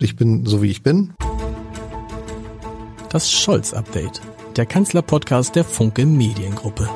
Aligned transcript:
Ich 0.00 0.14
bin 0.14 0.46
so 0.46 0.62
wie 0.62 0.70
ich 0.70 0.84
bin. 0.84 1.12
Das 3.10 3.32
Scholz-Update, 3.32 4.20
der 4.54 4.64
Kanzler-Podcast 4.64 5.56
der 5.56 5.64
Funke 5.64 6.06
Mediengruppe. 6.06 6.88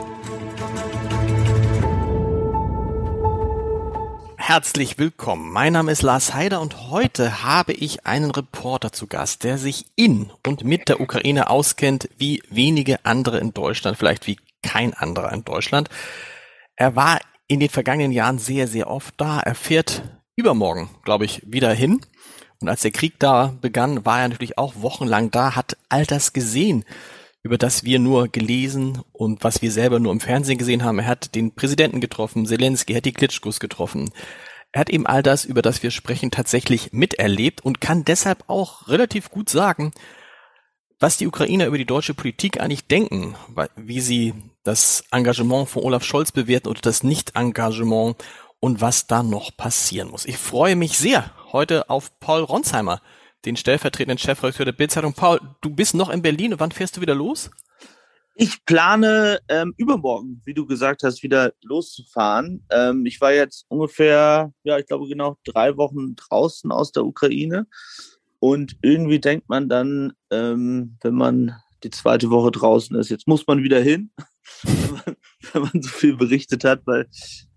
Herzlich 4.36 4.99
willkommen. 4.99 5.52
Mein 5.52 5.73
Name 5.73 5.91
ist 5.91 6.02
Lars 6.02 6.33
Heider 6.33 6.60
und 6.60 6.92
heute 6.92 7.42
habe 7.42 7.73
ich 7.73 8.07
einen 8.07 8.30
Reporter 8.30 8.93
zu 8.93 9.09
Gast, 9.09 9.43
der 9.43 9.59
sich 9.59 9.87
in 9.96 10.30
und 10.46 10.62
mit 10.62 10.89
der 10.89 11.00
Ukraine 11.00 11.50
auskennt, 11.50 12.09
wie 12.19 12.41
wenige 12.50 13.05
andere 13.05 13.41
in 13.41 13.53
Deutschland, 13.53 13.98
vielleicht 13.98 14.29
wie 14.29 14.37
kein 14.62 14.95
anderer 14.95 15.32
in 15.32 15.45
Deutschland. 15.45 15.89
Er 16.77 16.95
war 16.95 17.19
in 17.48 17.59
den 17.59 17.69
vergangenen 17.69 18.12
Jahren 18.12 18.39
sehr, 18.39 18.69
sehr 18.69 18.89
oft 18.89 19.14
da. 19.16 19.41
Er 19.41 19.57
fährt 19.57 20.05
übermorgen, 20.37 20.89
glaube 21.03 21.25
ich, 21.25 21.43
wieder 21.45 21.73
hin 21.73 22.00
und 22.62 22.68
als 22.68 22.82
der 22.82 22.92
Krieg 22.92 23.18
da 23.18 23.54
begann, 23.60 24.04
war 24.04 24.20
er 24.20 24.28
natürlich 24.28 24.56
auch 24.56 24.74
wochenlang 24.76 25.30
da, 25.30 25.56
hat 25.56 25.77
all 25.88 26.06
das 26.06 26.32
gesehen, 26.32 26.84
über 27.42 27.59
das 27.59 27.84
wir 27.84 27.98
nur 27.98 28.28
gelesen 28.28 29.02
und 29.12 29.42
was 29.42 29.62
wir 29.62 29.73
selber 29.73 29.98
nur 29.98 30.12
im 30.12 30.20
Fernsehen 30.20 30.59
gesehen 30.59 30.84
haben. 30.84 31.01
Er 31.01 31.06
hat 31.06 31.34
den 31.34 31.54
Präsidenten 31.54 32.01
getroffen, 32.01 32.46
Zelensky, 32.46 32.92
er 32.92 32.98
hat 32.98 33.04
die 33.04 33.12
Klitschkos 33.12 33.59
getroffen. 33.59 34.12
Er 34.70 34.80
hat 34.80 34.90
eben 34.90 35.06
all 35.06 35.23
das, 35.23 35.45
über 35.45 35.60
das 35.60 35.82
wir 35.82 35.90
sprechen, 35.90 36.30
tatsächlich 36.30 36.92
miterlebt 36.92 37.62
und 37.62 37.80
kann 37.80 38.04
deshalb 38.04 38.45
auch 38.46 38.88
relativ 38.88 39.30
gut 39.30 39.51
sagen, 39.51 39.92
was 40.98 41.16
die 41.16 41.26
Ukrainer 41.26 41.66
über 41.66 41.79
die 41.79 41.84
deutsche 41.84 42.15
Politik 42.15 42.60
eigentlich 42.60 42.87
denken, 42.87 43.34
wie 43.74 44.01
sie 44.01 44.34
das 44.62 45.04
Engagement 45.10 45.68
von 45.68 45.82
Olaf 45.82 46.04
Scholz 46.04 46.30
bewerten 46.30 46.68
oder 46.68 46.80
das 46.80 47.02
Nicht-Engagement 47.02 48.16
und 48.60 48.80
was 48.80 49.09
da 49.09 49.24
noch 49.24 49.56
passieren 49.56 50.10
muss. 50.10 50.24
Ich 50.24 50.38
freue 50.38 50.76
mich 50.76 50.96
sehr 50.96 51.32
heute 51.52 51.91
auf 51.91 52.19
Paul 52.20 52.42
Ronsheimer, 52.42 53.01
den 53.45 53.56
stellvertretenden 53.56 54.19
Chefredakteur 54.19 54.65
der 54.65 54.73
Bildzeitung. 54.73 55.12
Paul, 55.12 55.41
du 55.60 55.70
bist 55.70 55.95
noch 55.95 56.10
in 56.10 56.23
Berlin 56.23 56.55
wann 56.59 56.73
fährst 56.73 56.96
du 56.96 57.01
wieder 57.01 57.15
los? 57.15 57.51
Ich 58.35 58.65
plane 58.65 59.40
ähm, 59.49 59.74
übermorgen, 59.76 60.41
wie 60.45 60.54
du 60.54 60.65
gesagt 60.65 61.02
hast, 61.02 61.23
wieder 61.23 61.52
loszufahren. 61.63 62.66
Ähm, 62.71 63.04
ich 63.04 63.21
war 63.21 63.32
jetzt 63.32 63.66
ungefähr, 63.68 64.53
ja, 64.63 64.79
ich 64.79 64.87
glaube 64.87 65.07
genau 65.07 65.37
drei 65.45 65.77
Wochen 65.77 66.17
draußen 66.17 66.73
aus 66.73 66.93
der 66.93 67.05
Ukraine. 67.05 67.67
Und 68.39 68.77
irgendwie 68.81 69.21
denkt 69.21 69.48
man 69.48 69.69
dann, 69.69 70.15
ähm, 70.31 70.97
wenn 71.03 71.15
man 71.15 71.57
die 71.85 71.91
zweite 71.91 72.31
Woche 72.31 72.51
draußen 72.51 72.97
ist, 72.97 73.11
jetzt 73.11 73.29
muss 73.29 73.47
man 73.47 73.63
wieder 73.63 73.81
hin, 73.81 74.11
wenn 75.53 75.63
man 75.63 75.83
so 75.83 75.91
viel 75.91 76.17
berichtet 76.17 76.65
hat, 76.65 76.81
weil 76.87 77.09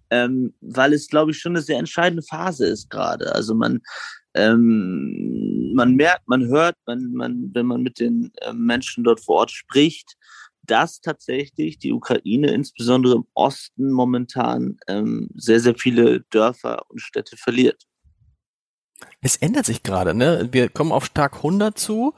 ähm, 0.09 0.53
weil 0.61 0.93
es, 0.93 1.07
glaube 1.07 1.31
ich, 1.31 1.39
schon 1.39 1.53
eine 1.53 1.61
sehr 1.61 1.79
entscheidende 1.79 2.23
Phase 2.23 2.65
ist 2.67 2.89
gerade. 2.89 3.33
Also 3.33 3.55
man, 3.55 3.81
ähm, 4.33 5.71
man 5.73 5.95
merkt, 5.95 6.27
man 6.27 6.47
hört, 6.47 6.75
man, 6.85 7.11
man, 7.13 7.51
wenn 7.53 7.65
man 7.65 7.81
mit 7.81 7.99
den 7.99 8.31
äh, 8.41 8.53
Menschen 8.53 9.03
dort 9.03 9.19
vor 9.19 9.37
Ort 9.37 9.51
spricht, 9.51 10.15
dass 10.63 11.01
tatsächlich 11.01 11.77
die 11.79 11.93
Ukraine 11.93 12.51
insbesondere 12.51 13.15
im 13.15 13.27
Osten 13.33 13.91
momentan 13.91 14.77
ähm, 14.87 15.29
sehr, 15.35 15.59
sehr 15.59 15.75
viele 15.75 16.21
Dörfer 16.31 16.83
und 16.89 16.99
Städte 16.99 17.37
verliert. 17.37 17.83
Es 19.21 19.35
ändert 19.35 19.65
sich 19.65 19.83
gerade, 19.83 20.13
ne? 20.13 20.49
Wir 20.51 20.69
kommen 20.69 20.91
auf 20.91 21.09
Tag 21.09 21.37
100 21.37 21.77
zu 21.77 22.13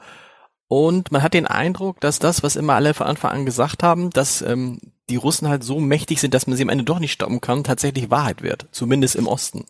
und 0.68 1.10
man 1.10 1.22
hat 1.22 1.34
den 1.34 1.46
Eindruck, 1.46 2.00
dass 2.00 2.18
das, 2.18 2.42
was 2.42 2.56
immer 2.56 2.74
alle 2.74 2.92
von 2.92 3.06
Anfang 3.06 3.32
an 3.32 3.46
gesagt 3.46 3.82
haben, 3.82 4.10
dass 4.10 4.42
ähm, 4.42 4.80
die 5.08 5.16
Russen 5.16 5.48
halt 5.48 5.64
so 5.64 5.80
mächtig 5.80 6.20
sind, 6.20 6.34
dass 6.34 6.46
man 6.46 6.56
sie 6.56 6.62
am 6.62 6.68
Ende 6.68 6.84
doch 6.84 6.98
nicht 6.98 7.12
stoppen 7.12 7.40
kann, 7.40 7.64
tatsächlich 7.64 8.10
Wahrheit 8.10 8.42
wird. 8.42 8.66
Zumindest 8.70 9.16
im 9.16 9.26
Osten. 9.26 9.64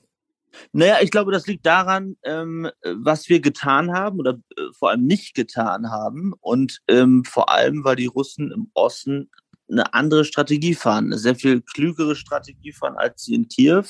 Naja, 0.73 0.97
ich 1.01 1.13
glaube, 1.13 1.31
das 1.31 1.47
liegt 1.47 1.65
daran, 1.67 2.17
ähm, 2.25 2.69
was 2.83 3.29
wir 3.29 3.41
getan 3.41 3.93
haben 3.93 4.19
oder 4.19 4.41
äh, 4.57 4.63
vor 4.77 4.91
allem 4.91 5.07
nicht 5.07 5.35
getan 5.35 5.89
haben. 5.89 6.35
Und 6.41 6.81
ähm, 6.89 7.25
vor 7.25 7.49
allem, 7.49 7.85
weil 7.85 7.95
die 7.95 8.07
Russen 8.07 8.51
im 8.51 8.69
Osten 8.75 9.31
eine 9.71 9.95
andere 9.95 10.25
Strategie 10.25 10.75
fahren, 10.75 11.07
eine 11.07 11.19
sehr 11.19 11.37
viel 11.37 11.61
klügere 11.61 12.17
Strategie 12.17 12.73
fahren, 12.73 12.97
als 12.97 13.25
sie 13.25 13.35
in 13.35 13.49
Kiew 13.49 13.85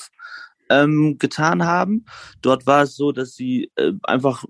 ähm, 0.69 1.17
getan 1.17 1.65
haben. 1.65 2.05
Dort 2.41 2.67
war 2.67 2.83
es 2.83 2.95
so, 2.95 3.11
dass 3.11 3.33
sie 3.33 3.71
äh, 3.75 3.93
einfach 4.03 4.45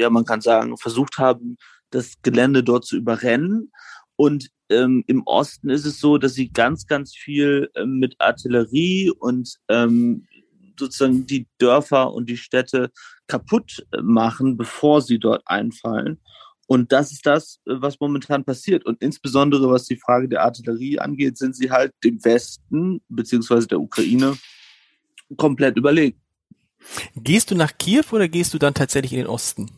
ja, 0.00 0.10
man 0.10 0.24
kann 0.24 0.40
sagen, 0.40 0.76
versucht 0.78 1.18
haben, 1.18 1.56
das 1.90 2.14
Gelände 2.22 2.64
dort 2.64 2.84
zu 2.84 2.96
überrennen. 2.96 3.70
Und 4.16 4.48
ähm, 4.70 5.04
im 5.06 5.22
Osten 5.26 5.70
ist 5.70 5.84
es 5.84 6.00
so, 6.00 6.18
dass 6.18 6.34
sie 6.34 6.50
ganz, 6.50 6.86
ganz 6.86 7.14
viel 7.14 7.70
ähm, 7.74 7.98
mit 7.98 8.16
Artillerie 8.18 9.10
und 9.10 9.56
ähm, 9.68 10.26
sozusagen 10.78 11.26
die 11.26 11.46
Dörfer 11.58 12.12
und 12.12 12.28
die 12.28 12.36
Städte 12.36 12.90
kaputt 13.26 13.86
äh, 13.92 14.00
machen, 14.02 14.56
bevor 14.56 15.02
sie 15.02 15.18
dort 15.18 15.42
einfallen. 15.46 16.18
Und 16.66 16.92
das 16.92 17.12
ist 17.12 17.26
das, 17.26 17.60
äh, 17.66 17.72
was 17.76 18.00
momentan 18.00 18.44
passiert. 18.44 18.86
Und 18.86 19.02
insbesondere 19.02 19.70
was 19.70 19.84
die 19.84 19.96
Frage 19.96 20.28
der 20.28 20.42
Artillerie 20.42 20.98
angeht, 20.98 21.36
sind 21.36 21.56
sie 21.56 21.70
halt 21.70 21.92
dem 22.04 22.24
Westen 22.24 23.02
beziehungsweise 23.08 23.66
der 23.66 23.80
Ukraine 23.80 24.36
komplett 25.36 25.76
überlegen. 25.76 26.20
Gehst 27.16 27.50
du 27.50 27.54
nach 27.54 27.76
Kiew 27.76 28.04
oder 28.12 28.28
gehst 28.28 28.54
du 28.54 28.58
dann 28.58 28.74
tatsächlich 28.74 29.12
in 29.12 29.18
den 29.18 29.26
Osten? 29.26 29.70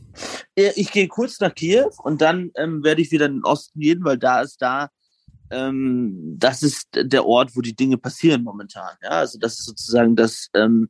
Ich 0.55 0.93
gehe 0.93 1.09
kurz 1.09 1.41
nach 1.41 1.55
Kiew 1.55 1.91
und 2.03 2.21
dann 2.21 2.51
ähm, 2.57 2.85
werde 2.85 3.03
ich 3.03 3.11
wieder 3.11 3.27
in 3.27 3.37
den 3.37 3.45
Osten 3.45 3.81
gehen, 3.81 4.05
weil 4.05 4.19
da 4.19 4.43
ist 4.43 4.61
da, 4.61 4.89
ähm, 5.51 6.37
das 6.39 6.63
ist 6.63 6.89
der 6.95 7.27
Ort, 7.27 7.57
wo 7.57 7.61
die 7.61 7.77
Dinge 7.77 7.99
passieren 7.99 8.43
momentan. 8.43 8.97
Ja, 9.03 9.11
also 9.11 9.39
das 9.39 9.61
ist 9.61 9.67
sozusagen 9.67 10.17
das, 10.17 10.49
ähm, 10.55 10.89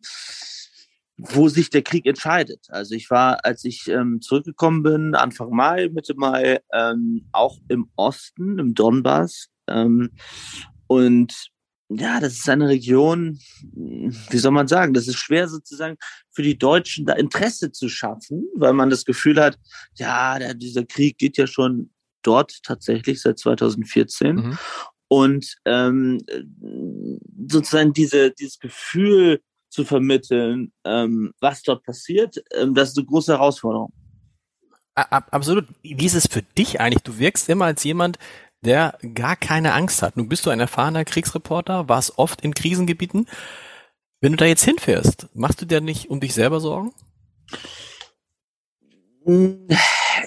wo 1.17 1.49
sich 1.49 1.71
der 1.71 1.83
Krieg 1.83 2.07
entscheidet. 2.07 2.67
Also 2.69 2.95
ich 2.95 3.11
war, 3.11 3.45
als 3.45 3.65
ich 3.65 3.89
ähm, 3.89 4.21
zurückgekommen 4.21 4.83
bin, 4.83 5.15
Anfang 5.15 5.51
Mai, 5.51 5.89
Mitte 5.89 6.15
Mai, 6.17 6.61
ähm, 6.73 7.29
auch 7.33 7.59
im 7.69 7.91
Osten, 7.97 8.59
im 8.59 8.75
Donbass. 8.75 9.49
Ähm, 9.69 10.11
und 10.87 11.52
ja, 11.97 12.21
das 12.21 12.35
ist 12.35 12.49
eine 12.49 12.69
Region, 12.69 13.39
wie 13.75 14.39
soll 14.39 14.53
man 14.53 14.69
sagen, 14.69 14.95
das 14.95 15.09
ist 15.09 15.17
schwer 15.17 15.49
sozusagen 15.49 15.97
für 16.31 16.43
die 16.43 16.59
Deutschen 16.59 17.07
da 17.07 17.15
Interesse 17.15 17.73
zu 17.73 17.89
schaffen, 17.89 18.47
weil 18.55 18.73
man 18.73 18.91
das 18.91 19.05
Gefühl 19.05 19.41
hat, 19.41 19.59
ja, 19.95 20.39
der, 20.39 20.55
dieser 20.55 20.85
Krieg 20.85 21.19
geht 21.19 21.37
ja 21.37 21.47
schon 21.47 21.91
dort 22.23 22.63
tatsächlich 22.63 23.21
seit 23.21 23.39
2014. 23.39 24.37
Mhm. 24.37 24.59
Und 25.09 25.57
ähm, 25.67 26.19
sozusagen 27.49 27.93
diese, 27.93 28.31
dieses 28.31 28.59
Gefühl 28.59 29.41
zu 29.69 29.85
vermitteln, 29.85 30.73
ähm, 30.85 31.33
was 31.41 31.63
dort 31.63 31.83
passiert, 31.85 32.43
ähm, 32.55 32.75
das 32.75 32.91
ist 32.91 32.99
eine 32.99 33.07
große 33.07 33.33
Herausforderung. 33.33 33.93
Absolut. 34.95 35.67
Wie 35.83 36.05
ist 36.05 36.15
es 36.15 36.27
für 36.27 36.43
dich 36.43 36.81
eigentlich? 36.81 37.03
Du 37.03 37.19
wirkst 37.19 37.49
immer 37.49 37.65
als 37.65 37.83
jemand, 37.83 38.19
der 38.65 38.99
gar 39.15 39.37
keine 39.37 39.75
Angst 39.75 40.03
hat. 40.03 40.17
Nun 40.17 40.29
bist 40.29 40.47
du 40.47 40.51
ein 40.51 40.61
erfahrener 40.61 41.05
Kriegsreporter, 41.05 41.89
warst 41.89 42.19
oft 42.19 42.43
in 42.43 42.55
Krisengebieten. 42.55 43.29
Wenn 44.21 44.33
du 44.33 44.37
da 44.37 44.45
jetzt 44.45 44.65
hinfährst, 44.65 45.29
machst 45.35 45.61
du 45.61 45.67
dir 45.67 45.81
nicht 45.81 46.09
um 46.09 46.21
dich 46.21 46.33
selber 46.33 46.61
Sorgen? 46.61 46.93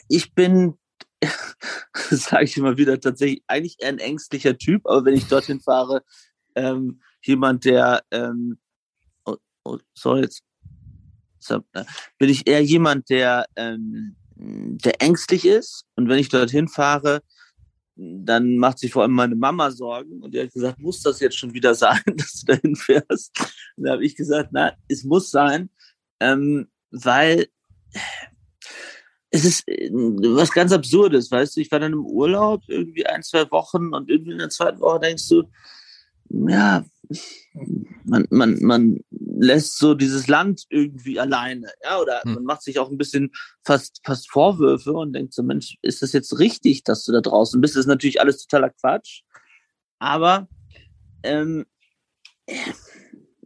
Ich 0.10 0.34
bin, 0.34 0.78
sage 1.94 2.44
ich 2.44 2.58
immer 2.58 2.78
wieder, 2.78 3.00
tatsächlich 3.00 3.44
eigentlich 3.48 3.78
eher 3.80 3.90
ein 3.90 4.00
ängstlicher 4.00 4.58
Typ, 4.58 4.86
aber 4.86 5.06
wenn 5.06 5.16
ich 5.16 5.28
dorthin 5.28 5.62
fahre, 5.62 6.04
ähm, 6.56 7.02
jemand, 7.22 7.64
der, 7.66 8.04
ähm, 8.12 8.58
oh, 9.26 9.38
oh, 9.64 9.78
sorry, 9.94 10.22
jetzt 10.22 10.44
äh, 11.50 11.84
bin 12.18 12.30
ich 12.30 12.48
eher 12.48 12.64
jemand, 12.64 13.10
der, 13.10 13.46
ähm, 13.56 14.16
der 14.36 15.02
ängstlich 15.02 15.46
ist. 15.46 15.86
Und 15.96 16.10
wenn 16.10 16.20
ich 16.20 16.30
dorthin 16.30 16.68
fahre, 16.68 17.22
dann 17.96 18.58
macht 18.58 18.80
sich 18.80 18.92
vor 18.92 19.04
allem 19.04 19.14
meine 19.14 19.36
Mama 19.36 19.72
Sorgen 19.72 20.22
und 20.22 20.34
die 20.34 20.42
hat 20.42 20.52
gesagt, 20.52 20.80
muss 20.80 21.02
das 21.02 21.20
jetzt 21.20 21.38
schon 21.38 21.54
wieder 21.54 21.74
sein, 21.76 22.02
dass 22.16 22.42
du 22.42 22.54
dahin 22.54 22.76
fährst? 22.76 23.32
Und 23.78 23.86
da 23.86 23.94
habe 23.94 24.06
ich 24.06 24.16
gesagt, 24.16 24.50
na, 24.52 24.74
es 24.88 25.04
muss 25.04 25.32
sein, 25.32 25.70
ähm, 26.20 26.68
weil 26.92 27.48
es 29.32 29.46
ist 29.46 29.68
äh, 29.68 29.90
was 29.92 30.52
ganz 30.52 30.72
Absurdes, 30.72 31.32
weißt 31.32 31.56
du, 31.56 31.62
ich 31.62 31.72
war 31.72 31.80
dann 31.80 31.94
im 31.94 32.06
Urlaub 32.06 32.64
irgendwie 32.68 33.06
ein, 33.06 33.24
zwei 33.24 33.50
Wochen 33.52 33.94
und 33.94 34.10
irgendwie 34.10 34.32
in 34.32 34.40
der 34.40 34.50
zweiten 34.50 34.80
Woche 34.80 35.00
denkst 35.00 35.28
du, 35.30 35.44
ja, 36.30 36.84
man, 38.04 38.28
man, 38.30 38.58
man 38.62 39.00
lässt 39.10 39.78
so 39.78 39.94
dieses 39.94 40.28
Land 40.28 40.64
irgendwie 40.70 41.20
alleine, 41.20 41.72
ja, 41.84 42.00
oder 42.00 42.22
hm. 42.22 42.36
man 42.36 42.44
macht 42.44 42.64
sich 42.64 42.80
auch 42.80 42.90
ein 42.90 42.98
bisschen 42.98 43.32
fast, 43.64 44.02
fast 44.04 44.30
Vorwürfe 44.32 44.94
und 44.94 45.14
denkt 45.14 45.34
so, 45.34 45.44
Mensch, 45.44 45.78
ist 45.82 46.02
das 46.02 46.14
jetzt 46.14 46.40
richtig, 46.40 46.84
dass 46.84 47.04
du 47.04 47.12
da 47.12 47.22
draußen 47.22 47.60
bist? 47.62 47.76
Das 47.76 47.82
ist 47.82 47.88
natürlich 47.88 48.22
alles 48.22 48.46
totaler 48.46 48.70
Quatsch. 48.70 49.22
Aber 50.00 50.48
ähm, 51.24 51.66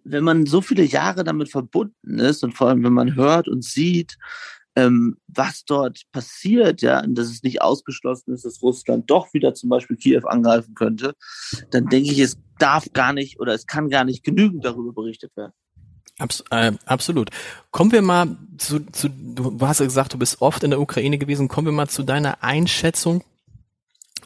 wenn 0.03 0.23
man 0.23 0.45
so 0.45 0.61
viele 0.61 0.83
Jahre 0.83 1.23
damit 1.23 1.49
verbunden 1.49 2.19
ist 2.19 2.43
und 2.43 2.53
vor 2.53 2.69
allem, 2.69 2.83
wenn 2.83 2.93
man 2.93 3.15
hört 3.15 3.47
und 3.47 3.63
sieht, 3.63 4.17
ähm, 4.79 5.17
was 5.27 5.65
dort 5.65 6.03
passiert, 6.11 6.81
ja, 6.81 7.03
und 7.03 7.15
dass 7.15 7.27
es 7.27 7.43
nicht 7.43 7.61
ausgeschlossen 7.61 8.33
ist, 8.33 8.45
dass 8.45 8.61
Russland 8.61 9.09
doch 9.09 9.33
wieder 9.33 9.53
zum 9.53 9.69
Beispiel 9.69 9.97
Kiew 9.97 10.25
angreifen 10.25 10.73
könnte, 10.75 11.13
dann 11.71 11.87
denke 11.87 12.11
ich, 12.11 12.19
es 12.19 12.37
darf 12.57 12.91
gar 12.93 13.13
nicht 13.13 13.39
oder 13.39 13.53
es 13.53 13.65
kann 13.65 13.89
gar 13.89 14.03
nicht 14.03 14.23
genügend 14.23 14.65
darüber 14.65 14.93
berichtet 14.93 15.35
werden. 15.35 15.53
Abs 16.17 16.43
äh, 16.51 16.73
absolut. 16.85 17.29
Kommen 17.71 17.91
wir 17.91 18.01
mal 18.01 18.37
zu, 18.57 18.79
zu, 18.91 19.09
du 19.09 19.57
hast 19.61 19.79
ja 19.79 19.85
gesagt, 19.85 20.13
du 20.13 20.17
bist 20.17 20.41
oft 20.41 20.63
in 20.63 20.71
der 20.71 20.81
Ukraine 20.81 21.17
gewesen. 21.17 21.47
Kommen 21.47 21.67
wir 21.67 21.71
mal 21.71 21.87
zu 21.87 22.03
deiner 22.03 22.43
Einschätzung. 22.43 23.23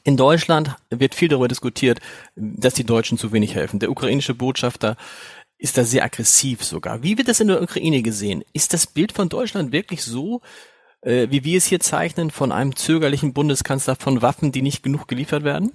In 0.04 0.18
Deutschland 0.18 0.76
wird 0.90 1.16
viel 1.16 1.30
darüber 1.30 1.48
diskutiert, 1.48 2.00
dass 2.36 2.74
die 2.74 2.84
Deutschen 2.84 3.18
zu 3.18 3.32
wenig 3.32 3.56
helfen. 3.56 3.80
Der 3.80 3.92
ukrainische 3.92 4.34
Botschafter 4.34 4.98
ist 5.64 5.78
da 5.78 5.86
sehr 5.86 6.04
aggressiv 6.04 6.62
sogar. 6.62 7.04
Wie 7.04 7.18
wird 7.18 7.30
das 7.30 7.40
in 7.40 7.48
der 7.48 7.62
Ukraine 7.62 8.02
gesehen? 8.02 8.44
Ist 8.52 8.74
das 8.74 8.86
Bild 8.86 9.14
von 9.14 9.30
Deutschland 9.30 9.72
wirklich 9.72 10.04
so, 10.04 10.42
äh, 11.02 11.30
wie 11.30 11.46
wir 11.46 11.58
es 11.58 11.66
hier 11.66 11.80
zeichnen, 11.80 12.32
von 12.32 12.52
einem 12.52 12.76
zögerlichen 12.76 13.34
Bundeskanzler 13.34 13.96
von 13.96 14.22
Waffen, 14.22 14.52
die 14.52 14.62
nicht 14.62 14.84
genug 14.84 15.08
geliefert 15.08 15.46
werden? 15.46 15.72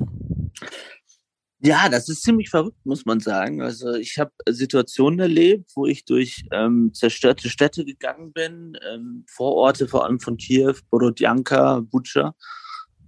Ja, 1.61 1.89
das 1.89 2.11
ist 2.11 2.23
ziemlich 2.23 2.51
verrückt, 2.51 2.85
muss 2.85 3.07
man 3.07 3.21
sagen. 3.21 3.63
Also 3.63 3.95
ich 3.95 4.19
habe 4.19 4.31
Situationen 4.47 5.21
erlebt, 5.21 5.71
wo 5.75 5.87
ich 5.87 6.05
durch 6.05 6.45
ähm, 6.53 6.91
zerstörte 6.93 7.49
Städte 7.49 7.87
gegangen 7.87 8.35
bin, 8.35 8.77
ähm, 8.93 9.25
Vororte 9.27 9.89
vor 9.89 10.05
allem 10.05 10.21
von 10.21 10.37
Kiew, 10.37 10.75
Borodjanka, 10.91 11.81
Butscha 11.81 12.35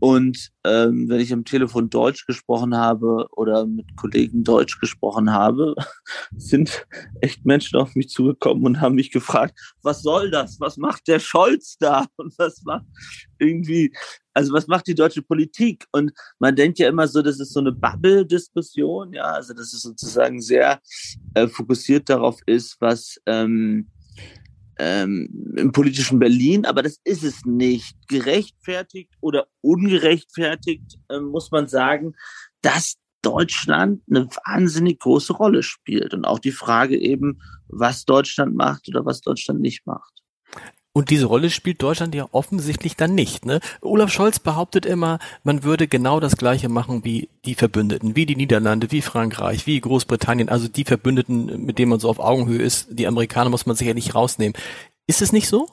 und 0.00 0.50
ähm, 0.64 1.08
wenn 1.10 1.20
ich 1.20 1.30
am 1.32 1.44
Telefon 1.44 1.90
Deutsch 1.90 2.26
gesprochen 2.26 2.74
habe 2.74 3.28
oder 3.32 3.66
mit 3.66 3.96
Kollegen 3.96 4.42
Deutsch 4.44 4.80
gesprochen 4.80 5.30
habe, 5.30 5.74
sind 6.36 6.86
echt 7.20 7.44
Menschen 7.44 7.78
auf 7.78 7.94
mich 7.94 8.08
zugekommen 8.08 8.64
und 8.64 8.80
haben 8.80 8.94
mich 8.94 9.10
gefragt, 9.10 9.58
was 9.82 10.02
soll 10.02 10.30
das? 10.30 10.58
Was 10.58 10.78
macht 10.78 11.06
der 11.06 11.18
Scholz 11.18 11.76
da? 11.78 12.06
Und 12.16 12.38
was 12.38 12.62
macht 12.64 12.86
irgendwie, 13.38 13.92
also 14.32 14.52
was 14.52 14.66
macht 14.66 14.86
die 14.86 14.94
deutsche 14.94 15.22
Politik? 15.22 15.84
Und 15.92 16.12
man 16.38 16.56
denkt 16.56 16.78
ja 16.78 16.88
immer 16.88 17.06
so, 17.06 17.20
das 17.20 17.38
ist 17.38 17.52
so 17.52 17.60
eine 17.60 17.72
Bubble-Diskussion, 17.72 19.12
ja, 19.12 19.24
also 19.24 19.52
dass 19.52 19.72
es 19.72 19.82
sozusagen 19.82 20.40
sehr 20.40 20.80
äh, 21.34 21.46
fokussiert 21.46 22.08
darauf 22.08 22.38
ist, 22.46 22.76
was 22.80 23.20
ähm, 23.26 23.90
ähm, 24.80 25.54
im 25.56 25.72
politischen 25.72 26.18
Berlin, 26.18 26.64
aber 26.64 26.82
das 26.82 26.98
ist 27.04 27.22
es 27.22 27.44
nicht. 27.44 27.94
Gerechtfertigt 28.08 29.12
oder 29.20 29.46
ungerechtfertigt 29.60 30.98
äh, 31.10 31.20
muss 31.20 31.50
man 31.50 31.68
sagen, 31.68 32.14
dass 32.62 32.96
Deutschland 33.20 34.02
eine 34.08 34.26
wahnsinnig 34.46 34.98
große 35.00 35.34
Rolle 35.34 35.62
spielt 35.62 36.14
und 36.14 36.24
auch 36.24 36.38
die 36.38 36.52
Frage 36.52 36.98
eben, 36.98 37.42
was 37.68 38.06
Deutschland 38.06 38.54
macht 38.54 38.88
oder 38.88 39.04
was 39.04 39.20
Deutschland 39.20 39.60
nicht 39.60 39.86
macht. 39.86 40.22
Und 40.92 41.10
diese 41.10 41.26
Rolle 41.26 41.50
spielt 41.50 41.82
Deutschland 41.82 42.16
ja 42.16 42.26
offensichtlich 42.32 42.96
dann 42.96 43.14
nicht. 43.14 43.46
Ne? 43.46 43.60
Olaf 43.80 44.10
Scholz 44.10 44.40
behauptet 44.40 44.84
immer, 44.84 45.20
man 45.44 45.62
würde 45.62 45.86
genau 45.86 46.18
das 46.18 46.36
Gleiche 46.36 46.68
machen 46.68 47.04
wie 47.04 47.28
die 47.44 47.54
Verbündeten, 47.54 48.16
wie 48.16 48.26
die 48.26 48.34
Niederlande, 48.34 48.90
wie 48.90 49.00
Frankreich, 49.00 49.68
wie 49.68 49.80
Großbritannien, 49.80 50.48
also 50.48 50.66
die 50.66 50.84
Verbündeten, 50.84 51.64
mit 51.64 51.78
denen 51.78 51.90
man 51.90 52.00
so 52.00 52.08
auf 52.08 52.18
Augenhöhe 52.18 52.60
ist. 52.60 52.88
Die 52.90 53.06
Amerikaner 53.06 53.50
muss 53.50 53.66
man 53.66 53.76
sicher 53.76 53.94
nicht 53.94 54.16
rausnehmen. 54.16 54.54
Ist 55.06 55.22
es 55.22 55.32
nicht 55.32 55.48
so? 55.48 55.68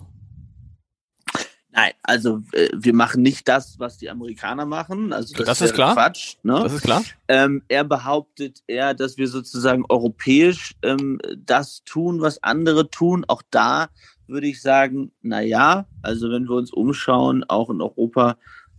Nein, 1.72 1.92
also 2.02 2.42
äh, 2.54 2.70
wir 2.74 2.94
machen 2.94 3.22
nicht 3.22 3.48
das, 3.48 3.80
was 3.80 3.98
die 3.98 4.10
Amerikaner 4.10 4.66
machen. 4.66 5.14
Also 5.14 5.36
das, 5.36 5.46
das 5.46 5.62
ist 5.62 5.74
klar. 5.74 5.94
Quatsch. 5.94 6.38
Ne? 6.42 6.60
Das 6.64 6.74
ist 6.74 6.82
klar. 6.82 7.04
Ähm, 7.28 7.64
er 7.68 7.84
behauptet 7.84 8.64
eher, 8.66 8.94
dass 8.96 9.18
wir 9.18 9.28
sozusagen 9.28 9.84
europäisch 9.88 10.76
ähm, 10.82 11.20
das 11.38 11.84
tun, 11.86 12.22
was 12.22 12.42
andere 12.42 12.90
tun. 12.90 13.26
Auch 13.28 13.44
da 13.52 13.90
würde 14.28 14.48
ich 14.48 14.62
sagen, 14.62 15.12
na 15.22 15.42
ja, 15.42 15.88
also 16.02 16.30
wenn 16.30 16.44
wir 16.44 16.56
uns 16.56 16.72
umschauen, 16.72 17.44
auch 17.44 17.70
in 17.70 17.82
Europa 17.82 18.38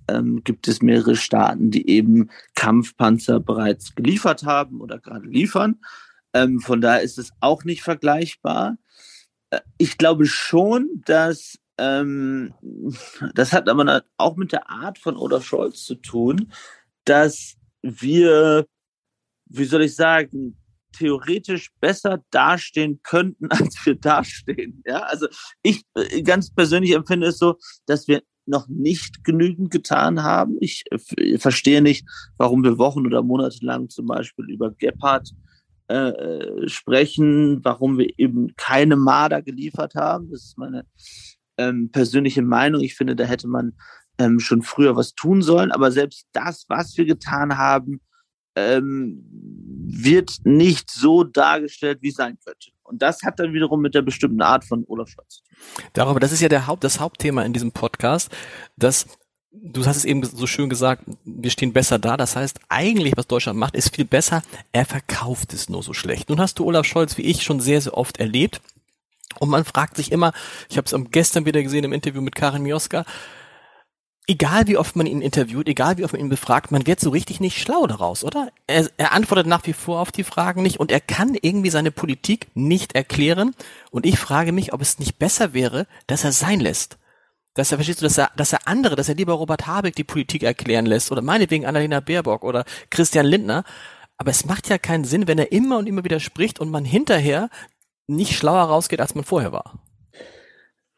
ähm, 0.08 0.42
gibt 0.44 0.68
es 0.68 0.82
mehrere 0.82 1.16
Staaten, 1.16 1.70
die 1.70 1.88
eben 1.88 2.30
Kampfpanzer 2.54 3.40
bereits 3.40 3.94
geliefert 3.94 4.44
haben 4.44 4.80
oder 4.80 4.98
gerade 4.98 5.26
liefern. 5.26 5.76
Ähm, 6.32 6.60
von 6.60 6.80
daher 6.80 7.02
ist 7.02 7.18
es 7.18 7.32
auch 7.40 7.64
nicht 7.64 7.82
vergleichbar. 7.82 8.76
Äh, 9.50 9.60
ich 9.78 9.98
glaube 9.98 10.26
schon, 10.26 11.02
dass 11.04 11.58
ähm, 11.78 12.54
das 13.34 13.52
hat 13.52 13.68
aber 13.68 14.02
auch 14.16 14.36
mit 14.36 14.52
der 14.52 14.68
Art 14.68 14.98
von 14.98 15.16
Olaf 15.16 15.44
Scholz 15.44 15.84
zu 15.84 15.94
tun, 15.94 16.52
dass 17.04 17.56
wir, 17.82 18.66
wie 19.46 19.64
soll 19.64 19.82
ich 19.82 19.94
sagen, 19.94 20.56
theoretisch 20.92 21.70
besser 21.80 22.22
dastehen 22.30 23.00
könnten, 23.02 23.46
als 23.50 23.74
wir 23.84 23.94
dastehen. 23.94 24.82
Ja, 24.86 25.00
also 25.00 25.26
ich 25.62 25.82
äh, 25.94 26.22
ganz 26.22 26.52
persönlich 26.52 26.92
empfinde 26.92 27.28
es 27.28 27.38
so, 27.38 27.56
dass 27.86 28.08
wir 28.08 28.22
noch 28.46 28.66
nicht 28.68 29.24
genügend 29.24 29.70
getan 29.70 30.22
haben. 30.22 30.56
Ich 30.60 30.84
äh, 30.90 31.38
verstehe 31.38 31.82
nicht, 31.82 32.06
warum 32.36 32.64
wir 32.64 32.78
Wochen 32.78 33.06
oder 33.06 33.22
Monate 33.22 33.64
lang 33.64 33.88
zum 33.90 34.06
Beispiel 34.06 34.46
über 34.50 34.72
Gephardt 34.72 35.30
äh, 35.88 36.68
sprechen, 36.68 37.64
warum 37.64 37.98
wir 37.98 38.12
eben 38.18 38.54
keine 38.56 38.96
Marder 38.96 39.42
geliefert 39.42 39.94
haben. 39.94 40.30
Das 40.30 40.44
ist 40.44 40.58
meine 40.58 40.84
ähm, 41.58 41.90
persönliche 41.90 42.42
Meinung. 42.42 42.82
Ich 42.82 42.94
finde, 42.94 43.16
da 43.16 43.24
hätte 43.24 43.48
man 43.48 43.74
ähm, 44.18 44.40
schon 44.40 44.62
früher 44.62 44.96
was 44.96 45.14
tun 45.14 45.42
sollen. 45.42 45.72
Aber 45.72 45.90
selbst 45.90 46.26
das, 46.32 46.64
was 46.68 46.96
wir 46.96 47.04
getan 47.04 47.56
haben, 47.56 48.00
ähm, 48.58 49.24
wird 49.90 50.38
nicht 50.44 50.90
so 50.90 51.24
dargestellt, 51.24 51.98
wie 52.02 52.08
es 52.08 52.16
sein 52.16 52.38
könnte. 52.44 52.70
Und 52.82 53.02
das 53.02 53.22
hat 53.22 53.38
dann 53.38 53.52
wiederum 53.52 53.80
mit 53.80 53.94
der 53.94 54.02
bestimmten 54.02 54.42
Art 54.42 54.64
von 54.64 54.84
Olaf 54.88 55.08
Scholz 55.08 55.36
zu 55.36 55.42
tun. 55.42 55.84
Darüber, 55.92 56.20
das 56.20 56.32
ist 56.32 56.40
ja 56.40 56.48
der 56.48 56.66
Haupt, 56.66 56.84
das 56.84 57.00
Hauptthema 57.00 57.42
in 57.42 57.52
diesem 57.52 57.72
Podcast, 57.72 58.30
dass 58.76 59.06
du 59.50 59.84
hast 59.86 59.96
es 59.96 60.04
eben 60.04 60.22
so 60.24 60.46
schön 60.46 60.68
gesagt, 60.68 61.04
wir 61.24 61.50
stehen 61.50 61.72
besser 61.72 61.98
da. 61.98 62.16
Das 62.16 62.36
heißt, 62.36 62.60
eigentlich, 62.68 63.16
was 63.16 63.26
Deutschland 63.26 63.58
macht, 63.58 63.74
ist 63.74 63.94
viel 63.94 64.04
besser. 64.04 64.42
Er 64.72 64.84
verkauft 64.84 65.52
es 65.52 65.68
nur 65.68 65.82
so 65.82 65.92
schlecht. 65.92 66.28
Nun 66.28 66.40
hast 66.40 66.58
du 66.58 66.64
Olaf 66.64 66.86
Scholz, 66.86 67.16
wie 67.18 67.22
ich, 67.22 67.42
schon 67.42 67.60
sehr, 67.60 67.80
sehr 67.80 67.96
oft 67.96 68.18
erlebt. 68.18 68.60
Und 69.40 69.50
man 69.50 69.64
fragt 69.64 69.96
sich 69.96 70.12
immer, 70.12 70.32
ich 70.68 70.78
habe 70.78 70.86
es 70.86 71.10
gestern 71.10 71.46
wieder 71.46 71.62
gesehen 71.62 71.84
im 71.84 71.92
Interview 71.92 72.20
mit 72.20 72.34
Karin 72.34 72.62
Mioska, 72.62 73.04
egal 74.28 74.66
wie 74.66 74.76
oft 74.76 74.94
man 74.94 75.06
ihn 75.06 75.22
interviewt, 75.22 75.68
egal 75.68 75.96
wie 75.96 76.04
oft 76.04 76.12
man 76.12 76.20
ihn 76.20 76.28
befragt, 76.28 76.70
man 76.70 76.86
wird 76.86 77.00
so 77.00 77.10
richtig 77.10 77.40
nicht 77.40 77.58
schlau 77.58 77.86
daraus, 77.86 78.22
oder? 78.22 78.50
Er, 78.66 78.88
er 78.98 79.12
antwortet 79.12 79.46
nach 79.46 79.66
wie 79.66 79.72
vor 79.72 80.00
auf 80.00 80.12
die 80.12 80.22
Fragen 80.22 80.62
nicht 80.62 80.78
und 80.78 80.92
er 80.92 81.00
kann 81.00 81.34
irgendwie 81.40 81.70
seine 81.70 81.90
Politik 81.90 82.48
nicht 82.54 82.94
erklären. 82.94 83.54
Und 83.90 84.04
ich 84.06 84.18
frage 84.18 84.52
mich, 84.52 84.72
ob 84.72 84.82
es 84.82 84.98
nicht 84.98 85.18
besser 85.18 85.54
wäre, 85.54 85.86
dass 86.06 86.24
er 86.24 86.32
sein 86.32 86.60
lässt. 86.60 86.98
Dass 87.54 87.72
er, 87.72 87.78
verstehst 87.78 88.02
du, 88.02 88.04
dass 88.04 88.18
er, 88.18 88.30
dass 88.36 88.52
er 88.52 88.68
andere, 88.68 88.94
dass 88.94 89.08
er 89.08 89.14
lieber 89.14 89.32
Robert 89.32 89.66
Habeck 89.66 89.96
die 89.96 90.04
Politik 90.04 90.42
erklären 90.42 90.86
lässt 90.86 91.10
oder 91.10 91.22
meinetwegen 91.22 91.66
Annalena 91.66 92.00
Baerbock 92.00 92.44
oder 92.44 92.64
Christian 92.90 93.26
Lindner. 93.26 93.64
Aber 94.18 94.30
es 94.30 94.44
macht 94.44 94.68
ja 94.68 94.78
keinen 94.78 95.04
Sinn, 95.04 95.26
wenn 95.26 95.38
er 95.38 95.52
immer 95.52 95.78
und 95.78 95.86
immer 95.86 96.04
wieder 96.04 96.20
spricht 96.20 96.60
und 96.60 96.70
man 96.70 96.84
hinterher 96.84 97.48
nicht 98.06 98.36
schlauer 98.36 98.64
rausgeht, 98.64 99.00
als 99.00 99.14
man 99.14 99.24
vorher 99.24 99.52
war. 99.52 99.87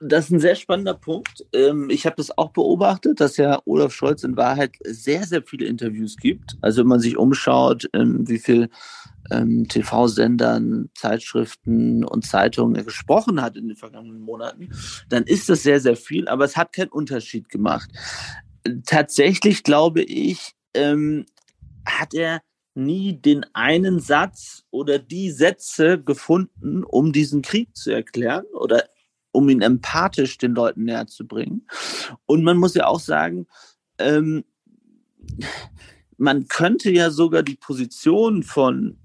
Das 0.03 0.25
ist 0.25 0.31
ein 0.31 0.41
sehr 0.41 0.55
spannender 0.55 0.95
Punkt. 0.95 1.45
Ähm, 1.53 1.91
ich 1.91 2.07
habe 2.07 2.17
das 2.17 2.37
auch 2.37 2.53
beobachtet, 2.53 3.21
dass 3.21 3.37
ja 3.37 3.61
Olaf 3.67 3.93
Scholz 3.93 4.25
in 4.25 4.35
Wahrheit 4.35 4.73
sehr, 4.83 5.25
sehr 5.25 5.43
viele 5.43 5.67
Interviews 5.67 6.17
gibt. 6.17 6.57
Also 6.63 6.81
wenn 6.81 6.89
man 6.89 7.01
sich 7.01 7.19
umschaut, 7.19 7.87
wie 7.93 8.39
viel 8.39 8.71
ähm, 9.31 9.69
TV-Sendern, 9.69 10.89
Zeitschriften 10.95 12.03
und 12.03 12.25
Zeitungen 12.25 12.77
er 12.77 12.85
gesprochen 12.85 13.43
hat 13.43 13.59
in 13.59 13.69
den 13.69 13.77
vergangenen 13.77 14.23
Monaten, 14.23 14.71
dann 15.11 15.25
ist 15.25 15.51
das 15.51 15.63
sehr, 15.63 15.81
sehr 15.81 15.97
viel, 15.97 16.29
aber 16.29 16.47
es 16.47 16.57
hat 16.57 16.73
keinen 16.73 16.89
Unterschied 16.89 17.51
gemacht. 17.51 17.91
Tatsächlich 18.87 19.65
glaube 19.65 20.03
ich, 20.03 20.55
ähm, 20.73 21.27
hat 21.85 22.15
er 22.15 22.41
nie 22.75 23.21
den 23.21 23.45
einen 23.53 24.01
Satz 24.01 24.65
oder 24.71 24.99
die 24.99 25.31
Sätze 25.31 26.03
gefunden, 26.03 26.85
um 26.85 27.13
diesen 27.13 27.43
Krieg 27.43 27.77
zu 27.77 27.91
erklären 27.91 28.47
oder 28.55 28.85
um 29.33 29.49
ihn 29.49 29.63
empathisch 29.63 30.39
den 30.39 30.55
Leuten 30.55 30.85
näher 30.85 31.07
zu 31.07 31.27
bringen. 31.27 31.67
Und 32.27 32.43
man 32.43 32.57
muss 32.57 32.75
ja 32.75 32.87
auch 32.87 33.01
sagen, 33.01 33.47
ähm, 33.99 34.45
man 36.17 36.49
könnte 36.49 36.91
ja 36.91 37.11
sogar 37.11 37.43
die 37.43 37.57
Position 37.57 38.43
von, 38.43 38.99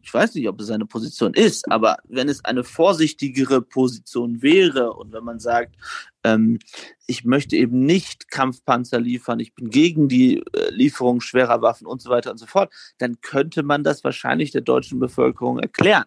ich 0.00 0.12
weiß 0.12 0.34
nicht, 0.34 0.48
ob 0.48 0.60
es 0.60 0.70
eine 0.70 0.86
Position 0.86 1.34
ist, 1.34 1.70
aber 1.70 1.98
wenn 2.08 2.28
es 2.28 2.44
eine 2.44 2.64
vorsichtigere 2.64 3.60
Position 3.60 4.40
wäre 4.40 4.92
und 4.92 5.12
wenn 5.12 5.24
man 5.24 5.38
sagt, 5.38 5.76
ähm, 6.24 6.58
ich 7.06 7.24
möchte 7.24 7.56
eben 7.56 7.80
nicht 7.84 8.30
Kampfpanzer 8.30 9.00
liefern, 9.00 9.40
ich 9.40 9.54
bin 9.54 9.68
gegen 9.68 10.08
die 10.08 10.38
äh, 10.38 10.70
Lieferung 10.70 11.20
schwerer 11.20 11.60
Waffen 11.60 11.86
und 11.86 12.00
so 12.00 12.08
weiter 12.10 12.30
und 12.30 12.38
so 12.38 12.46
fort, 12.46 12.72
dann 12.98 13.20
könnte 13.20 13.62
man 13.62 13.84
das 13.84 14.04
wahrscheinlich 14.04 14.50
der 14.50 14.62
deutschen 14.62 14.98
Bevölkerung 14.98 15.58
erklären. 15.58 16.06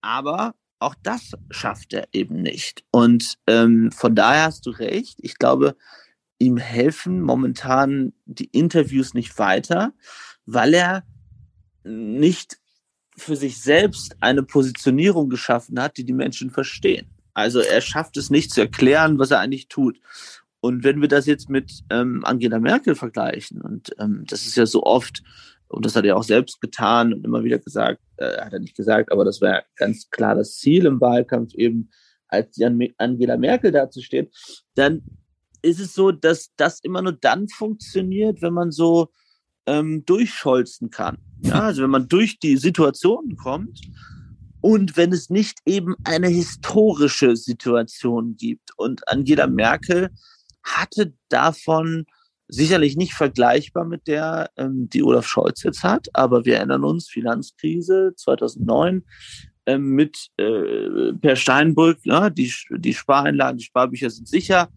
Aber 0.00 0.54
auch 0.78 0.94
das 1.02 1.32
schafft 1.50 1.92
er 1.92 2.08
eben 2.12 2.42
nicht. 2.42 2.84
Und 2.90 3.38
ähm, 3.46 3.90
von 3.92 4.14
daher 4.14 4.44
hast 4.44 4.66
du 4.66 4.70
recht. 4.70 5.18
Ich 5.22 5.38
glaube, 5.38 5.76
ihm 6.38 6.56
helfen 6.56 7.20
momentan 7.20 8.12
die 8.26 8.46
Interviews 8.46 9.14
nicht 9.14 9.38
weiter, 9.38 9.92
weil 10.46 10.74
er 10.74 11.04
nicht 11.84 12.58
für 13.16 13.36
sich 13.36 13.60
selbst 13.60 14.16
eine 14.20 14.42
Positionierung 14.42 15.28
geschaffen 15.28 15.80
hat, 15.80 15.96
die 15.96 16.04
die 16.04 16.12
Menschen 16.12 16.50
verstehen. 16.50 17.08
Also 17.34 17.60
er 17.60 17.80
schafft 17.80 18.16
es 18.16 18.30
nicht 18.30 18.52
zu 18.52 18.60
erklären, 18.60 19.18
was 19.18 19.30
er 19.30 19.40
eigentlich 19.40 19.68
tut. 19.68 20.00
Und 20.60 20.84
wenn 20.84 21.00
wir 21.00 21.08
das 21.08 21.26
jetzt 21.26 21.48
mit 21.48 21.84
ähm, 21.90 22.24
Angela 22.24 22.58
Merkel 22.58 22.94
vergleichen, 22.94 23.60
und 23.60 23.94
ähm, 23.98 24.24
das 24.26 24.46
ist 24.46 24.56
ja 24.56 24.66
so 24.66 24.82
oft 24.82 25.22
und 25.68 25.84
das 25.84 25.94
hat 25.96 26.04
er 26.04 26.16
auch 26.16 26.22
selbst 26.22 26.60
getan 26.60 27.12
und 27.12 27.24
immer 27.24 27.44
wieder 27.44 27.58
gesagt, 27.58 28.00
äh, 28.16 28.40
hat 28.40 28.52
er 28.52 28.60
nicht 28.60 28.76
gesagt, 28.76 29.12
aber 29.12 29.24
das 29.24 29.40
war 29.40 29.64
ganz 29.76 30.08
klar 30.10 30.34
das 30.34 30.56
Ziel 30.56 30.86
im 30.86 31.00
Wahlkampf 31.00 31.54
eben, 31.54 31.90
als 32.28 32.58
Angela 32.98 33.38
Merkel 33.38 33.72
dazustehen, 33.72 34.28
dann 34.74 35.02
ist 35.62 35.80
es 35.80 35.94
so, 35.94 36.12
dass 36.12 36.50
das 36.56 36.78
immer 36.80 37.02
nur 37.02 37.12
dann 37.12 37.48
funktioniert, 37.48 38.42
wenn 38.42 38.52
man 38.52 38.70
so 38.70 39.08
ähm, 39.66 40.04
durchscholzen 40.04 40.90
kann. 40.90 41.18
Ja, 41.40 41.62
also 41.62 41.82
wenn 41.82 41.90
man 41.90 42.08
durch 42.08 42.38
die 42.38 42.56
Situation 42.56 43.36
kommt 43.36 43.80
und 44.60 44.96
wenn 44.96 45.12
es 45.12 45.30
nicht 45.30 45.58
eben 45.66 45.94
eine 46.04 46.28
historische 46.28 47.36
Situation 47.36 48.36
gibt. 48.36 48.70
Und 48.76 49.08
Angela 49.08 49.46
Merkel 49.46 50.10
hatte 50.62 51.14
davon 51.28 52.06
sicherlich 52.48 52.96
nicht 52.96 53.14
vergleichbar 53.14 53.84
mit 53.84 54.06
der, 54.06 54.50
ähm, 54.56 54.88
die 54.88 55.02
Olaf 55.02 55.26
Scholz 55.26 55.62
jetzt 55.62 55.84
hat, 55.84 56.08
aber 56.14 56.44
wir 56.44 56.56
erinnern 56.56 56.84
uns, 56.84 57.08
Finanzkrise 57.08 58.14
2009 58.16 59.04
ähm, 59.66 59.90
mit 59.90 60.28
äh, 60.38 61.12
Per 61.20 61.36
Steinbrück, 61.36 61.98
ja, 62.04 62.30
die, 62.30 62.52
die 62.70 62.94
Spareinlagen, 62.94 63.58
die 63.58 63.64
Sparbücher 63.64 64.10
sind 64.10 64.26
sicher. 64.28 64.70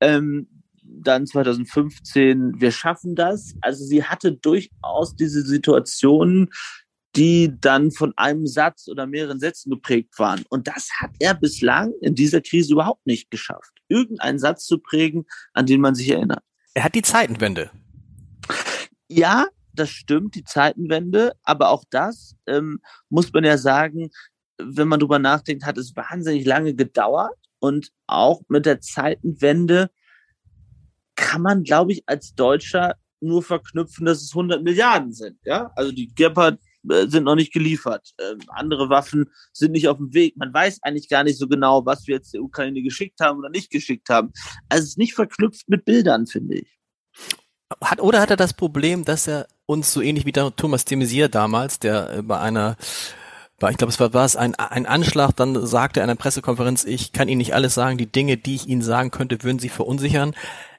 Ähm, 0.00 0.46
dann 0.82 1.26
2015, 1.26 2.60
wir 2.60 2.70
schaffen 2.70 3.14
das. 3.14 3.54
Also 3.60 3.84
sie 3.84 4.04
hatte 4.04 4.32
durchaus 4.32 5.16
diese 5.16 5.42
Situationen, 5.42 6.50
die 7.16 7.54
dann 7.60 7.90
von 7.90 8.12
einem 8.16 8.46
Satz 8.46 8.88
oder 8.88 9.06
mehreren 9.06 9.40
Sätzen 9.40 9.70
geprägt 9.70 10.18
waren. 10.18 10.44
Und 10.50 10.68
das 10.68 10.90
hat 11.00 11.10
er 11.18 11.34
bislang 11.34 11.92
in 12.02 12.14
dieser 12.14 12.42
Krise 12.42 12.74
überhaupt 12.74 13.06
nicht 13.06 13.30
geschafft, 13.30 13.72
irgendeinen 13.88 14.38
Satz 14.38 14.66
zu 14.66 14.78
prägen, 14.78 15.24
an 15.54 15.66
den 15.66 15.80
man 15.80 15.94
sich 15.94 16.10
erinnert. 16.10 16.42
Er 16.76 16.84
hat 16.84 16.94
die 16.94 17.00
Zeitenwende. 17.00 17.70
Ja, 19.08 19.46
das 19.72 19.88
stimmt, 19.88 20.34
die 20.34 20.44
Zeitenwende, 20.44 21.32
aber 21.42 21.70
auch 21.70 21.84
das 21.88 22.36
ähm, 22.46 22.80
muss 23.08 23.32
man 23.32 23.44
ja 23.44 23.56
sagen, 23.56 24.10
wenn 24.58 24.86
man 24.86 25.00
drüber 25.00 25.18
nachdenkt, 25.18 25.64
hat 25.64 25.78
es 25.78 25.96
wahnsinnig 25.96 26.44
lange 26.44 26.74
gedauert 26.74 27.32
und 27.60 27.92
auch 28.06 28.42
mit 28.48 28.66
der 28.66 28.82
Zeitenwende 28.82 29.88
kann 31.14 31.40
man, 31.40 31.62
glaube 31.62 31.92
ich, 31.92 32.02
als 32.04 32.34
Deutscher 32.34 32.96
nur 33.20 33.42
verknüpfen, 33.42 34.04
dass 34.04 34.20
es 34.20 34.32
100 34.32 34.62
Milliarden 34.62 35.14
sind. 35.14 35.38
Ja, 35.46 35.72
also 35.76 35.92
die 35.92 36.14
Gepard 36.14 36.58
äh, 36.60 36.65
sind 37.06 37.24
noch 37.24 37.34
nicht 37.34 37.52
geliefert. 37.52 38.12
Ähm, 38.20 38.38
andere 38.48 38.88
Waffen 38.88 39.30
sind 39.52 39.72
nicht 39.72 39.88
auf 39.88 39.96
dem 39.98 40.12
Weg. 40.14 40.36
Man 40.36 40.52
weiß 40.52 40.82
eigentlich 40.82 41.08
gar 41.08 41.24
nicht 41.24 41.38
so 41.38 41.48
genau, 41.48 41.84
was 41.84 42.06
wir 42.06 42.16
jetzt 42.16 42.34
der 42.34 42.42
Ukraine 42.42 42.82
geschickt 42.82 43.20
haben 43.20 43.38
oder 43.38 43.50
nicht 43.50 43.70
geschickt 43.70 44.08
haben. 44.08 44.32
Also 44.68 44.84
es 44.84 44.90
ist 44.90 44.98
nicht 44.98 45.14
verknüpft 45.14 45.68
mit 45.68 45.84
Bildern, 45.84 46.26
finde 46.26 46.56
ich. 46.56 46.78
Hat, 47.80 48.00
oder 48.00 48.20
hat 48.20 48.30
er 48.30 48.36
das 48.36 48.54
Problem, 48.54 49.04
dass 49.04 49.26
er 49.26 49.48
uns 49.66 49.92
so 49.92 50.00
ähnlich 50.00 50.24
wie 50.24 50.32
Thomas 50.32 50.84
de 50.84 51.28
damals, 51.28 51.78
der 51.78 52.18
äh, 52.18 52.22
bei 52.22 52.38
einer 52.38 52.76
ich 53.70 53.78
glaube, 53.78 53.90
es 53.90 53.98
war, 53.98 54.12
war 54.12 54.26
es 54.26 54.36
ein, 54.36 54.54
ein 54.54 54.84
Anschlag, 54.84 55.34
dann 55.34 55.66
sagte 55.66 56.00
er 56.00 56.04
in 56.04 56.10
einer 56.10 56.18
Pressekonferenz, 56.18 56.84
ich 56.84 57.12
kann 57.12 57.28
Ihnen 57.28 57.38
nicht 57.38 57.54
alles 57.54 57.72
sagen, 57.72 57.96
die 57.96 58.06
Dinge, 58.06 58.36
die 58.36 58.54
ich 58.54 58.68
Ihnen 58.68 58.82
sagen 58.82 59.10
könnte, 59.10 59.42
würden 59.42 59.58
Sie 59.58 59.70
verunsichern 59.70 60.34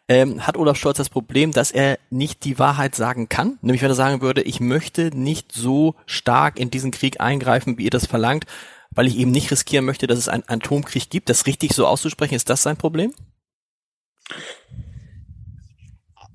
ähm, 0.08 0.46
hat 0.48 0.58
Olaf 0.58 0.78
Scholz 0.78 0.98
das 0.98 1.10
Problem, 1.10 1.52
dass 1.52 1.72
er 1.72 2.00
nicht 2.10 2.46
die 2.46 2.60
Wahrheit 2.60 2.96
sagen 2.96 3.30
kann. 3.30 3.58
Nämlich 3.62 3.82
wenn 3.82 3.92
er 3.92 3.96
sagen 3.96 4.22
würde, 4.22 4.42
ich 4.42 4.60
möchte 4.60 5.16
nicht 5.18 5.52
so 5.52 5.96
stark 6.06 6.60
in 6.60 6.72
diesen 6.72 6.92
Krieg 6.92 7.20
eingreifen, 7.20 7.78
wie 7.78 7.86
ihr 7.86 7.90
das 7.90 8.06
verlangt, 8.06 8.46
weil 8.92 9.08
ich 9.08 9.18
eben 9.18 9.32
nicht 9.32 9.52
riskieren 9.52 9.86
möchte, 9.86 10.08
dass 10.08 10.18
es 10.18 10.30
einen 10.30 10.44
Atomkrieg 10.48 11.10
gibt. 11.10 11.30
Das 11.30 11.46
richtig 11.46 11.74
so 11.74 11.86
auszusprechen, 11.86 12.36
ist 12.36 12.50
das 12.50 12.64
sein 12.64 12.78
Problem? 12.78 13.14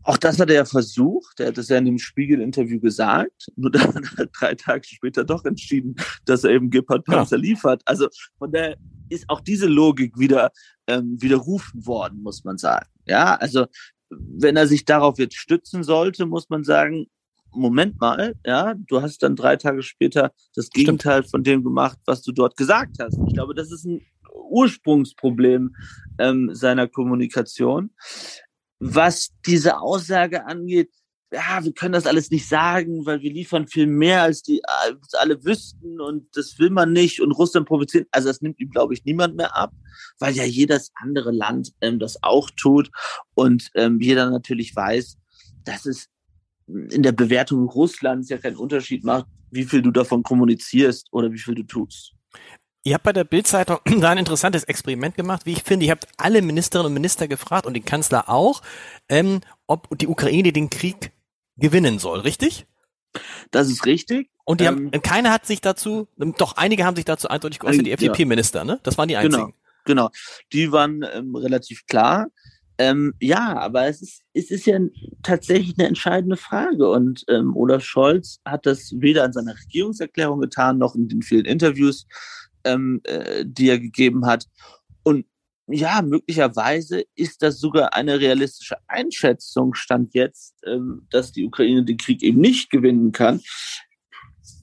Auch 0.05 0.17
das 0.17 0.39
hat 0.41 0.51
er 0.51 0.57
ja 0.57 0.65
versucht. 0.65 1.41
Er 1.41 1.49
hat 1.49 1.59
das 1.59 1.69
ja 1.69 1.79
in 1.79 1.85
dem 1.85 1.99
Spiegel-Interview 1.99 2.81
gesagt. 2.81 3.49
Nur 3.57 3.71
dann 3.71 3.95
hat 3.95 4.19
er 4.19 4.27
drei 4.27 4.55
Tage 4.55 4.87
später 4.87 5.25
doch 5.25 5.45
entschieden, 5.45 5.95
dass 6.25 6.45
er 6.45 6.51
eben 6.51 6.71
Gepard-Panzer 6.71 7.37
ja. 7.37 7.43
liefert. 7.43 7.83
Also 7.87 8.09
von 8.37 8.51
der 8.51 8.77
ist 9.09 9.25
auch 9.29 9.41
diese 9.41 9.67
Logik 9.67 10.19
wieder 10.19 10.51
ähm, 10.89 11.17
widerrufen 11.21 11.87
worden, 11.87 12.23
muss 12.23 12.45
man 12.45 12.59
sagen. 12.59 12.87
Ja, 13.07 13.35
also 13.35 13.67
wenn 14.11 14.57
er 14.57 14.67
sich 14.67 14.85
darauf 14.85 15.19
jetzt 15.19 15.37
stützen 15.37 15.85
sollte, 15.85 16.27
muss 16.27 16.49
man 16.51 16.65
sagen, 16.65 17.07
Moment 17.55 18.01
mal, 18.01 18.35
ja, 18.47 18.75
du 18.75 19.03
hast 19.03 19.23
dann 19.23 19.37
drei 19.37 19.57
Tage 19.57 19.83
später 19.83 20.33
das 20.55 20.71
Gegenteil 20.71 21.21
Stimmt. 21.23 21.31
von 21.31 21.45
dem 21.45 21.63
gemacht, 21.65 21.99
was 22.07 22.23
du 22.23 22.33
dort 22.33 22.57
gesagt 22.57 22.97
hast. 22.99 23.19
Ich 23.27 23.35
glaube, 23.35 23.55
das 23.55 23.71
ist 23.71 23.85
ein 23.85 24.01
Ursprungsproblem 24.51 25.75
ähm, 26.19 26.51
seiner 26.55 26.89
Kommunikation. 26.89 27.91
Was 28.79 29.31
diese 29.47 29.79
Aussage 29.81 30.47
angeht, 30.47 30.91
ja, 31.33 31.65
wir 31.65 31.73
können 31.73 31.93
das 31.95 32.07
alles 32.07 32.31
nicht 32.31 32.47
sagen, 32.49 33.07
weil 33.07 33.23
wir 33.23 33.33
liefern 33.33 33.67
viel 33.67 33.87
mehr, 33.87 34.23
als 34.23 34.43
die 34.43 34.63
als 34.65 35.15
alle 35.15 35.43
wüssten 35.45 36.01
und 36.01 36.27
das 36.37 36.59
will 36.59 36.71
man 36.71 36.93
nicht 36.93 37.21
und 37.21 37.33
Russland 37.33 37.67
provoziert. 37.67 38.07
Also 38.11 38.29
das 38.29 38.43
nimmt 38.43 38.61
ihm, 38.61 38.71
glaube 38.71 38.95
ich, 38.95 39.05
niemand 39.05 39.37
mehr 39.37 39.57
ab, 39.57 39.73
weil 40.19 40.35
ja 40.35 40.45
jedes 40.45 40.93
andere 40.95 41.31
Land 41.31 41.73
ähm, 41.81 41.99
das 41.99 42.23
auch 42.23 42.51
tut 42.51 42.91
und 43.35 43.71
ähm, 43.75 44.01
jeder 44.01 44.31
natürlich 44.31 44.77
weiß, 44.77 45.17
dass 45.65 45.87
es 45.87 46.09
in 46.67 47.03
der 47.03 47.13
Bewertung 47.13 47.69
Russlands 47.69 48.29
ja 48.29 48.39
keinen 48.39 48.57
Unterschied 48.57 49.05
macht, 49.05 49.27
wie 49.51 49.65
viel 49.65 49.83
du 49.83 49.91
davon 49.91 50.23
kommunizierst 50.23 51.09
oder 51.13 51.33
wie 51.33 51.39
viel 51.39 51.55
du 51.55 51.63
tust. 51.63 52.15
Ihr 52.85 52.95
habt 52.95 53.05
bei 53.05 53.13
der 53.13 53.25
Bildzeitung 53.25 53.79
da 54.01 54.11
ein 54.11 54.19
interessantes 54.19 54.65
Experiment 54.65 55.15
gemacht, 55.15 55.47
wie 55.47 55.53
ich 55.53 55.63
finde. 55.63 55.87
Ihr 55.87 55.93
habt 55.93 56.09
alle 56.17 56.43
Ministerinnen 56.43 56.89
und 56.89 56.95
Minister 56.95 57.29
gefragt 57.29 57.67
und 57.67 57.75
den 57.75 57.85
Kanzler 57.85 58.29
auch, 58.29 58.61
ähm, 59.09 59.41
ob 59.67 59.97
die 59.99 60.09
Ukraine 60.09 60.53
den 60.53 60.69
Krieg 60.69 61.13
gewinnen 61.57 61.99
soll, 61.99 62.21
richtig? 62.21 62.67
Das 63.51 63.69
ist 63.69 63.85
richtig. 63.87 64.31
Und 64.45 64.61
die 64.61 64.65
ähm, 64.65 64.91
haben, 64.93 65.03
keiner 65.03 65.31
hat 65.31 65.47
sich 65.47 65.61
dazu, 65.61 66.09
doch 66.17 66.57
einige 66.57 66.85
haben 66.85 66.97
sich 66.97 67.05
dazu 67.05 67.29
eindeutig 67.29 67.61
geäußert, 67.61 67.87
die 67.87 67.93
FDP-Minister, 67.93 68.65
ne? 68.65 68.81
Das 68.83 68.99
waren 68.99 69.09
die 69.09 69.15
genau, 69.15 69.25
einzigen. 69.25 69.55
Genau, 69.85 70.09
genau. 70.09 70.11
Die 70.53 70.73
waren 70.73 71.05
ähm, 71.15 71.37
relativ 71.37 71.87
klar. 71.87 72.29
Ähm, 72.79 73.15
ja, 73.21 73.57
aber 73.59 73.87
es 73.87 74.03
ist, 74.03 74.23
es 74.33 74.51
ist 74.51 74.67
ja 74.67 74.79
tatsächlich 75.23 75.79
eine 75.79 75.89
entscheidende 75.89 76.37
Frage. 76.37 76.91
Und 76.91 77.25
ähm, 77.29 77.55
Olaf 77.57 77.85
Scholz 77.85 78.41
hat 78.45 78.67
das 78.67 78.93
weder 78.99 79.25
in 79.25 79.33
seiner 79.33 79.55
Regierungserklärung 79.55 80.41
getan, 80.41 80.79
noch 80.79 80.95
in 80.95 81.09
den 81.09 81.23
vielen 81.23 81.45
Interviews, 81.45 82.07
ähm, 82.65 83.01
äh, 83.05 83.45
die 83.47 83.69
er 83.69 83.79
gegeben 83.79 84.27
hat. 84.27 84.47
Und 85.05 85.27
ja, 85.67 86.03
möglicherweise 86.03 87.05
ist 87.15 87.43
das 87.43 87.59
sogar 87.59 87.95
eine 87.95 88.19
realistische 88.21 88.77
Einschätzung, 88.89 89.75
stand 89.75 90.15
jetzt, 90.15 90.55
ähm, 90.67 91.07
dass 91.11 91.33
die 91.33 91.45
Ukraine 91.45 91.85
den 91.85 91.97
Krieg 91.97 92.23
eben 92.23 92.41
nicht 92.41 92.71
gewinnen 92.71 93.13
kann. 93.13 93.41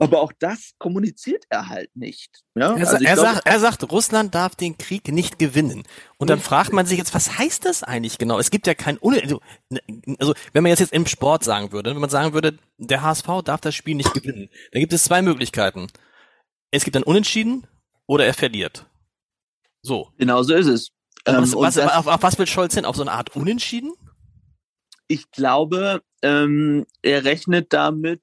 Aber 0.01 0.21
auch 0.21 0.31
das 0.39 0.73
kommuniziert 0.77 1.43
er 1.49 1.67
halt 1.67 1.93
nicht. 1.95 2.41
Ja? 2.55 2.75
Er, 2.75 2.79
also 2.79 2.95
er, 2.95 3.13
glaub, 3.13 3.17
sagt, 3.17 3.41
er 3.45 3.59
sagt, 3.59 3.91
Russland 3.91 4.33
darf 4.33 4.55
den 4.55 4.77
Krieg 4.77 5.09
nicht 5.09 5.39
gewinnen. 5.39 5.83
Und 6.17 6.29
dann 6.29 6.39
fragt 6.39 6.71
man 6.71 6.85
sich 6.85 6.97
jetzt, 6.97 7.13
was 7.13 7.37
heißt 7.37 7.65
das 7.65 7.83
eigentlich 7.83 8.17
genau? 8.17 8.39
Es 8.39 8.49
gibt 8.49 8.65
ja 8.65 8.73
kein, 8.73 8.97
also, 9.01 9.41
also 10.19 10.33
wenn 10.53 10.63
man 10.63 10.69
jetzt, 10.69 10.79
jetzt 10.79 10.93
im 10.93 11.05
Sport 11.05 11.43
sagen 11.43 11.73
würde, 11.73 11.91
wenn 11.91 12.01
man 12.01 12.09
sagen 12.09 12.33
würde, 12.33 12.57
der 12.77 13.01
HSV 13.01 13.27
darf 13.43 13.59
das 13.59 13.75
Spiel 13.75 13.95
nicht 13.95 14.13
gewinnen, 14.13 14.49
dann 14.71 14.79
gibt 14.79 14.93
es 14.93 15.03
zwei 15.03 15.21
Möglichkeiten. 15.21 15.87
Es 16.71 16.85
gibt 16.85 16.95
ein 16.95 17.03
Unentschieden 17.03 17.67
oder 18.05 18.25
er 18.25 18.33
verliert. 18.33 18.85
So. 19.81 20.09
Genau 20.17 20.43
so 20.43 20.55
ist 20.55 20.67
es. 20.67 20.91
Was, 21.25 21.53
ähm, 21.53 21.59
was, 21.59 21.75
das, 21.75 21.91
auf, 21.91 22.07
auf, 22.07 22.23
was 22.23 22.37
will 22.37 22.47
Scholz 22.47 22.73
hin? 22.73 22.85
Auf 22.85 22.95
so 22.95 23.01
eine 23.01 23.11
Art 23.11 23.35
Unentschieden? 23.35 23.91
Ich 25.07 25.31
glaube, 25.31 26.01
ähm, 26.21 26.85
er 27.01 27.23
rechnet 27.23 27.73
damit, 27.73 28.21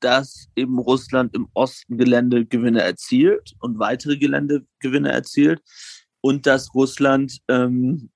dass 0.00 0.48
eben 0.56 0.78
Russland 0.78 1.34
im 1.34 1.48
Osten 1.54 1.96
Geländegewinne 1.96 2.82
erzielt 2.82 3.54
und 3.60 3.78
weitere 3.78 4.16
Geländegewinne 4.16 5.12
erzielt 5.12 5.62
und 6.20 6.46
dass 6.46 6.74
Russland 6.74 7.38
ähm, 7.48 8.10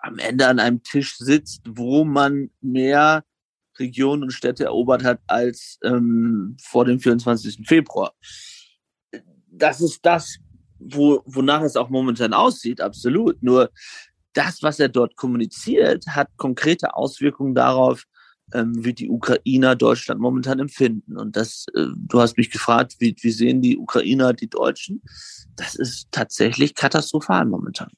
am 0.00 0.18
Ende 0.18 0.46
an 0.46 0.60
einem 0.60 0.82
Tisch 0.82 1.16
sitzt, 1.16 1.62
wo 1.66 2.04
man 2.04 2.50
mehr 2.60 3.24
Regionen 3.78 4.24
und 4.24 4.32
Städte 4.32 4.64
erobert 4.64 5.04
hat 5.04 5.20
als 5.26 5.78
ähm, 5.82 6.56
vor 6.62 6.84
dem 6.84 7.00
24. 7.00 7.66
Februar. 7.66 8.14
Das 9.48 9.80
ist 9.80 10.00
das, 10.04 10.38
wo, 10.78 11.22
wonach 11.26 11.62
es 11.62 11.76
auch 11.76 11.88
momentan 11.88 12.32
aussieht, 12.32 12.80
absolut. 12.80 13.42
Nur 13.42 13.70
das, 14.32 14.62
was 14.62 14.78
er 14.78 14.88
dort 14.88 15.16
kommuniziert, 15.16 16.06
hat 16.08 16.28
konkrete 16.36 16.94
Auswirkungen 16.94 17.54
darauf, 17.54 18.04
ähm, 18.52 18.72
wie 18.84 18.92
die 18.92 19.08
Ukrainer 19.08 19.74
Deutschland 19.74 20.20
momentan 20.20 20.60
empfinden. 20.60 21.16
Und 21.16 21.36
das, 21.36 21.66
äh, 21.74 21.86
du 21.96 22.20
hast 22.20 22.36
mich 22.36 22.50
gefragt, 22.50 22.96
wie, 22.98 23.16
wie 23.20 23.30
sehen 23.30 23.60
die 23.60 23.76
Ukrainer 23.76 24.32
die 24.32 24.48
Deutschen? 24.48 25.02
Das 25.56 25.74
ist 25.74 26.08
tatsächlich 26.12 26.74
katastrophal 26.74 27.46
momentan. 27.46 27.90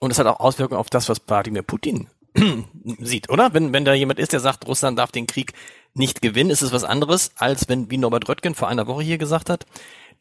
Und 0.00 0.10
es 0.10 0.18
hat 0.18 0.26
auch 0.26 0.40
Auswirkungen 0.40 0.80
auf 0.80 0.90
das, 0.90 1.08
was 1.08 1.20
Wladimir 1.26 1.62
Putin 1.62 2.08
sieht, 2.98 3.30
oder? 3.30 3.54
Wenn, 3.54 3.72
wenn 3.72 3.84
da 3.84 3.94
jemand 3.94 4.18
ist, 4.18 4.32
der 4.32 4.40
sagt, 4.40 4.66
Russland 4.66 4.98
darf 4.98 5.12
den 5.12 5.26
Krieg 5.26 5.52
nicht 5.94 6.20
gewinnen, 6.20 6.50
ist 6.50 6.62
es 6.62 6.72
was 6.72 6.82
anderes, 6.82 7.30
als 7.36 7.68
wenn, 7.68 7.90
wie 7.90 7.98
Norbert 7.98 8.28
Röttgen 8.28 8.54
vor 8.54 8.68
einer 8.68 8.88
Woche 8.88 9.04
hier 9.04 9.18
gesagt 9.18 9.48
hat, 9.48 9.66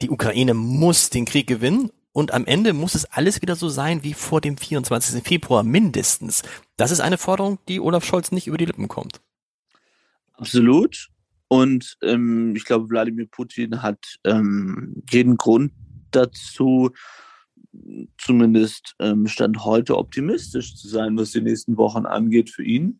die 0.01 0.09
Ukraine 0.09 0.53
muss 0.53 1.09
den 1.09 1.25
Krieg 1.25 1.47
gewinnen 1.47 1.91
und 2.11 2.33
am 2.33 2.45
Ende 2.45 2.73
muss 2.73 2.95
es 2.95 3.05
alles 3.05 3.41
wieder 3.41 3.55
so 3.55 3.69
sein 3.69 4.03
wie 4.03 4.13
vor 4.13 4.39
dem 4.39 4.57
24. 4.57 5.23
Februar 5.23 5.63
mindestens. 5.63 6.43
Das 6.77 6.91
ist 6.91 6.99
eine 6.99 7.17
Forderung, 7.17 7.59
die 7.67 7.79
Olaf 7.79 8.05
Scholz 8.05 8.31
nicht 8.31 8.47
über 8.47 8.57
die 8.57 8.65
Lippen 8.65 8.87
kommt. 8.87 9.19
Absolut. 10.33 11.09
Und 11.47 11.97
ähm, 12.01 12.55
ich 12.55 12.65
glaube, 12.65 12.89
Wladimir 12.89 13.27
Putin 13.27 13.81
hat 13.81 14.19
ähm, 14.23 15.03
jeden 15.09 15.37
Grund 15.37 15.71
dazu, 16.11 16.91
zumindest 18.17 18.95
ähm, 18.99 19.27
Stand 19.27 19.63
heute 19.63 19.97
optimistisch 19.97 20.75
zu 20.75 20.87
sein, 20.87 21.17
was 21.17 21.31
die 21.31 21.41
nächsten 21.41 21.77
Wochen 21.77 22.05
angeht 22.05 22.49
für 22.49 22.63
ihn. 22.63 22.99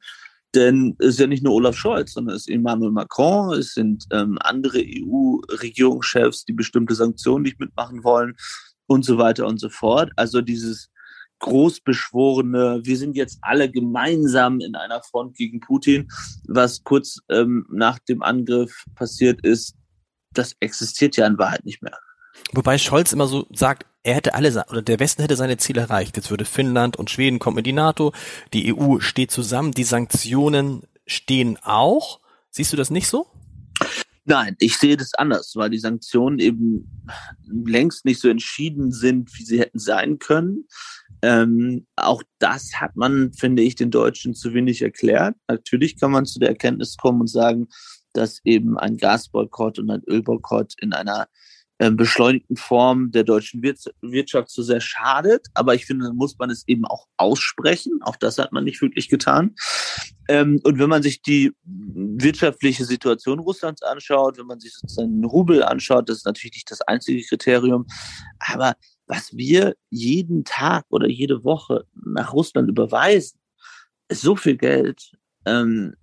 Denn 0.55 0.95
es 1.00 1.10
ist 1.10 1.19
ja 1.19 1.27
nicht 1.27 1.43
nur 1.43 1.53
Olaf 1.53 1.75
Scholz, 1.75 2.13
sondern 2.13 2.36
es 2.36 2.43
ist 2.43 2.50
Emmanuel 2.50 2.91
Macron, 2.91 3.57
es 3.57 3.74
sind 3.74 4.05
ähm, 4.12 4.38
andere 4.41 4.79
EU-Regierungschefs, 4.79 6.45
die 6.45 6.53
bestimmte 6.53 6.93
Sanktionen 6.93 7.43
nicht 7.43 7.60
mitmachen 7.60 8.03
wollen 8.03 8.36
und 8.86 9.03
so 9.03 9.17
weiter 9.17 9.48
und 9.48 9.60
so 9.60 9.69
fort. 9.69 10.12
Also 10.15 10.41
dieses 10.41 10.89
großbeschworene, 11.39 12.81
wir 12.83 12.98
sind 12.98 13.17
jetzt 13.17 13.39
alle 13.41 13.69
gemeinsam 13.69 14.60
in 14.60 14.75
einer 14.75 15.01
Front 15.01 15.36
gegen 15.36 15.60
Putin, 15.60 16.07
was 16.48 16.83
kurz 16.83 17.19
ähm, 17.29 17.65
nach 17.69 18.00
dem 18.00 18.22
Angriff 18.22 18.86
passiert 18.95 19.45
ist, 19.45 19.75
das 20.31 20.55
existiert 20.60 21.17
ja 21.17 21.27
in 21.27 21.38
Wahrheit 21.38 21.65
nicht 21.65 21.81
mehr. 21.81 21.98
Wobei 22.53 22.77
Scholz 22.77 23.12
immer 23.12 23.27
so 23.27 23.45
sagt, 23.51 23.86
er 24.03 24.15
hätte 24.15 24.33
alle, 24.33 24.65
oder 24.69 24.81
der 24.81 25.00
Westen 25.00 25.22
hätte 25.22 25.36
seine 25.36 25.57
Ziele 25.57 25.81
erreicht. 25.81 26.17
Jetzt 26.17 26.29
würde 26.29 26.45
Finnland 26.45 26.98
und 26.98 27.10
Schweden 27.10 27.39
kommen 27.39 27.60
in 27.60 27.63
die 27.63 27.74
NATO, 27.74 28.13
die 28.53 28.74
EU 28.74 29.00
steht 29.00 29.31
zusammen, 29.31 29.72
die 29.72 29.86
Sanktionen 29.86 30.83
stehen 31.05 31.57
auch. 31.63 32.19
Siehst 32.50 32.74
du 32.74 32.77
das 32.77 32.89
nicht 32.89 33.07
so? 33.07 33.27
Nein, 34.25 34.55
ich 34.60 34.77
sehe 34.77 34.95
das 34.95 35.13
anders, 35.15 35.53
weil 35.55 35.69
die 35.69 35.79
Sanktionen 35.79 36.39
eben 36.39 37.03
längst 37.45 38.05
nicht 38.05 38.22
so 38.22 38.29
entschieden 38.29 38.91
sind, 38.91 39.38
wie 39.38 39.43
sie 39.43 39.60
hätten 39.60 39.79
sein 39.79 40.19
können. 40.19 40.65
Ähm, 41.22 41.88
auch 41.95 42.24
das 42.39 42.74
hat 42.75 42.95
man, 42.95 43.33
finde 43.33 43.63
ich, 43.63 43.75
den 43.75 43.91
Deutschen 43.91 44.33
zu 44.33 44.53
wenig 44.53 44.81
erklärt. 44.81 45.36
Natürlich 45.48 46.00
kann 46.00 46.12
man 46.12 46.25
zu 46.25 46.39
der 46.39 46.50
Erkenntnis 46.50 46.95
kommen 46.95 47.22
und 47.22 47.27
sagen, 47.27 47.67
dass 48.13 48.39
eben 48.45 48.77
ein 48.77 48.98
Gasboykott 48.98 49.79
und 49.79 49.89
ein 49.89 50.03
Ölboykott 50.07 50.74
in 50.79 50.93
einer 50.93 51.27
beschleunigten 51.77 52.56
Form 52.56 53.12
der 53.12 53.24
deutschen 53.24 53.62
Wirtschaft 53.62 54.50
so 54.50 54.62
sehr 54.62 54.80
schadet. 54.80 55.48
Aber 55.53 55.75
ich 55.75 55.86
finde, 55.86 56.13
muss 56.13 56.38
man 56.38 56.50
es 56.50 56.68
eben 56.68 56.86
auch 56.86 57.08
aussprechen. 57.18 58.00
Auch 58.03 58.15
das 58.15 58.38
hat 58.38 58.51
man 58.51 58.63
nicht 58.63 58.82
wirklich 58.82 59.10
getan. 59.10 59.56
Ähm, 60.30 60.62
und 60.63 60.80
wenn 60.80 60.89
man 60.89 61.03
sich 61.03 61.22
die 61.22 61.51
wirtschaftliche 61.63 62.86
Situation 62.86 63.39
Russlands 63.39 63.82
anschaut, 63.82 64.38
wenn 64.38 64.46
man 64.46 64.60
sich 64.60 64.74
sozusagen 64.74 65.22
den 65.22 65.25
Rubel 65.25 65.63
anschaut, 65.63 66.08
das 66.08 66.18
ist 66.18 66.25
natürlich 66.25 66.56
nicht 66.56 66.72
das 66.72 66.82
einzige 66.82 67.24
Kriterium. 67.24 67.86
Aber 68.39 68.75
was 69.08 69.36
wir 69.36 69.75
jeden 69.89 70.46
Tag 70.46 70.86
oder 70.89 71.08
jede 71.08 71.44
Woche 71.44 71.86
nach 71.94 72.34
Russland 72.34 72.70
überweisen, 72.70 73.39
ist 74.08 74.22
so 74.22 74.36
viel 74.36 74.58
Geld, 74.58 75.12
ähm, 75.46 75.96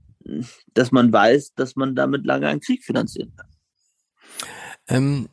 dass 0.75 0.93
man 0.93 1.13
weiß, 1.13 1.55
dass 1.55 1.77
man 1.77 1.95
damit 1.95 2.27
lange 2.27 2.49
einen 2.49 2.61
Krieg 2.61 2.85
finanzieren 2.85 3.33
kann. 3.37 3.47
Ähm, 4.89 5.29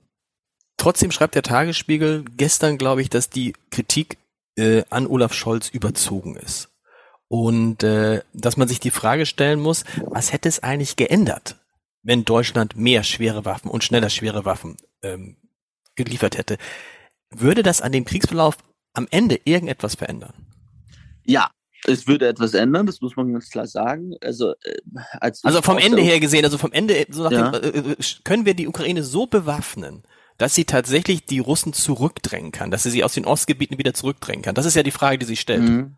Trotzdem 0.77 1.11
schreibt 1.11 1.35
der 1.35 1.43
Tagesspiegel 1.43 2.25
gestern, 2.37 2.77
glaube 2.77 3.01
ich, 3.01 3.09
dass 3.09 3.29
die 3.29 3.53
Kritik 3.71 4.17
äh, 4.55 4.83
an 4.89 5.07
Olaf 5.07 5.33
Scholz 5.33 5.69
überzogen 5.69 6.35
ist. 6.35 6.69
Und 7.27 7.83
äh, 7.83 8.21
dass 8.33 8.57
man 8.57 8.67
sich 8.67 8.79
die 8.79 8.91
Frage 8.91 9.25
stellen 9.25 9.59
muss, 9.59 9.83
was 10.05 10.31
hätte 10.31 10.47
es 10.47 10.63
eigentlich 10.63 10.95
geändert, 10.95 11.57
wenn 12.03 12.23
Deutschland 12.23 12.77
mehr 12.77 13.03
schwere 13.03 13.43
Waffen 13.43 13.69
und 13.69 13.83
schneller 13.83 14.09
schwere 14.09 14.45
Waffen 14.45 14.77
ähm, 15.01 15.35
geliefert 15.95 16.37
hätte? 16.37 16.57
Würde 17.31 17.63
das 17.63 17.81
an 17.81 17.91
dem 17.91 18.05
Kriegsverlauf 18.05 18.57
am 18.93 19.07
Ende 19.11 19.39
irgendetwas 19.43 19.95
verändern? 19.95 20.33
Ja, 21.25 21.51
es 21.85 22.07
würde 22.07 22.27
etwas 22.27 22.53
ändern, 22.53 22.85
das 22.85 23.01
muss 23.01 23.15
man 23.15 23.33
ganz 23.33 23.49
klar 23.49 23.67
sagen. 23.67 24.15
Also, 24.21 24.53
äh, 24.63 24.77
als 25.19 25.43
also 25.43 25.61
vom 25.61 25.77
Ende 25.77 26.01
her 26.01 26.19
gesehen, 26.19 26.45
also 26.45 26.57
vom 26.57 26.71
Ende, 26.71 27.05
so 27.09 27.23
nach 27.23 27.31
ja. 27.31 27.51
dem, 27.51 27.63
äh, 27.63 27.91
äh, 27.91 27.95
können 28.23 28.45
wir 28.45 28.53
die 28.53 28.67
Ukraine 28.67 29.03
so 29.03 29.27
bewaffnen, 29.27 30.03
dass 30.37 30.55
sie 30.55 30.65
tatsächlich 30.65 31.25
die 31.25 31.39
Russen 31.39 31.73
zurückdrängen 31.73 32.51
kann, 32.51 32.71
dass 32.71 32.83
sie 32.83 32.91
sie 32.91 33.03
aus 33.03 33.13
den 33.13 33.25
Ostgebieten 33.25 33.77
wieder 33.77 33.93
zurückdrängen 33.93 34.43
kann? 34.43 34.55
Das 34.55 34.65
ist 34.65 34.75
ja 34.75 34.83
die 34.83 34.91
Frage, 34.91 35.17
die 35.17 35.25
sich 35.25 35.39
stellt. 35.39 35.63
Mhm. 35.63 35.97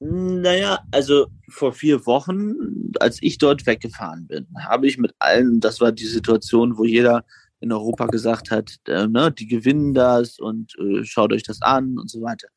Naja, 0.00 0.80
also 0.90 1.28
vor 1.48 1.72
vier 1.72 2.04
Wochen, 2.04 2.52
als 3.00 3.18
ich 3.22 3.38
dort 3.38 3.66
weggefahren 3.66 4.26
bin, 4.26 4.46
habe 4.58 4.86
ich 4.86 4.98
mit 4.98 5.14
allen, 5.18 5.60
das 5.60 5.80
war 5.80 5.92
die 5.92 6.06
Situation, 6.06 6.76
wo 6.76 6.84
jeder 6.84 7.24
in 7.60 7.72
Europa 7.72 8.06
gesagt 8.06 8.50
hat, 8.50 8.76
äh, 8.86 9.06
ne, 9.06 9.32
die 9.32 9.46
gewinnen 9.46 9.94
das 9.94 10.38
und 10.38 10.74
äh, 10.78 11.04
schaut 11.04 11.32
euch 11.32 11.42
das 11.42 11.62
an 11.62 11.98
und 11.98 12.10
so 12.10 12.20
weiter. 12.20 12.48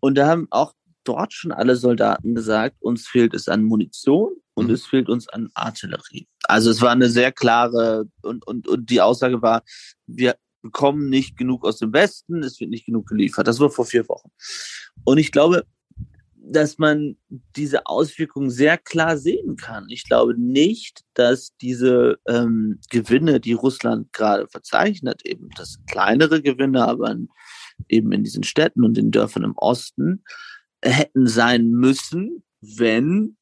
Und 0.00 0.16
da 0.16 0.26
haben 0.26 0.46
auch 0.50 0.72
dort 1.04 1.34
schon 1.34 1.52
alle 1.52 1.76
Soldaten 1.76 2.34
gesagt, 2.34 2.76
uns 2.80 3.06
fehlt 3.06 3.34
es 3.34 3.48
an 3.48 3.62
Munition 3.62 4.32
und 4.56 4.68
mhm. 4.68 4.74
es 4.74 4.86
fehlt 4.86 5.08
uns 5.08 5.28
an 5.28 5.50
Artillerie. 5.54 6.26
Also 6.44 6.70
es 6.70 6.80
war 6.80 6.90
eine 6.90 7.08
sehr 7.08 7.30
klare 7.30 8.06
und, 8.22 8.46
und, 8.46 8.66
und 8.66 8.90
die 8.90 9.00
Aussage 9.00 9.42
war, 9.42 9.62
wir 10.06 10.36
bekommen 10.62 11.08
nicht 11.08 11.36
genug 11.36 11.64
aus 11.64 11.78
dem 11.78 11.92
Westen, 11.92 12.42
es 12.42 12.58
wird 12.58 12.70
nicht 12.70 12.86
genug 12.86 13.06
geliefert. 13.06 13.46
Das 13.46 13.60
war 13.60 13.70
vor 13.70 13.84
vier 13.84 14.08
Wochen. 14.08 14.30
Und 15.04 15.18
ich 15.18 15.30
glaube, 15.30 15.64
dass 16.34 16.78
man 16.78 17.16
diese 17.56 17.86
Auswirkungen 17.86 18.50
sehr 18.50 18.78
klar 18.78 19.18
sehen 19.18 19.56
kann. 19.56 19.86
Ich 19.88 20.04
glaube 20.04 20.40
nicht, 20.40 21.02
dass 21.14 21.56
diese 21.60 22.18
ähm, 22.26 22.80
Gewinne, 22.88 23.40
die 23.40 23.52
Russland 23.52 24.12
gerade 24.12 24.46
verzeichnet, 24.48 25.22
eben 25.24 25.48
das 25.56 25.72
sind 25.72 25.86
kleinere 25.88 26.40
Gewinne, 26.40 26.86
aber 26.86 27.10
in, 27.10 27.28
eben 27.88 28.12
in 28.12 28.24
diesen 28.24 28.44
Städten 28.44 28.84
und 28.84 28.96
den 28.96 29.10
Dörfern 29.10 29.42
im 29.42 29.56
Osten, 29.56 30.22
hätten 30.82 31.26
sein 31.26 31.68
müssen, 31.68 32.44
wenn 32.60 33.36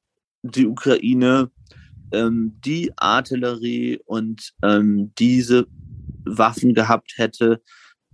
die 0.50 0.66
Ukraine 0.66 1.50
ähm, 2.14 2.58
die 2.64 2.92
Artillerie 2.96 4.00
und 4.06 4.52
ähm, 4.62 5.12
diese 5.18 5.66
Waffen 6.24 6.74
gehabt 6.74 7.14
hätte, 7.16 7.60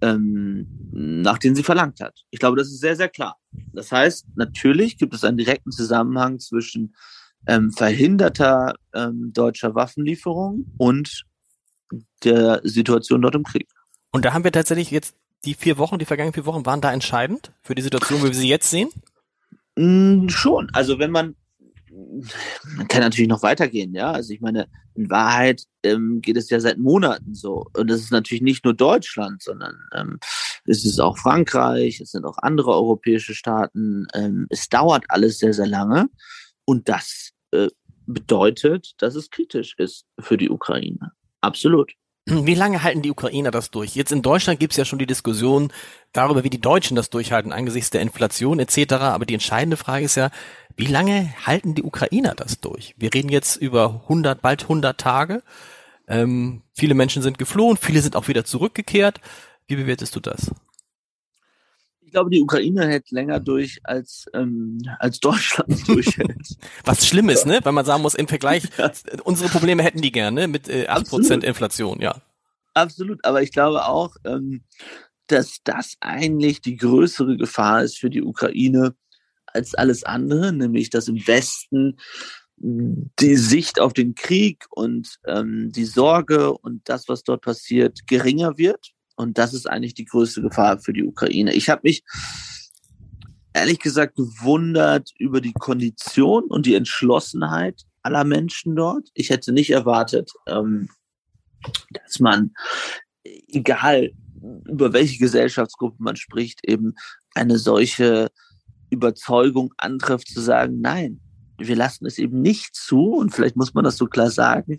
ähm, 0.02 0.66
nach 0.92 1.38
denen 1.38 1.54
sie 1.54 1.62
verlangt 1.62 2.00
hat. 2.00 2.24
Ich 2.30 2.40
glaube, 2.40 2.56
das 2.56 2.68
ist 2.68 2.80
sehr, 2.80 2.96
sehr 2.96 3.08
klar. 3.08 3.36
Das 3.72 3.92
heißt, 3.92 4.26
natürlich 4.34 4.96
gibt 4.96 5.14
es 5.14 5.24
einen 5.24 5.36
direkten 5.36 5.70
Zusammenhang 5.70 6.38
zwischen 6.38 6.94
ähm, 7.46 7.70
verhinderter 7.70 8.74
ähm, 8.94 9.32
deutscher 9.32 9.74
Waffenlieferung 9.74 10.66
und 10.78 11.24
der 12.24 12.60
Situation 12.64 13.22
dort 13.22 13.34
im 13.34 13.44
Krieg. 13.44 13.68
Und 14.12 14.24
da 14.24 14.32
haben 14.32 14.44
wir 14.44 14.52
tatsächlich 14.52 14.90
jetzt 14.90 15.14
die 15.44 15.54
vier 15.54 15.78
Wochen, 15.78 15.98
die 15.98 16.04
vergangenen 16.04 16.34
vier 16.34 16.46
Wochen 16.46 16.66
waren 16.66 16.80
da 16.80 16.92
entscheidend 16.92 17.52
für 17.62 17.74
die 17.74 17.82
Situation, 17.82 18.20
wie 18.20 18.26
wir 18.26 18.34
sie 18.34 18.48
jetzt 18.48 18.70
sehen? 18.70 18.90
Mm, 19.76 20.28
schon. 20.28 20.68
Also 20.72 20.98
wenn 20.98 21.10
man 21.10 21.34
man 22.76 22.88
kann 22.88 23.00
natürlich 23.00 23.28
noch 23.28 23.42
weitergehen, 23.42 23.94
ja. 23.94 24.12
Also 24.12 24.32
ich 24.32 24.40
meine, 24.40 24.68
in 24.94 25.10
Wahrheit 25.10 25.64
ähm, 25.82 26.20
geht 26.20 26.36
es 26.36 26.50
ja 26.50 26.60
seit 26.60 26.78
Monaten 26.78 27.34
so. 27.34 27.66
Und 27.76 27.90
das 27.90 28.00
ist 28.00 28.12
natürlich 28.12 28.42
nicht 28.42 28.64
nur 28.64 28.74
Deutschland, 28.74 29.42
sondern 29.42 29.76
ähm, 29.94 30.18
es 30.66 30.84
ist 30.84 31.00
auch 31.00 31.18
Frankreich, 31.18 32.00
es 32.00 32.12
sind 32.12 32.24
auch 32.24 32.38
andere 32.38 32.72
europäische 32.72 33.34
Staaten. 33.34 34.06
Ähm, 34.14 34.46
es 34.50 34.68
dauert 34.68 35.04
alles 35.08 35.38
sehr, 35.38 35.52
sehr 35.52 35.66
lange. 35.66 36.08
Und 36.64 36.88
das 36.88 37.30
äh, 37.52 37.68
bedeutet, 38.06 38.92
dass 38.98 39.14
es 39.14 39.30
kritisch 39.30 39.74
ist 39.78 40.06
für 40.18 40.36
die 40.36 40.50
Ukraine. 40.50 41.12
Absolut. 41.40 41.92
Wie 42.26 42.54
lange 42.54 42.82
halten 42.82 43.02
die 43.02 43.10
Ukrainer 43.10 43.50
das 43.50 43.70
durch? 43.70 43.96
Jetzt 43.96 44.12
in 44.12 44.22
Deutschland 44.22 44.60
gibt 44.60 44.72
es 44.72 44.76
ja 44.76 44.84
schon 44.84 44.98
die 44.98 45.06
Diskussion 45.06 45.72
darüber, 46.12 46.44
wie 46.44 46.50
die 46.50 46.60
Deutschen 46.60 46.94
das 46.94 47.10
durchhalten 47.10 47.52
angesichts 47.52 47.90
der 47.90 48.02
Inflation 48.02 48.60
etc. 48.60 48.94
Aber 48.94 49.26
die 49.26 49.34
entscheidende 49.34 49.76
Frage 49.76 50.04
ist 50.04 50.16
ja, 50.16 50.30
wie 50.76 50.86
lange 50.86 51.32
halten 51.44 51.74
die 51.74 51.82
Ukrainer 51.82 52.34
das 52.34 52.60
durch? 52.60 52.94
Wir 52.98 53.12
reden 53.12 53.30
jetzt 53.30 53.56
über 53.56 54.02
100, 54.04 54.42
bald 54.42 54.62
100 54.62 54.98
Tage. 54.98 55.42
Ähm, 56.06 56.62
viele 56.74 56.94
Menschen 56.94 57.22
sind 57.22 57.38
geflohen, 57.38 57.76
viele 57.76 58.02
sind 58.02 58.16
auch 58.16 58.28
wieder 58.28 58.44
zurückgekehrt. 58.44 59.20
Wie 59.66 59.76
bewertest 59.76 60.14
du 60.14 60.20
das? 60.20 60.50
Ich 62.10 62.12
glaube, 62.12 62.30
die 62.30 62.40
Ukraine 62.40 62.88
hält 62.88 63.12
länger 63.12 63.38
durch, 63.38 63.78
als, 63.84 64.26
ähm, 64.34 64.82
als 64.98 65.20
Deutschland 65.20 65.86
durchhält. 65.88 66.56
Was 66.84 67.06
schlimm 67.06 67.28
ist, 67.28 67.46
ne? 67.46 67.60
Weil 67.62 67.72
man 67.72 67.84
sagen 67.84 68.02
muss, 68.02 68.16
im 68.16 68.26
Vergleich, 68.26 68.64
ja. 68.76 68.90
unsere 69.22 69.48
Probleme 69.48 69.84
hätten 69.84 70.00
die 70.00 70.10
gerne 70.10 70.48
mit 70.48 70.68
äh, 70.68 70.88
8% 70.88 71.44
Inflation, 71.44 72.00
ja. 72.00 72.20
Absolut, 72.74 73.24
aber 73.24 73.42
ich 73.42 73.52
glaube 73.52 73.86
auch, 73.86 74.16
ähm, 74.24 74.64
dass 75.28 75.58
das 75.62 75.98
eigentlich 76.00 76.60
die 76.60 76.76
größere 76.76 77.36
Gefahr 77.36 77.84
ist 77.84 77.98
für 77.98 78.10
die 78.10 78.22
Ukraine 78.22 78.96
als 79.46 79.76
alles 79.76 80.02
andere, 80.02 80.52
nämlich 80.52 80.90
dass 80.90 81.06
im 81.06 81.24
Westen 81.28 81.96
die 82.56 83.36
Sicht 83.36 83.78
auf 83.78 83.92
den 83.92 84.16
Krieg 84.16 84.64
und 84.70 85.20
ähm, 85.28 85.70
die 85.70 85.84
Sorge 85.84 86.52
und 86.54 86.88
das, 86.88 87.08
was 87.08 87.22
dort 87.22 87.42
passiert, 87.42 88.08
geringer 88.08 88.58
wird 88.58 88.94
und 89.20 89.36
das 89.36 89.52
ist 89.52 89.68
eigentlich 89.68 89.92
die 89.92 90.06
größte 90.06 90.40
Gefahr 90.40 90.78
für 90.78 90.94
die 90.94 91.04
Ukraine. 91.04 91.52
Ich 91.52 91.68
habe 91.68 91.82
mich 91.84 92.02
ehrlich 93.52 93.78
gesagt 93.78 94.16
gewundert 94.16 95.10
über 95.18 95.42
die 95.42 95.52
Kondition 95.52 96.44
und 96.44 96.64
die 96.64 96.74
Entschlossenheit 96.74 97.82
aller 98.02 98.24
Menschen 98.24 98.76
dort. 98.76 99.10
Ich 99.12 99.28
hätte 99.28 99.52
nicht 99.52 99.70
erwartet, 99.70 100.32
ähm, 100.46 100.88
dass 101.90 102.18
man, 102.18 102.52
egal 103.22 104.12
über 104.66 104.94
welche 104.94 105.18
Gesellschaftsgruppe 105.18 106.02
man 106.02 106.16
spricht, 106.16 106.66
eben 106.66 106.94
eine 107.34 107.58
solche 107.58 108.30
Überzeugung 108.88 109.74
antrifft, 109.76 110.28
zu 110.28 110.40
sagen, 110.40 110.80
nein, 110.80 111.20
wir 111.60 111.76
lassen 111.76 112.06
es 112.06 112.18
eben 112.18 112.40
nicht 112.40 112.74
zu, 112.74 113.14
und 113.14 113.30
vielleicht 113.30 113.56
muss 113.56 113.74
man 113.74 113.84
das 113.84 113.96
so 113.96 114.06
klar 114.06 114.30
sagen, 114.30 114.78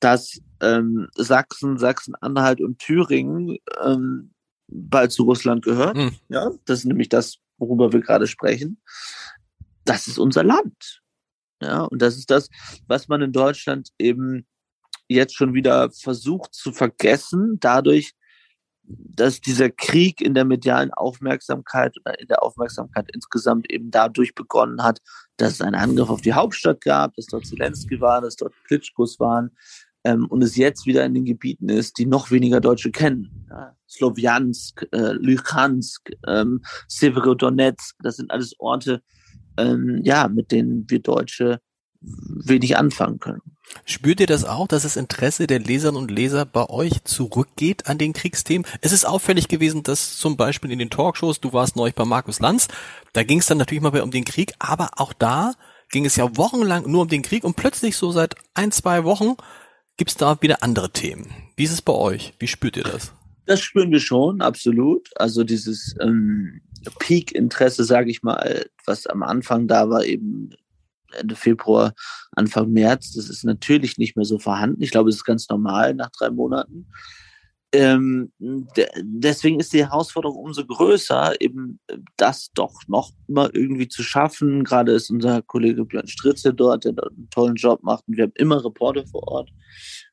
dass 0.00 0.40
ähm, 0.60 1.08
Sachsen, 1.16 1.78
Sachsen-Anhalt 1.78 2.60
und 2.60 2.78
Thüringen 2.78 3.58
ähm, 3.82 4.32
bald 4.68 5.12
zu 5.12 5.24
Russland 5.24 5.64
gehört. 5.64 5.96
Hm. 5.96 6.16
Ja, 6.28 6.50
das 6.64 6.80
ist 6.80 6.84
nämlich 6.84 7.08
das, 7.08 7.36
worüber 7.58 7.92
wir 7.92 8.00
gerade 8.00 8.26
sprechen. 8.26 8.80
Das 9.84 10.06
ist 10.06 10.18
unser 10.18 10.44
Land. 10.44 11.02
Ja, 11.62 11.82
und 11.82 12.02
das 12.02 12.16
ist 12.16 12.30
das, 12.30 12.48
was 12.86 13.08
man 13.08 13.22
in 13.22 13.32
Deutschland 13.32 13.90
eben 13.98 14.46
jetzt 15.08 15.34
schon 15.34 15.54
wieder 15.54 15.90
versucht 15.90 16.54
zu 16.54 16.72
vergessen, 16.72 17.58
dadurch, 17.60 18.12
dass 18.86 19.40
dieser 19.40 19.70
Krieg 19.70 20.20
in 20.20 20.34
der 20.34 20.44
medialen 20.44 20.92
Aufmerksamkeit 20.92 21.94
oder 22.00 22.18
in 22.20 22.28
der 22.28 22.42
Aufmerksamkeit 22.42 23.08
insgesamt 23.12 23.70
eben 23.70 23.90
dadurch 23.90 24.34
begonnen 24.34 24.82
hat, 24.82 25.00
dass 25.36 25.54
es 25.54 25.60
einen 25.60 25.74
Angriff 25.74 26.10
auf 26.10 26.20
die 26.20 26.34
Hauptstadt 26.34 26.80
gab, 26.80 27.14
dass 27.14 27.26
dort 27.26 27.46
Zelensky 27.46 28.00
war, 28.00 28.20
dass 28.20 28.36
dort 28.36 28.52
Klitschkos 28.66 29.18
waren 29.18 29.50
ähm, 30.04 30.26
und 30.26 30.42
es 30.42 30.56
jetzt 30.56 30.86
wieder 30.86 31.04
in 31.04 31.14
den 31.14 31.24
Gebieten 31.24 31.68
ist, 31.68 31.98
die 31.98 32.06
noch 32.06 32.30
weniger 32.30 32.60
Deutsche 32.60 32.90
kennen. 32.90 33.46
Ja, 33.48 33.74
Sloviansk, 33.88 34.86
äh, 34.92 35.12
Luhansk, 35.12 36.10
ähm, 36.26 36.62
Severodonetsk, 36.88 37.96
das 38.02 38.16
sind 38.16 38.30
alles 38.30 38.54
Orte, 38.58 39.02
ähm, 39.56 40.00
ja, 40.04 40.28
mit 40.28 40.52
denen 40.52 40.88
wir 40.88 41.00
Deutsche 41.00 41.60
wenig 42.44 42.76
anfangen 42.76 43.18
können. 43.18 43.42
Spürt 43.86 44.20
ihr 44.20 44.26
das 44.26 44.44
auch, 44.44 44.68
dass 44.68 44.82
das 44.82 44.96
Interesse 44.96 45.46
der 45.46 45.58
Leserinnen 45.58 46.00
und 46.00 46.10
Leser 46.10 46.44
bei 46.44 46.68
euch 46.68 47.02
zurückgeht 47.04 47.86
an 47.86 47.98
den 47.98 48.12
Kriegsthemen? 48.12 48.66
Es 48.80 48.92
ist 48.92 49.04
auffällig 49.04 49.48
gewesen, 49.48 49.82
dass 49.82 50.16
zum 50.16 50.36
Beispiel 50.36 50.70
in 50.70 50.78
den 50.78 50.90
Talkshows, 50.90 51.40
du 51.40 51.52
warst 51.52 51.76
neulich 51.76 51.94
bei 51.94 52.04
Markus 52.04 52.40
Lanz, 52.40 52.68
da 53.12 53.24
ging 53.24 53.38
es 53.38 53.46
dann 53.46 53.58
natürlich 53.58 53.82
mal 53.82 54.00
um 54.00 54.10
den 54.10 54.24
Krieg, 54.24 54.52
aber 54.58 54.90
auch 54.96 55.12
da 55.12 55.54
ging 55.90 56.04
es 56.04 56.16
ja 56.16 56.36
wochenlang 56.36 56.90
nur 56.90 57.02
um 57.02 57.08
den 57.08 57.22
Krieg 57.22 57.44
und 57.44 57.56
plötzlich 57.56 57.96
so 57.96 58.10
seit 58.10 58.36
ein, 58.54 58.70
zwei 58.70 59.04
Wochen 59.04 59.36
gibt's 59.96 60.16
da 60.16 60.40
wieder 60.40 60.62
andere 60.62 60.90
Themen. 60.90 61.30
Wie 61.56 61.64
ist 61.64 61.72
es 61.72 61.82
bei 61.82 61.92
euch? 61.92 62.34
Wie 62.38 62.48
spürt 62.48 62.76
ihr 62.76 62.84
das? 62.84 63.12
Das 63.46 63.60
spüren 63.60 63.90
wir 63.90 64.00
schon, 64.00 64.40
absolut. 64.40 65.10
Also 65.16 65.44
dieses 65.44 65.94
ähm, 66.00 66.62
Peak-Interesse, 66.98 67.84
sage 67.84 68.10
ich 68.10 68.22
mal, 68.22 68.66
was 68.86 69.06
am 69.06 69.22
Anfang 69.22 69.68
da 69.68 69.88
war, 69.90 70.04
eben 70.04 70.50
Ende 71.18 71.36
Februar, 71.36 71.94
Anfang 72.32 72.72
März, 72.72 73.12
das 73.12 73.28
ist 73.28 73.44
natürlich 73.44 73.98
nicht 73.98 74.16
mehr 74.16 74.24
so 74.24 74.38
vorhanden. 74.38 74.82
Ich 74.82 74.90
glaube, 74.90 75.10
es 75.10 75.16
ist 75.16 75.24
ganz 75.24 75.48
normal 75.48 75.94
nach 75.94 76.10
drei 76.10 76.30
Monaten. 76.30 76.86
Ähm, 77.74 78.32
de 78.38 78.86
deswegen 79.02 79.58
ist 79.58 79.72
die 79.72 79.84
Herausforderung 79.84 80.36
umso 80.36 80.64
größer, 80.64 81.40
eben 81.40 81.80
das 82.16 82.50
doch 82.54 82.72
noch 82.86 83.10
immer 83.26 83.52
irgendwie 83.52 83.88
zu 83.88 84.04
schaffen. 84.04 84.62
Gerade 84.62 84.92
ist 84.92 85.10
unser 85.10 85.42
Kollege 85.42 85.84
Björn 85.84 86.06
Stritze 86.06 86.54
dort, 86.54 86.84
der 86.84 86.92
dort 86.92 87.12
einen 87.12 87.30
tollen 87.30 87.56
Job 87.56 87.82
macht 87.82 88.04
und 88.06 88.16
wir 88.16 88.24
haben 88.24 88.32
immer 88.36 88.64
Reporter 88.64 89.04
vor 89.08 89.26
Ort. 89.26 89.50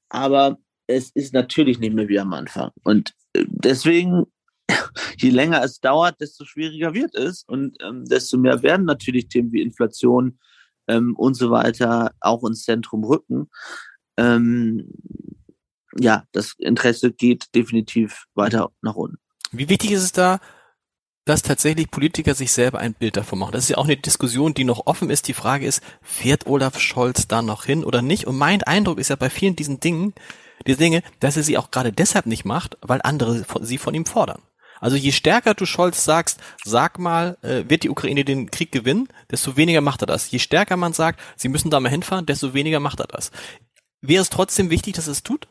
Aber 0.10 0.58
es 0.88 1.12
ist 1.12 1.34
natürlich 1.36 1.78
nicht 1.78 1.94
mehr 1.94 2.08
wie 2.08 2.20
am 2.20 2.34
Anfang. 2.34 2.72
Und 2.84 3.14
äh, 3.34 3.46
deswegen 3.48 4.26
je 5.18 5.30
länger 5.30 5.64
es 5.64 5.80
dauert, 5.80 6.20
desto 6.20 6.46
schwieriger 6.46 6.94
wird 6.94 7.16
es 7.16 7.44
und 7.44 7.78
ähm, 7.84 8.06
desto 8.06 8.38
mehr 8.38 8.64
werden 8.64 8.86
natürlich 8.86 9.28
Themen 9.28 9.52
wie 9.52 9.62
Inflation, 9.62 10.40
ähm, 10.88 11.16
und 11.16 11.36
so 11.36 11.52
weiter 11.52 12.12
auch 12.20 12.44
ins 12.44 12.64
Zentrum 12.64 13.04
rücken. 13.04 13.50
Ähm, 14.18 14.92
ja, 15.98 16.24
das 16.32 16.56
Interesse 16.58 17.12
geht 17.12 17.54
definitiv 17.56 18.26
weiter 18.34 18.72
nach 18.82 18.96
unten. 18.96 19.18
Wie 19.52 19.70
wichtig 19.70 19.92
ist 19.92 20.04
es 20.04 20.12
da, 20.12 20.40
dass 21.26 21.44
tatsächlich 21.44 21.92
Politiker 21.92 22.34
sich 22.34 22.52
selber 22.52 22.80
ein 22.80 22.94
Bild 22.94 23.18
davon 23.18 23.40
machen. 23.40 23.52
Das 23.52 23.64
ist 23.64 23.70
ja 23.70 23.78
auch 23.78 23.86
eine 23.86 23.98
Diskussion, 23.98 24.54
die 24.54 24.64
noch 24.64 24.88
offen 24.88 25.10
ist. 25.10 25.28
Die 25.28 25.34
Frage 25.34 25.66
ist, 25.66 25.84
fährt 26.02 26.48
Olaf 26.48 26.80
Scholz 26.80 27.28
da 27.28 27.42
noch 27.42 27.66
hin 27.66 27.84
oder 27.84 28.02
nicht? 28.02 28.26
Und 28.26 28.38
mein 28.38 28.64
Eindruck 28.64 29.00
ist 29.00 29.10
ja 29.10 29.16
bei 29.16 29.30
vielen 29.30 29.56
diesen 29.56 29.80
Dingen, 29.80 30.14
diese 30.66 30.80
Dinge, 30.80 31.04
dass 31.20 31.38
er 31.38 31.44
sie 31.44 31.58
auch 31.58 31.72
gerade 31.72 31.92
deshalb 31.92 32.26
nicht 32.26 32.46
macht, 32.46 32.78
weil 32.82 33.02
andere 33.04 33.46
sie 33.62 33.78
von 33.78 33.94
ihm 33.94 34.06
fordern. 34.06 34.42
Also 34.82 34.98
je 34.98 35.12
stärker 35.12 35.54
du 35.54 35.66
Scholz 35.66 36.04
sagst, 36.04 36.42
sag 36.66 36.98
mal, 36.98 37.38
äh, 37.44 37.64
wird 37.70 37.84
die 37.84 37.90
Ukraine 37.90 38.26
den 38.26 38.50
Krieg 38.50 38.72
gewinnen, 38.72 39.08
desto 39.30 39.56
weniger 39.56 39.80
macht 39.80 40.02
er 40.02 40.08
das. 40.08 40.32
Je 40.32 40.40
stärker 40.40 40.76
man 40.76 40.92
sagt, 40.92 41.22
sie 41.38 41.50
müssen 41.50 41.70
da 41.70 41.80
mal 41.80 41.90
hinfahren, 41.90 42.26
desto 42.26 42.54
weniger 42.56 42.80
macht 42.80 43.00
er 43.00 43.08
das. 43.08 43.32
Wäre 44.02 44.24
es 44.24 44.30
trotzdem 44.30 44.72
wichtig, 44.72 44.96
dass 44.96 45.08
er 45.08 45.12
es 45.12 45.24
tut? 45.24 45.48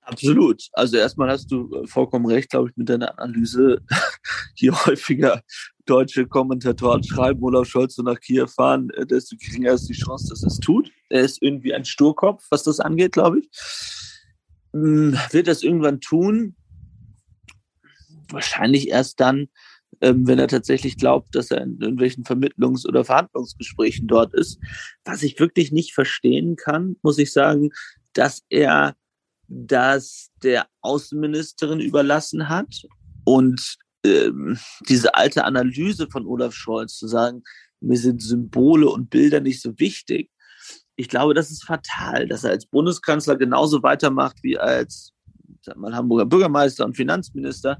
Absolut. 0.00 0.62
Also 0.72 0.96
erstmal 0.96 1.28
hast 1.28 1.50
du 1.50 1.74
äh, 1.74 1.86
vollkommen 1.86 2.26
recht, 2.26 2.50
glaube 2.50 2.70
ich, 2.70 2.76
mit 2.76 2.88
deiner 2.88 3.18
Analyse. 3.18 3.82
Je 4.54 4.70
häufiger 4.70 5.42
deutsche 5.84 6.26
Kommentatoren 6.26 7.02
schreiben, 7.02 7.42
Olaf 7.42 7.68
Scholz 7.68 7.98
nach 7.98 8.18
Kiew 8.18 8.46
fahren, 8.46 8.90
äh, 8.90 9.06
desto 9.06 9.36
geringer 9.38 9.72
ist 9.72 9.88
die 9.88 9.94
Chance, 9.94 10.28
dass 10.30 10.42
er 10.42 10.48
es 10.48 10.58
tut. 10.58 10.90
Er 11.10 11.20
ist 11.20 11.42
irgendwie 11.42 11.74
ein 11.74 11.84
Sturkopf, 11.84 12.46
was 12.50 12.62
das 12.62 12.80
angeht, 12.80 13.12
glaube 13.12 13.40
ich. 13.40 13.48
Hm, 14.72 15.18
wird 15.30 15.48
das 15.48 15.62
irgendwann 15.62 16.00
tun? 16.00 16.56
Wahrscheinlich 18.28 18.88
erst 18.88 19.20
dann, 19.20 19.48
ähm, 20.00 20.26
wenn 20.26 20.38
er 20.38 20.48
tatsächlich 20.48 20.96
glaubt, 20.96 21.34
dass 21.34 21.50
er 21.50 21.62
in 21.62 21.78
irgendwelchen 21.80 22.24
Vermittlungs- 22.24 22.86
oder 22.86 23.04
Verhandlungsgesprächen 23.04 24.06
dort 24.06 24.34
ist. 24.34 24.58
Was 25.04 25.22
ich 25.22 25.38
wirklich 25.38 25.72
nicht 25.72 25.94
verstehen 25.94 26.56
kann, 26.56 26.96
muss 27.02 27.18
ich 27.18 27.32
sagen, 27.32 27.70
dass 28.12 28.42
er 28.48 28.96
das 29.46 30.30
der 30.42 30.66
Außenministerin 30.80 31.80
überlassen 31.80 32.48
hat 32.48 32.82
und 33.24 33.76
ähm, 34.04 34.58
diese 34.88 35.14
alte 35.14 35.44
Analyse 35.44 36.08
von 36.10 36.26
Olaf 36.26 36.54
Scholz 36.54 36.96
zu 36.96 37.08
sagen, 37.08 37.42
mir 37.80 37.98
sind 37.98 38.22
Symbole 38.22 38.88
und 38.88 39.10
Bilder 39.10 39.40
nicht 39.40 39.60
so 39.60 39.78
wichtig. 39.78 40.30
Ich 40.96 41.08
glaube, 41.08 41.34
das 41.34 41.50
ist 41.50 41.64
fatal, 41.64 42.28
dass 42.28 42.44
er 42.44 42.50
als 42.50 42.66
Bundeskanzler 42.66 43.36
genauso 43.36 43.82
weitermacht 43.82 44.42
wie 44.42 44.58
als 44.58 45.13
sag 45.62 45.76
mal, 45.76 45.94
Hamburger 45.94 46.26
Bürgermeister 46.26 46.84
und 46.84 46.96
Finanzminister 46.96 47.78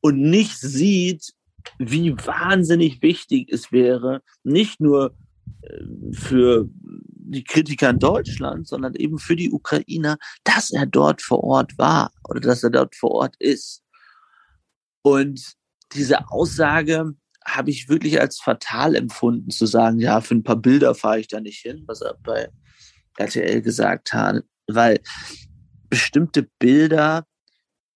und 0.00 0.20
nicht 0.20 0.58
sieht, 0.58 1.32
wie 1.78 2.12
wahnsinnig 2.12 3.02
wichtig 3.02 3.48
es 3.52 3.72
wäre, 3.72 4.22
nicht 4.42 4.80
nur 4.80 5.14
äh, 5.62 6.12
für 6.12 6.68
die 6.74 7.44
Kritiker 7.44 7.90
in 7.90 7.98
Deutschland, 7.98 8.66
sondern 8.66 8.94
eben 8.94 9.18
für 9.18 9.36
die 9.36 9.50
Ukrainer, 9.50 10.16
dass 10.44 10.70
er 10.70 10.86
dort 10.86 11.20
vor 11.20 11.44
Ort 11.44 11.76
war 11.76 12.10
oder 12.28 12.40
dass 12.40 12.62
er 12.62 12.70
dort 12.70 12.94
vor 12.94 13.10
Ort 13.10 13.36
ist. 13.38 13.82
Und 15.02 15.54
diese 15.92 16.30
Aussage 16.30 17.14
habe 17.44 17.70
ich 17.70 17.88
wirklich 17.88 18.20
als 18.20 18.40
fatal 18.40 18.94
empfunden, 18.94 19.50
zu 19.50 19.66
sagen, 19.66 20.00
ja, 20.00 20.20
für 20.20 20.34
ein 20.34 20.42
paar 20.42 20.56
Bilder 20.56 20.94
fahre 20.94 21.20
ich 21.20 21.28
da 21.28 21.40
nicht 21.40 21.60
hin, 21.60 21.84
was 21.86 22.00
er 22.02 22.16
bei 22.22 22.50
RTL 23.16 23.62
gesagt 23.62 24.12
hat, 24.12 24.44
weil 24.66 25.00
bestimmte 25.88 26.48
Bilder 26.58 27.26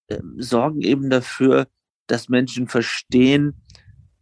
äh, 0.08 0.18
sorgen 0.38 0.82
eben 0.82 1.10
dafür, 1.10 1.68
dass 2.06 2.28
Menschen 2.28 2.68
verstehen, 2.68 3.62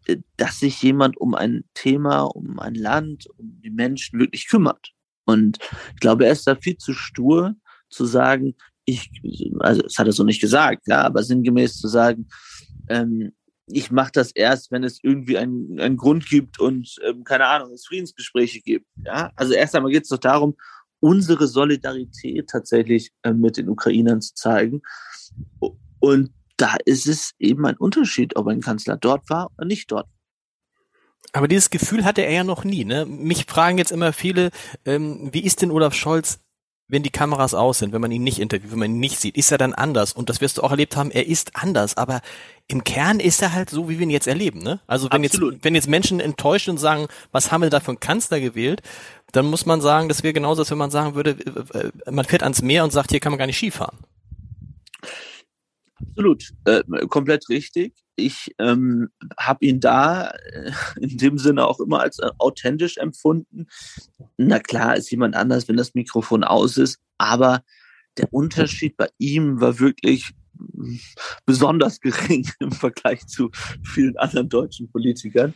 äh, 0.06 0.18
dass 0.36 0.60
sich 0.60 0.82
jemand 0.82 1.16
um 1.18 1.34
ein 1.34 1.64
Thema, 1.74 2.22
um 2.22 2.58
ein 2.58 2.74
Land, 2.74 3.26
um 3.36 3.60
die 3.62 3.70
Menschen 3.70 4.18
wirklich 4.18 4.48
kümmert. 4.48 4.92
Und 5.24 5.58
ich 5.94 6.00
glaube, 6.00 6.26
er 6.26 6.32
ist 6.32 6.46
da 6.46 6.56
viel 6.56 6.76
zu 6.76 6.92
stur 6.92 7.54
zu 7.88 8.04
sagen, 8.04 8.54
ich, 8.84 9.10
also 9.60 9.82
das 9.82 9.98
hat 9.98 10.06
er 10.06 10.12
so 10.12 10.24
nicht 10.24 10.40
gesagt, 10.40 10.86
ja, 10.88 11.02
aber 11.02 11.22
sinngemäß 11.22 11.78
zu 11.78 11.88
sagen, 11.88 12.28
ähm, 12.88 13.32
ich 13.66 13.90
mache 13.90 14.10
das 14.12 14.32
erst, 14.32 14.72
wenn 14.72 14.82
es 14.82 14.98
irgendwie 15.02 15.38
einen, 15.38 15.78
einen 15.78 15.96
Grund 15.96 16.26
gibt 16.26 16.58
und 16.58 16.96
ähm, 17.04 17.22
keine 17.24 17.46
Ahnung, 17.46 17.72
es 17.72 17.86
Friedensgespräche 17.86 18.60
gibt. 18.60 18.86
Ja, 19.04 19.30
also 19.36 19.52
erst 19.52 19.76
einmal 19.76 19.92
geht 19.92 20.04
es 20.04 20.08
doch 20.08 20.18
darum, 20.18 20.56
unsere 21.00 21.48
Solidarität 21.48 22.48
tatsächlich 22.48 23.12
äh, 23.22 23.32
mit 23.32 23.56
den 23.56 23.68
Ukrainern 23.68 24.20
zu 24.20 24.34
zeigen. 24.34 24.82
Und 25.98 26.30
da 26.56 26.76
ist 26.84 27.06
es 27.06 27.32
eben 27.38 27.66
ein 27.66 27.76
Unterschied, 27.76 28.36
ob 28.36 28.46
ein 28.46 28.60
Kanzler 28.60 28.96
dort 28.96 29.28
war 29.30 29.50
oder 29.56 29.66
nicht 29.66 29.90
dort. 29.90 30.06
Aber 31.32 31.48
dieses 31.48 31.70
Gefühl 31.70 32.04
hatte 32.04 32.22
er 32.22 32.32
ja 32.32 32.44
noch 32.44 32.64
nie. 32.64 32.84
Ne? 32.84 33.06
Mich 33.06 33.46
fragen 33.46 33.78
jetzt 33.78 33.92
immer 33.92 34.12
viele, 34.12 34.50
ähm, 34.84 35.30
wie 35.32 35.44
ist 35.44 35.62
denn 35.62 35.70
Olaf 35.70 35.94
Scholz, 35.94 36.40
wenn 36.88 37.04
die 37.04 37.10
Kameras 37.10 37.54
aus 37.54 37.78
sind, 37.78 37.92
wenn 37.92 38.00
man 38.00 38.10
ihn 38.10 38.24
nicht 38.24 38.40
interviewt, 38.40 38.72
wenn 38.72 38.80
man 38.80 38.90
ihn 38.90 39.00
nicht 39.00 39.20
sieht? 39.20 39.36
Ist 39.36 39.52
er 39.52 39.58
dann 39.58 39.72
anders? 39.72 40.12
Und 40.12 40.28
das 40.28 40.40
wirst 40.40 40.58
du 40.58 40.62
auch 40.62 40.72
erlebt 40.72 40.96
haben, 40.96 41.12
er 41.12 41.26
ist 41.26 41.52
anders. 41.54 41.96
Aber 41.96 42.20
im 42.66 42.82
Kern 42.82 43.20
ist 43.20 43.42
er 43.42 43.52
halt 43.52 43.70
so, 43.70 43.88
wie 43.88 43.98
wir 43.98 44.02
ihn 44.02 44.10
jetzt 44.10 44.26
erleben. 44.26 44.60
Ne? 44.60 44.80
Also 44.88 45.08
wenn 45.12 45.22
jetzt, 45.22 45.40
wenn 45.40 45.74
jetzt 45.74 45.88
Menschen 45.88 46.18
enttäuscht 46.18 46.68
und 46.68 46.78
sagen, 46.78 47.06
was 47.30 47.52
haben 47.52 47.62
wir 47.62 47.70
da 47.70 47.78
für 47.78 47.92
einen 47.92 48.00
Kanzler 48.00 48.40
gewählt, 48.40 48.82
dann 49.32 49.46
muss 49.46 49.66
man 49.66 49.80
sagen, 49.80 50.08
das 50.08 50.22
wäre 50.22 50.32
genauso, 50.32 50.62
als 50.62 50.70
wenn 50.70 50.78
man 50.78 50.90
sagen 50.90 51.14
würde, 51.14 51.30
äh, 51.30 51.88
äh, 52.06 52.10
man 52.10 52.24
fährt 52.24 52.42
ans 52.42 52.62
Meer 52.62 52.84
und 52.84 52.92
sagt, 52.92 53.10
hier 53.10 53.20
kann 53.20 53.32
man 53.32 53.38
gar 53.38 53.46
nicht 53.46 53.58
Skifahren. 53.58 53.98
Absolut, 56.00 56.44
äh, 56.64 56.82
komplett 57.08 57.48
richtig. 57.48 57.94
Ich 58.16 58.54
ähm, 58.58 59.10
habe 59.38 59.64
ihn 59.64 59.80
da 59.80 60.30
äh, 60.30 60.72
in 61.00 61.16
dem 61.18 61.38
Sinne 61.38 61.66
auch 61.66 61.80
immer 61.80 62.00
als 62.00 62.18
äh, 62.18 62.30
authentisch 62.38 62.96
empfunden. 62.96 63.66
Na 64.36 64.58
klar, 64.58 64.96
ist 64.96 65.10
jemand 65.10 65.36
anders, 65.36 65.68
wenn 65.68 65.76
das 65.76 65.94
Mikrofon 65.94 66.44
aus 66.44 66.76
ist, 66.76 66.98
aber 67.18 67.62
der 68.16 68.32
Unterschied 68.32 68.96
bei 68.96 69.08
ihm 69.18 69.60
war 69.60 69.78
wirklich 69.78 70.30
mm, 70.54 70.96
besonders 71.46 72.00
gering 72.00 72.48
im 72.60 72.72
Vergleich 72.72 73.26
zu 73.26 73.50
vielen 73.84 74.16
anderen 74.16 74.48
deutschen 74.48 74.90
Politikern. 74.90 75.54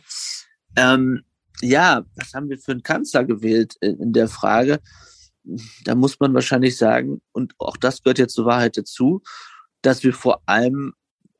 Ähm, 0.75 1.23
ja, 1.61 2.03
was 2.15 2.33
haben 2.33 2.49
wir 2.49 2.57
für 2.57 2.71
einen 2.71 2.83
Kanzler 2.83 3.23
gewählt 3.23 3.75
in, 3.81 4.13
der 4.13 4.27
Frage? 4.27 4.79
da 5.83 5.95
muss 5.95 6.19
man 6.19 6.33
wahrscheinlich 6.33 6.77
sagen, 6.77 7.21
und 7.31 7.53
auch 7.59 7.77
das 7.77 8.01
gehört 8.01 8.17
jetzt 8.17 8.33
zur 8.33 8.45
Wahrheit 8.45 8.77
dazu, 8.77 9.21
dass 9.81 10.03
wir 10.03 10.13
vor 10.13 10.41
allem 10.47 10.93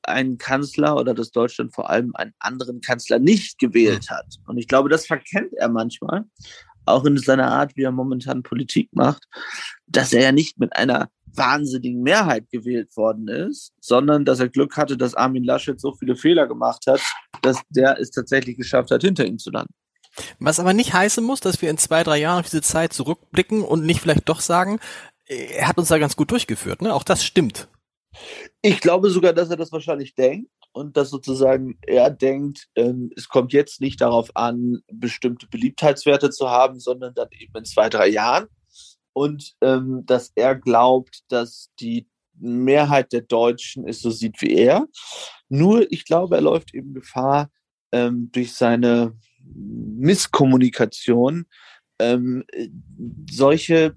einen 0.04 0.38
Kanzler 0.38 0.95
oder 0.95 1.13
dass 1.15 1.32
Deutschland 1.32 1.73
vor 1.73 1.89
allem 1.89 2.15
einen 2.15 2.34
anderen 2.39 2.82
Kanzler 2.82 3.17
nicht 3.17 3.58
gewählt 3.58 4.12
hat. 4.12 4.36
Und 4.45 4.58
ich 4.58 4.67
glaube, 4.67 4.89
das 4.89 5.08
verkennt 5.08 5.54
er 5.54 5.69
manchmal, 5.69 6.25
auch 6.86 7.06
in 7.06 7.17
seiner 7.17 7.51
Art, 7.51 7.75
wie 7.75 7.84
er 7.84 7.91
momentan 7.91 8.43
Politik 8.43 8.89
macht, 8.93 9.25
dass 9.88 10.13
er 10.13 10.21
ja 10.21 10.32
nicht 10.32 10.60
mit 10.60 10.75
einer 10.75 11.10
wahnsinnigen 11.25 12.04
Mehrheit 12.04 12.49
gewählt 12.51 12.95
worden 12.95 13.28
ist, 13.28 13.73
sondern 13.82 14.23
dass 14.23 14.39
er 14.39 14.49
Glück 14.49 14.78
hatte, 14.78 14.95
dass 14.95 15.15
Armin 15.15 15.43
Laschet 15.43 15.82
so 15.82 15.93
viele 15.93 16.15
Fehler 16.15 16.47
gemacht 16.47 16.86
hat, 16.88 17.01
dass 17.41 17.60
der 17.69 17.99
es 17.99 18.12
tatsächlich 18.12 18.58
geschafft 18.58 18.91
hat, 18.91 19.01
hinter 19.01 19.25
ihm 19.25 19.39
zu 19.39 19.49
landen. 19.49 19.73
Was 20.39 20.60
aber 20.60 20.73
nicht 20.73 20.93
heißen 20.93 21.23
muss, 21.23 21.39
dass 21.39 21.62
wir 21.62 21.69
in 21.69 21.78
zwei, 21.78 22.04
drei 22.04 22.17
Jahren 22.17 22.39
auf 22.39 22.49
diese 22.49 22.62
Zeit 22.62 22.93
zurückblicken 22.93 23.63
und 23.63 23.86
nicht 23.86 24.01
vielleicht 24.01 24.30
doch 24.30 24.39
sagen, 24.39 24.80
er 25.25 25.67
hat 25.67 25.78
uns 25.78 25.88
da 25.89 25.97
ganz 25.97 26.15
gut 26.15 26.32
durchgeführt. 26.32 26.82
Ne? 26.82 26.93
Auch 26.93 27.04
das 27.04 27.23
stimmt. 27.23 27.67
Ich 28.62 28.80
glaube 28.80 29.10
sogar, 29.10 29.34
dass 29.34 29.49
er 29.49 29.58
das 29.58 29.71
wahrscheinlich 29.71 30.15
denkt 30.15 30.49
und 30.71 30.95
dass 30.97 31.10
sozusagen 31.10 31.78
er 31.82 32.10
denkt, 32.10 32.67
ähm, 32.75 33.12
es 33.15 33.28
kommt 33.28 33.54
jetzt 33.54 33.82
nicht 33.82 34.01
darauf 34.01 34.36
an, 34.36 34.82
bestimmte 34.91 35.47
Beliebtheitswerte 35.47 36.30
zu 36.30 36.49
haben, 36.49 36.80
sondern 36.80 37.13
dann 37.13 37.30
eben 37.32 37.58
in 37.58 37.65
zwei, 37.65 37.89
drei 37.89 38.08
Jahren. 38.08 38.47
Und 39.13 39.54
ähm, 39.62 40.04
dass 40.06 40.32
er 40.36 40.56
glaubt, 40.56 41.23
dass 41.30 41.71
die 41.80 42.08
Mehrheit 42.38 43.13
der 43.13 43.21
Deutschen 43.21 43.88
es 43.88 44.01
so 44.01 44.12
sieht 44.12 44.41
wie 44.41 44.54
er. 44.54 44.88
Nur, 45.47 45.89
ich 45.91 46.06
glaube, 46.06 46.36
er 46.36 46.41
läuft 46.41 46.73
eben 46.73 46.93
Gefahr, 46.93 47.49
ähm, 47.93 48.30
durch 48.34 48.54
seine 48.54 49.17
Misskommunikation 49.54 51.46
ähm, 52.00 52.44
solche 53.30 53.94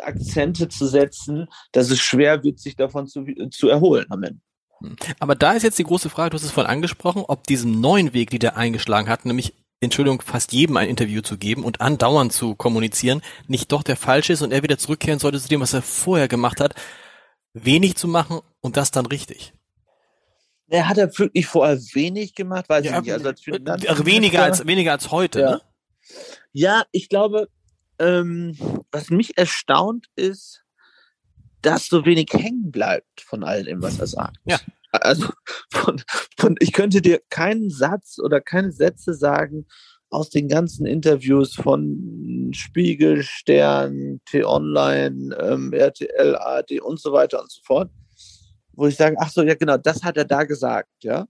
Akzente 0.00 0.68
zu 0.68 0.86
setzen, 0.86 1.48
dass 1.72 1.90
es 1.90 2.00
schwer 2.00 2.42
wird, 2.42 2.60
sich 2.60 2.76
davon 2.76 3.06
zu, 3.06 3.24
zu 3.50 3.68
erholen 3.68 4.06
am 4.10 4.22
Ende. 4.22 4.40
Hm. 4.80 4.96
Aber 5.18 5.34
da 5.34 5.52
ist 5.52 5.62
jetzt 5.62 5.78
die 5.78 5.84
große 5.84 6.10
Frage, 6.10 6.30
du 6.30 6.34
hast 6.36 6.44
es 6.44 6.50
vorhin 6.50 6.70
angesprochen, 6.70 7.24
ob 7.26 7.46
diesem 7.46 7.80
neuen 7.80 8.12
Weg, 8.12 8.30
die 8.30 8.38
der 8.38 8.56
eingeschlagen 8.56 9.08
hat, 9.08 9.24
nämlich 9.24 9.54
Entschuldigung, 9.80 10.22
fast 10.22 10.52
jedem 10.52 10.76
ein 10.78 10.88
Interview 10.88 11.20
zu 11.20 11.36
geben 11.36 11.62
und 11.62 11.80
andauernd 11.80 12.32
zu 12.32 12.54
kommunizieren, 12.54 13.20
nicht 13.46 13.72
doch 13.72 13.82
der 13.82 13.96
falsche 13.96 14.32
ist 14.32 14.42
und 14.42 14.52
er 14.52 14.62
wieder 14.62 14.78
zurückkehren 14.78 15.18
sollte 15.18 15.40
zu 15.40 15.48
dem, 15.48 15.60
was 15.60 15.74
er 15.74 15.82
vorher 15.82 16.28
gemacht 16.28 16.60
hat, 16.60 16.74
wenig 17.52 17.96
zu 17.96 18.08
machen 18.08 18.40
und 18.60 18.76
das 18.76 18.90
dann 18.90 19.06
richtig. 19.06 19.52
Er 20.68 20.88
hat 20.88 20.98
er 20.98 21.16
wirklich 21.18 21.46
vorher 21.46 21.78
wenig 21.94 22.34
gemacht, 22.34 22.68
weiß 22.68 22.84
ja, 22.84 22.96
ich 22.96 23.02
nicht. 23.02 23.12
Also 23.12 23.28
als 23.28 23.46
äh, 23.46 24.06
weniger 24.06 24.42
als 24.42 24.66
weniger 24.66 24.92
als 24.92 25.10
heute. 25.10 25.40
Ja, 25.40 25.50
ne? 25.50 25.60
ja 26.52 26.84
ich 26.92 27.08
glaube, 27.08 27.48
ähm, 27.98 28.56
was 28.90 29.10
mich 29.10 29.38
erstaunt 29.38 30.06
ist, 30.16 30.62
dass 31.62 31.86
so 31.86 32.04
wenig 32.04 32.28
hängen 32.32 32.70
bleibt 32.70 33.20
von 33.20 33.44
all 33.44 33.64
dem, 33.64 33.82
was 33.82 33.98
er 33.98 34.06
sagt. 34.06 34.36
Ja. 34.44 34.58
Also 34.92 35.28
von, 35.70 36.02
von, 36.38 36.56
ich 36.60 36.72
könnte 36.72 37.02
dir 37.02 37.20
keinen 37.28 37.70
Satz 37.70 38.18
oder 38.18 38.40
keine 38.40 38.72
Sätze 38.72 39.14
sagen 39.14 39.66
aus 40.10 40.30
den 40.30 40.48
ganzen 40.48 40.86
Interviews 40.86 41.54
von 41.54 42.50
Spiegel, 42.54 43.22
Stern, 43.22 44.20
T-Online, 44.26 45.36
ähm, 45.40 45.72
RTL, 45.72 46.36
ARD 46.36 46.80
und 46.80 47.00
so 47.00 47.12
weiter 47.12 47.40
und 47.40 47.50
so 47.50 47.60
fort, 47.64 47.90
wo 48.76 48.86
ich 48.86 48.96
sage, 48.96 49.16
ach 49.18 49.30
so, 49.30 49.42
ja 49.42 49.54
genau, 49.54 49.76
das 49.78 50.02
hat 50.02 50.16
er 50.16 50.24
da 50.24 50.44
gesagt, 50.44 50.90
ja. 51.02 51.26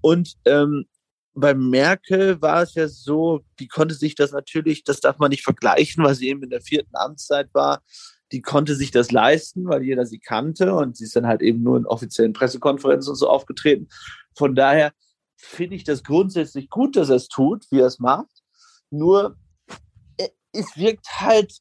Und 0.00 0.34
ähm, 0.44 0.84
bei 1.34 1.54
Merkel 1.54 2.40
war 2.42 2.62
es 2.62 2.74
ja 2.74 2.88
so, 2.88 3.40
die 3.58 3.68
konnte 3.68 3.94
sich 3.94 4.14
das 4.14 4.32
natürlich, 4.32 4.84
das 4.84 5.00
darf 5.00 5.18
man 5.18 5.30
nicht 5.30 5.42
vergleichen, 5.42 6.04
weil 6.04 6.14
sie 6.14 6.28
eben 6.28 6.42
in 6.42 6.50
der 6.50 6.60
vierten 6.60 6.94
Amtszeit 6.94 7.48
war. 7.52 7.82
Die 8.32 8.42
konnte 8.42 8.76
sich 8.76 8.90
das 8.90 9.10
leisten, 9.10 9.66
weil 9.66 9.82
jeder 9.82 10.06
sie 10.06 10.20
kannte 10.20 10.74
und 10.74 10.96
sie 10.96 11.04
ist 11.04 11.16
dann 11.16 11.26
halt 11.26 11.42
eben 11.42 11.62
nur 11.62 11.78
in 11.78 11.86
offiziellen 11.86 12.32
Pressekonferenzen 12.32 13.10
und 13.10 13.16
so 13.16 13.28
aufgetreten. 13.28 13.88
Von 14.36 14.54
daher 14.54 14.92
finde 15.36 15.76
ich 15.76 15.84
das 15.84 16.04
grundsätzlich 16.04 16.68
gut, 16.68 16.96
dass 16.96 17.08
er 17.08 17.16
es 17.16 17.28
tut, 17.28 17.64
wie 17.70 17.80
er 17.80 17.86
es 17.86 17.98
macht. 17.98 18.42
Nur 18.90 19.36
äh, 20.16 20.28
es 20.52 20.76
wirkt 20.76 21.06
halt 21.18 21.58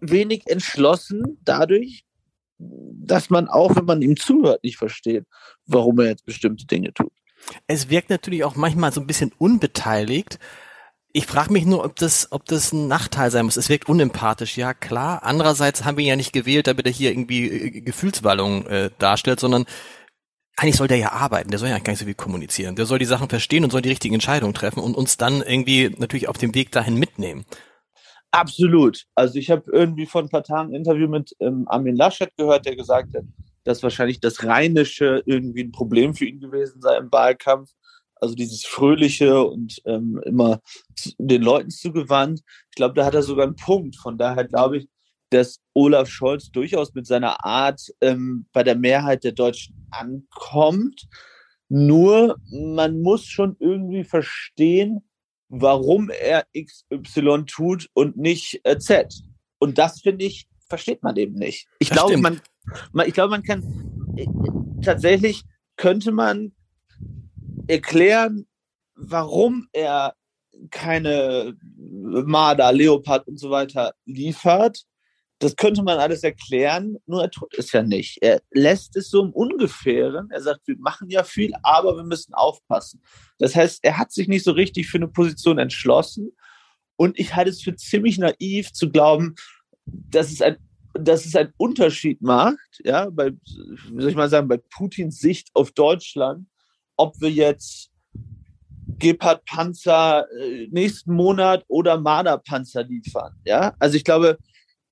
wenig 0.00 0.44
entschlossen 0.46 1.38
dadurch, 1.42 2.04
dass 2.60 3.30
man 3.30 3.48
auch, 3.48 3.76
wenn 3.76 3.84
man 3.84 4.02
ihm 4.02 4.16
zuhört, 4.16 4.62
nicht 4.62 4.76
versteht, 4.76 5.24
warum 5.66 5.98
er 6.00 6.06
jetzt 6.06 6.26
bestimmte 6.26 6.66
Dinge 6.66 6.92
tut. 6.92 7.12
Es 7.66 7.88
wirkt 7.88 8.10
natürlich 8.10 8.44
auch 8.44 8.54
manchmal 8.54 8.92
so 8.92 9.00
ein 9.00 9.06
bisschen 9.06 9.32
unbeteiligt. 9.38 10.38
Ich 11.12 11.26
frage 11.26 11.52
mich 11.52 11.64
nur, 11.64 11.84
ob 11.84 11.96
das, 11.96 12.30
ob 12.30 12.44
das 12.44 12.72
ein 12.72 12.86
Nachteil 12.86 13.30
sein 13.30 13.44
muss. 13.44 13.56
Es 13.56 13.68
wirkt 13.68 13.88
unempathisch, 13.88 14.56
ja 14.56 14.74
klar. 14.74 15.22
Andererseits 15.24 15.84
haben 15.84 15.96
wir 15.96 16.04
ihn 16.04 16.10
ja 16.10 16.16
nicht 16.16 16.32
gewählt, 16.32 16.66
damit 16.66 16.86
er 16.86 16.92
hier 16.92 17.10
irgendwie 17.10 17.48
äh, 17.48 17.80
Gefühlswallungen 17.80 18.66
äh, 18.66 18.90
darstellt, 18.98 19.40
sondern 19.40 19.64
eigentlich 20.56 20.76
soll 20.76 20.88
der 20.88 20.98
ja 20.98 21.12
arbeiten, 21.12 21.50
der 21.50 21.58
soll 21.58 21.70
ja 21.70 21.78
gar 21.78 21.92
nicht 21.92 22.00
so 22.00 22.04
viel 22.04 22.14
kommunizieren. 22.14 22.76
Der 22.76 22.84
soll 22.84 22.98
die 22.98 23.06
Sachen 23.06 23.30
verstehen 23.30 23.64
und 23.64 23.70
soll 23.70 23.82
die 23.82 23.88
richtigen 23.88 24.14
Entscheidungen 24.14 24.52
treffen 24.52 24.80
und 24.80 24.94
uns 24.94 25.16
dann 25.16 25.40
irgendwie 25.40 25.90
natürlich 25.96 26.28
auf 26.28 26.36
dem 26.36 26.54
Weg 26.54 26.70
dahin 26.70 26.96
mitnehmen. 26.96 27.46
Absolut. 28.32 29.04
Also 29.14 29.38
ich 29.38 29.50
habe 29.50 29.70
irgendwie 29.72 30.06
vor 30.06 30.22
ein 30.22 30.28
paar 30.28 30.44
Tagen 30.44 30.70
ein 30.70 30.74
Interview 30.74 31.08
mit 31.08 31.34
ähm, 31.40 31.64
Armin 31.66 31.96
Laschet 31.96 32.30
gehört, 32.36 32.64
der 32.64 32.76
gesagt 32.76 33.14
hat, 33.14 33.24
dass 33.64 33.82
wahrscheinlich 33.82 34.20
das 34.20 34.44
Rheinische 34.44 35.22
irgendwie 35.26 35.64
ein 35.64 35.72
Problem 35.72 36.14
für 36.14 36.26
ihn 36.26 36.40
gewesen 36.40 36.80
sei 36.80 36.96
im 36.96 37.10
Wahlkampf. 37.10 37.70
Also 38.14 38.34
dieses 38.34 38.66
Fröhliche 38.66 39.44
und 39.44 39.80
ähm, 39.86 40.20
immer 40.24 40.60
den 41.18 41.42
Leuten 41.42 41.70
zugewandt. 41.70 42.40
Ich 42.68 42.76
glaube, 42.76 42.94
da 42.94 43.06
hat 43.06 43.14
er 43.14 43.22
sogar 43.22 43.46
einen 43.46 43.56
Punkt. 43.56 43.96
Von 43.96 44.18
daher 44.18 44.44
glaube 44.44 44.78
ich, 44.78 44.88
dass 45.30 45.60
Olaf 45.74 46.08
Scholz 46.08 46.50
durchaus 46.50 46.92
mit 46.94 47.06
seiner 47.06 47.44
Art 47.44 47.80
ähm, 48.00 48.46
bei 48.52 48.62
der 48.62 48.76
Mehrheit 48.76 49.24
der 49.24 49.32
Deutschen 49.32 49.88
ankommt. 49.90 51.08
Nur 51.68 52.36
man 52.50 53.00
muss 53.00 53.24
schon 53.24 53.56
irgendwie 53.58 54.04
verstehen, 54.04 55.02
warum 55.50 56.10
er 56.10 56.46
XY 56.56 57.44
tut 57.46 57.90
und 57.92 58.16
nicht 58.16 58.60
äh, 58.64 58.78
Z. 58.78 59.12
Und 59.58 59.76
das 59.76 60.00
finde 60.00 60.24
ich, 60.24 60.48
versteht 60.68 61.02
man 61.02 61.16
eben 61.16 61.34
nicht. 61.34 61.68
Ich 61.80 61.88
das 61.88 61.98
glaube, 61.98 62.16
man, 62.16 62.40
man, 62.92 63.06
ich 63.06 63.14
glaube, 63.14 63.30
man 63.30 63.42
kann 63.42 63.62
äh, 64.16 64.26
tatsächlich 64.82 65.42
könnte 65.76 66.12
man 66.12 66.52
erklären, 67.66 68.46
warum 68.94 69.68
er 69.72 70.14
keine 70.70 71.56
Marder, 71.76 72.72
Leopard 72.72 73.26
und 73.26 73.38
so 73.38 73.50
weiter 73.50 73.94
liefert 74.04 74.84
das 75.40 75.56
könnte 75.56 75.82
man 75.82 75.98
alles 75.98 76.22
erklären, 76.22 76.98
nur 77.06 77.22
er 77.22 77.30
tut 77.30 77.56
es 77.56 77.72
ja 77.72 77.82
nicht. 77.82 78.18
Er 78.20 78.42
lässt 78.50 78.94
es 78.96 79.08
so 79.08 79.24
im 79.24 79.32
Ungefähren. 79.32 80.30
Er 80.30 80.42
sagt, 80.42 80.68
wir 80.68 80.76
machen 80.78 81.08
ja 81.08 81.24
viel, 81.24 81.52
aber 81.62 81.96
wir 81.96 82.04
müssen 82.04 82.34
aufpassen. 82.34 83.02
Das 83.38 83.56
heißt, 83.56 83.80
er 83.82 83.96
hat 83.96 84.12
sich 84.12 84.28
nicht 84.28 84.44
so 84.44 84.52
richtig 84.52 84.88
für 84.88 84.98
eine 84.98 85.08
Position 85.08 85.58
entschlossen. 85.58 86.36
Und 86.96 87.18
ich 87.18 87.34
halte 87.34 87.50
es 87.50 87.62
für 87.62 87.74
ziemlich 87.74 88.18
naiv 88.18 88.72
zu 88.72 88.90
glauben, 88.90 89.34
dass 89.86 90.30
es 90.30 90.42
ein, 90.42 90.58
dass 90.92 91.24
es 91.24 91.34
einen 91.34 91.54
Unterschied 91.56 92.20
macht, 92.20 92.80
ja, 92.84 93.08
bei, 93.08 93.30
wie 93.30 94.00
soll 94.02 94.10
ich 94.10 94.16
mal 94.16 94.28
sagen, 94.28 94.48
bei 94.48 94.58
Putins 94.58 95.20
Sicht 95.20 95.48
auf 95.54 95.70
Deutschland, 95.72 96.46
ob 96.96 97.18
wir 97.18 97.30
jetzt 97.30 97.90
Gepard-Panzer 98.98 100.26
äh, 100.38 100.68
nächsten 100.70 101.14
Monat 101.14 101.64
oder 101.68 101.98
Marder-Panzer 101.98 102.84
liefern. 102.84 103.34
Ja, 103.46 103.74
also 103.78 103.96
ich 103.96 104.04
glaube, 104.04 104.36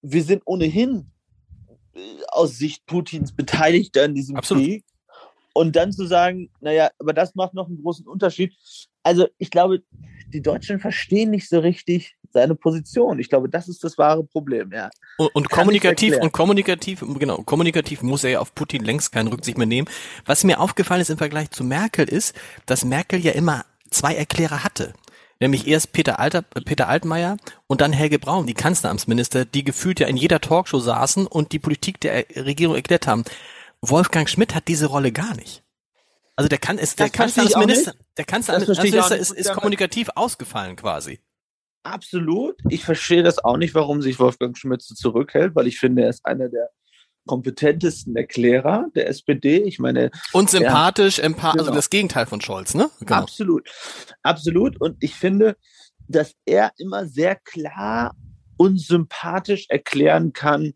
wir 0.02 0.22
sind 0.22 0.42
ohnehin 0.44 1.10
äh, 1.94 2.00
aus 2.28 2.58
Sicht 2.58 2.86
Putins 2.86 3.32
Beteiligter 3.32 4.04
in 4.04 4.14
diesem 4.14 4.36
Absolut. 4.36 4.64
Krieg. 4.64 4.84
Und 5.54 5.74
dann 5.74 5.92
zu 5.92 6.06
sagen, 6.06 6.50
naja, 6.60 6.90
aber 7.00 7.12
das 7.12 7.34
macht 7.34 7.54
noch 7.54 7.66
einen 7.66 7.82
großen 7.82 8.06
Unterschied. 8.06 8.54
Also 9.02 9.26
ich 9.38 9.50
glaube, 9.50 9.82
die 10.28 10.42
Deutschen 10.42 10.78
verstehen 10.78 11.30
nicht 11.30 11.48
so 11.48 11.58
richtig 11.58 12.14
seine 12.32 12.54
Position. 12.54 13.18
Ich 13.18 13.28
glaube, 13.28 13.48
das 13.48 13.66
ist 13.66 13.82
das 13.82 13.98
wahre 13.98 14.22
Problem, 14.22 14.70
ja. 14.72 14.90
Und, 15.16 15.34
und 15.34 15.50
kommunikativ, 15.50 16.16
und 16.18 16.30
kommunikativ, 16.32 17.02
genau, 17.18 17.38
kommunikativ 17.38 18.02
muss 18.02 18.22
er 18.22 18.30
ja 18.30 18.40
auf 18.40 18.54
Putin 18.54 18.84
längst 18.84 19.10
keine 19.10 19.32
Rücksicht 19.32 19.58
mehr 19.58 19.66
nehmen. 19.66 19.88
Was 20.26 20.44
mir 20.44 20.60
aufgefallen 20.60 21.00
ist 21.00 21.10
im 21.10 21.18
Vergleich 21.18 21.50
zu 21.50 21.64
Merkel 21.64 22.08
ist, 22.08 22.36
dass 22.66 22.84
Merkel 22.84 23.18
ja 23.18 23.32
immer 23.32 23.64
zwei 23.90 24.14
Erklärer 24.14 24.62
hatte 24.62 24.92
nämlich 25.40 25.66
erst 25.66 25.92
Peter, 25.92 26.18
Alter, 26.18 26.42
Peter 26.42 26.88
Altmaier 26.88 27.36
und 27.66 27.80
dann 27.80 27.92
Helge 27.92 28.18
Braun, 28.18 28.46
die 28.46 28.54
Kanzleramtsminister, 28.54 29.44
die 29.44 29.64
gefühlt 29.64 30.00
ja 30.00 30.06
in 30.06 30.16
jeder 30.16 30.40
Talkshow 30.40 30.78
saßen 30.78 31.26
und 31.26 31.52
die 31.52 31.58
Politik 31.58 32.00
der 32.00 32.24
Regierung 32.36 32.76
erklärt 32.76 33.06
haben. 33.06 33.24
Wolfgang 33.80 34.28
Schmidt 34.28 34.54
hat 34.54 34.68
diese 34.68 34.86
Rolle 34.86 35.12
gar 35.12 35.34
nicht. 35.36 35.62
Also 36.36 36.48
der 36.48 36.58
kann 36.58 36.78
ist 36.78 37.00
der 37.00 37.10
Kanzleramtsminister, 37.10 37.94
der 38.16 38.24
Kanzleramtsminister 38.24 39.16
ist, 39.16 39.32
ist 39.32 39.52
kommunikativ 39.52 40.08
ausgefallen 40.14 40.76
quasi. 40.76 41.20
Absolut. 41.82 42.56
Ich 42.68 42.84
verstehe 42.84 43.22
das 43.22 43.38
auch 43.38 43.56
nicht, 43.56 43.74
warum 43.74 44.02
sich 44.02 44.18
Wolfgang 44.18 44.56
Schmidt 44.56 44.82
so 44.82 44.94
zurückhält, 44.94 45.54
weil 45.54 45.66
ich 45.66 45.78
finde, 45.78 46.02
er 46.02 46.10
ist 46.10 46.24
einer 46.24 46.48
der 46.48 46.70
kompetentesten 47.28 48.16
Erklärer 48.16 48.86
der 48.96 49.08
SPD. 49.08 49.58
Ich 49.58 49.78
meine. 49.78 50.10
Und 50.32 50.50
sympathisch, 50.50 51.20
empathisch, 51.20 51.44
also 51.44 51.58
genau. 51.58 51.68
also 51.68 51.74
das 51.74 51.90
Gegenteil 51.90 52.26
von 52.26 52.40
Scholz, 52.40 52.74
ne? 52.74 52.90
Genau. 52.98 53.20
Absolut. 53.20 53.68
Absolut. 54.24 54.80
Und 54.80 54.96
ich 54.98 55.14
finde, 55.14 55.56
dass 56.08 56.32
er 56.44 56.72
immer 56.78 57.06
sehr 57.06 57.36
klar 57.36 58.16
unsympathisch 58.56 59.66
erklären 59.68 60.32
kann, 60.32 60.72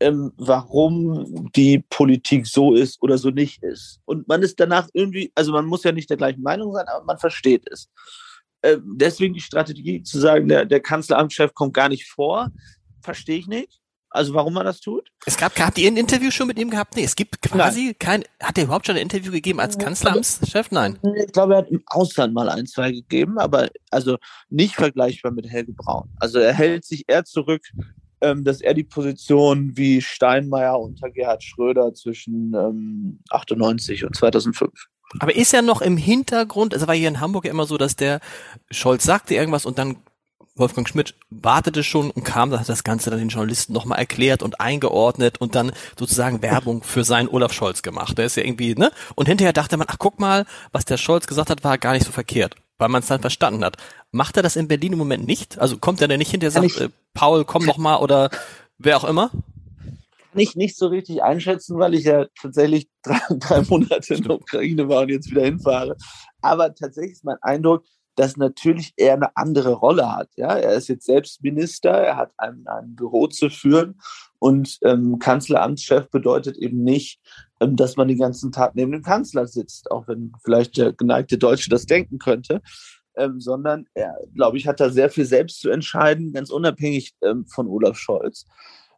ähm, 0.00 0.32
warum 0.36 1.50
die 1.54 1.84
Politik 1.90 2.46
so 2.46 2.74
ist 2.74 3.00
oder 3.02 3.18
so 3.18 3.30
nicht 3.30 3.62
ist. 3.62 4.00
Und 4.06 4.26
man 4.26 4.42
ist 4.42 4.58
danach 4.58 4.88
irgendwie, 4.94 5.30
also 5.34 5.52
man 5.52 5.66
muss 5.66 5.84
ja 5.84 5.92
nicht 5.92 6.10
der 6.10 6.16
gleichen 6.16 6.42
Meinung 6.42 6.72
sein, 6.72 6.86
aber 6.88 7.04
man 7.04 7.18
versteht 7.18 7.70
es. 7.70 7.88
Äh, 8.62 8.78
deswegen 8.82 9.34
die 9.34 9.40
Strategie 9.40 10.02
zu 10.02 10.18
sagen, 10.18 10.48
der, 10.48 10.64
der 10.64 10.80
Kanzleramtschef 10.80 11.54
kommt 11.54 11.74
gar 11.74 11.88
nicht 11.88 12.10
vor, 12.10 12.50
verstehe 13.02 13.38
ich 13.38 13.46
nicht. 13.46 13.79
Also 14.10 14.34
warum 14.34 14.54
man 14.54 14.66
das 14.66 14.80
tut? 14.80 15.08
Es 15.24 15.36
gab, 15.36 15.58
habt 15.58 15.78
ihr 15.78 15.88
ein 15.88 15.96
Interview 15.96 16.32
schon 16.32 16.48
mit 16.48 16.58
ihm 16.58 16.68
gehabt? 16.70 16.96
Nee, 16.96 17.04
es 17.04 17.14
gibt 17.14 17.40
quasi 17.42 17.86
Nein. 17.86 17.94
kein, 17.98 18.24
hat 18.42 18.58
er 18.58 18.64
überhaupt 18.64 18.86
schon 18.86 18.96
ein 18.96 19.02
Interview 19.02 19.30
gegeben 19.30 19.60
als 19.60 19.78
Kanzleramtschef? 19.78 20.72
Nein. 20.72 20.98
Ich 21.16 21.32
glaube, 21.32 21.54
er 21.54 21.58
hat 21.58 21.70
im 21.70 21.82
Ausland 21.86 22.34
mal 22.34 22.48
ein, 22.48 22.66
zwei 22.66 22.90
gegeben, 22.90 23.38
aber 23.38 23.68
also 23.90 24.16
nicht 24.48 24.74
vergleichbar 24.74 25.30
mit 25.30 25.48
Helge 25.48 25.72
Braun. 25.72 26.10
Also 26.18 26.40
er 26.40 26.52
hält 26.52 26.84
sich 26.84 27.04
eher 27.06 27.24
zurück, 27.24 27.62
ähm, 28.20 28.42
dass 28.42 28.60
er 28.60 28.74
die 28.74 28.84
Position 28.84 29.76
wie 29.76 30.02
Steinmeier 30.02 30.78
unter 30.78 31.08
Gerhard 31.10 31.44
Schröder 31.44 31.94
zwischen 31.94 32.52
ähm, 32.54 33.20
98 33.30 34.04
und 34.04 34.16
2005. 34.16 34.70
Aber 35.18 35.34
ist 35.34 35.52
ja 35.52 35.62
noch 35.62 35.82
im 35.82 35.96
Hintergrund, 35.96 36.72
es 36.72 36.86
war 36.86 36.94
hier 36.94 37.08
in 37.08 37.20
Hamburg 37.20 37.44
ja 37.44 37.50
immer 37.50 37.66
so, 37.66 37.76
dass 37.78 37.96
der 37.96 38.20
Scholz 38.70 39.04
sagte 39.04 39.34
irgendwas 39.34 39.66
und 39.66 39.78
dann 39.78 39.96
Wolfgang 40.56 40.88
Schmidt 40.88 41.14
wartete 41.30 41.82
schon 41.82 42.10
und 42.10 42.24
kam, 42.24 42.58
hat 42.58 42.68
das 42.68 42.84
Ganze 42.84 43.10
dann 43.10 43.18
den 43.18 43.28
Journalisten 43.28 43.72
nochmal 43.72 43.98
erklärt 43.98 44.42
und 44.42 44.60
eingeordnet 44.60 45.40
und 45.40 45.54
dann 45.54 45.72
sozusagen 45.98 46.42
Werbung 46.42 46.82
für 46.82 47.04
seinen 47.04 47.28
Olaf 47.28 47.52
Scholz 47.52 47.82
gemacht. 47.82 48.18
Der 48.18 48.26
ist 48.26 48.36
ja 48.36 48.44
irgendwie, 48.44 48.74
ne? 48.74 48.90
Und 49.14 49.26
hinterher 49.26 49.52
dachte 49.52 49.76
man, 49.76 49.86
ach 49.88 49.98
guck 49.98 50.18
mal, 50.18 50.46
was 50.72 50.84
der 50.84 50.96
Scholz 50.96 51.26
gesagt 51.26 51.50
hat, 51.50 51.64
war 51.64 51.78
gar 51.78 51.92
nicht 51.92 52.04
so 52.04 52.12
verkehrt, 52.12 52.56
weil 52.78 52.88
man 52.88 53.00
es 53.00 53.08
dann 53.08 53.20
verstanden 53.20 53.64
hat. 53.64 53.76
Macht 54.12 54.36
er 54.36 54.42
das 54.42 54.56
in 54.56 54.68
Berlin 54.68 54.92
im 54.92 54.98
Moment 54.98 55.26
nicht? 55.26 55.58
Also 55.58 55.78
kommt 55.78 56.02
er 56.02 56.08
denn 56.08 56.18
nicht 56.18 56.30
hinterher 56.30 56.62
und 56.62 56.70
sagt, 56.70 56.80
äh, 56.80 56.92
Paul, 57.14 57.44
komm 57.44 57.64
noch 57.64 57.78
mal 57.78 57.96
oder 57.96 58.30
wer 58.78 58.96
auch 58.96 59.04
immer? 59.04 59.30
Kann 59.30 60.40
ich 60.40 60.56
nicht 60.56 60.76
so 60.76 60.88
richtig 60.88 61.22
einschätzen, 61.22 61.78
weil 61.78 61.94
ich 61.94 62.04
ja 62.04 62.26
tatsächlich 62.40 62.88
drei, 63.02 63.20
drei 63.30 63.62
Monate 63.62 64.14
in 64.14 64.22
der 64.22 64.36
Ukraine 64.36 64.88
war 64.88 65.02
und 65.02 65.08
jetzt 65.08 65.30
wieder 65.30 65.44
hinfahre. 65.44 65.96
Aber 66.40 66.74
tatsächlich 66.74 67.12
ist 67.12 67.24
mein 67.24 67.38
Eindruck, 67.42 67.84
dass 68.20 68.36
natürlich 68.36 68.92
er 68.98 69.14
eine 69.14 69.34
andere 69.34 69.72
Rolle 69.72 70.14
hat. 70.14 70.28
Ja, 70.36 70.54
er 70.54 70.74
ist 70.74 70.88
jetzt 70.88 71.06
selbst 71.06 71.42
Minister, 71.42 71.88
er 71.88 72.18
hat 72.18 72.32
ein, 72.36 72.66
ein 72.66 72.94
Büro 72.94 73.28
zu 73.28 73.48
führen 73.48 73.98
und 74.38 74.76
ähm, 74.82 75.18
Kanzleramtschef 75.18 76.10
bedeutet 76.10 76.58
eben 76.58 76.84
nicht, 76.84 77.18
ähm, 77.60 77.76
dass 77.76 77.96
man 77.96 78.08
den 78.08 78.18
ganzen 78.18 78.52
Tag 78.52 78.74
neben 78.74 78.92
dem 78.92 79.02
Kanzler 79.02 79.46
sitzt, 79.46 79.90
auch 79.90 80.06
wenn 80.06 80.32
vielleicht 80.44 80.76
der 80.76 80.92
geneigte 80.92 81.38
Deutsche 81.38 81.70
das 81.70 81.86
denken 81.86 82.18
könnte, 82.18 82.60
ähm, 83.16 83.40
sondern 83.40 83.86
er, 83.94 84.14
glaube 84.34 84.58
ich, 84.58 84.68
hat 84.68 84.80
da 84.80 84.90
sehr 84.90 85.08
viel 85.08 85.24
selbst 85.24 85.58
zu 85.58 85.70
entscheiden, 85.70 86.34
ganz 86.34 86.50
unabhängig 86.50 87.14
ähm, 87.22 87.46
von 87.46 87.68
Olaf 87.68 87.96
Scholz. 87.96 88.44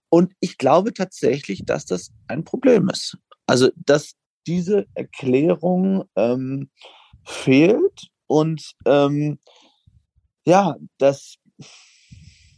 Und 0.08 0.32
ich 0.40 0.58
glaube 0.58 0.92
tatsächlich, 0.92 1.64
dass 1.64 1.86
das 1.86 2.10
ein 2.26 2.42
Problem 2.42 2.88
ist. 2.88 3.16
Also, 3.46 3.70
dass 3.76 4.14
diese 4.48 4.86
Erklärung 4.96 6.06
ähm, 6.16 6.70
fehlt 7.24 8.11
und 8.32 8.72
ähm, 8.86 9.38
ja, 10.46 10.76
das, 10.96 11.36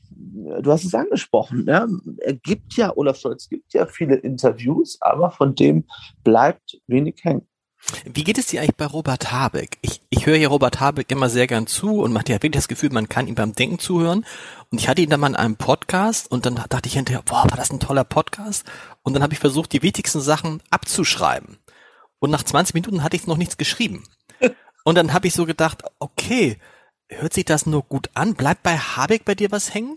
du 0.08 0.70
hast 0.70 0.84
es 0.84 0.94
angesprochen, 0.94 1.66
ja, 1.66 1.88
er 2.18 2.34
gibt 2.34 2.76
ja, 2.76 2.96
Olaf 2.96 3.18
Scholz 3.18 3.48
gibt 3.48 3.74
ja 3.74 3.84
viele 3.86 4.14
Interviews, 4.14 4.98
aber 5.00 5.32
von 5.32 5.56
dem 5.56 5.84
bleibt 6.22 6.78
wenig 6.86 7.16
hängen. 7.24 7.48
Wie 8.04 8.22
geht 8.22 8.38
es 8.38 8.46
dir 8.46 8.60
eigentlich 8.60 8.76
bei 8.76 8.86
Robert 8.86 9.32
Habeck? 9.32 9.78
Ich, 9.82 10.00
ich 10.10 10.26
höre 10.26 10.36
hier 10.36 10.48
Robert 10.48 10.78
Habeck 10.78 11.10
immer 11.10 11.28
sehr 11.28 11.48
gern 11.48 11.66
zu 11.66 12.02
und 12.02 12.12
man 12.12 12.20
hat 12.20 12.28
ja 12.28 12.36
wirklich 12.36 12.52
das 12.52 12.68
Gefühl, 12.68 12.90
man 12.90 13.08
kann 13.08 13.26
ihm 13.26 13.34
beim 13.34 13.52
Denken 13.52 13.80
zuhören. 13.80 14.24
Und 14.70 14.80
ich 14.80 14.88
hatte 14.88 15.02
ihn 15.02 15.10
dann 15.10 15.20
mal 15.20 15.26
in 15.26 15.36
einem 15.36 15.56
Podcast 15.56 16.30
und 16.30 16.46
dann 16.46 16.54
dachte 16.54 16.86
ich 16.86 16.94
hinterher, 16.94 17.22
boah, 17.22 17.50
war 17.50 17.56
das 17.58 17.70
ein 17.70 17.80
toller 17.80 18.04
Podcast? 18.04 18.64
Und 19.02 19.12
dann 19.12 19.24
habe 19.24 19.34
ich 19.34 19.40
versucht, 19.40 19.72
die 19.72 19.82
wichtigsten 19.82 20.20
Sachen 20.20 20.62
abzuschreiben. 20.70 21.58
Und 22.20 22.30
nach 22.30 22.44
20 22.44 22.74
Minuten 22.74 23.02
hatte 23.02 23.16
ich 23.16 23.26
noch 23.26 23.36
nichts 23.36 23.58
geschrieben. 23.58 24.04
Und 24.84 24.96
dann 24.96 25.12
habe 25.12 25.26
ich 25.26 25.34
so 25.34 25.46
gedacht, 25.46 25.82
okay, 25.98 26.58
hört 27.08 27.32
sich 27.32 27.44
das 27.44 27.66
nur 27.66 27.82
gut 27.82 28.10
an? 28.14 28.34
Bleibt 28.34 28.62
bei 28.62 28.76
Habeck 28.76 29.24
bei 29.24 29.34
dir 29.34 29.50
was 29.50 29.74
hängen? 29.74 29.94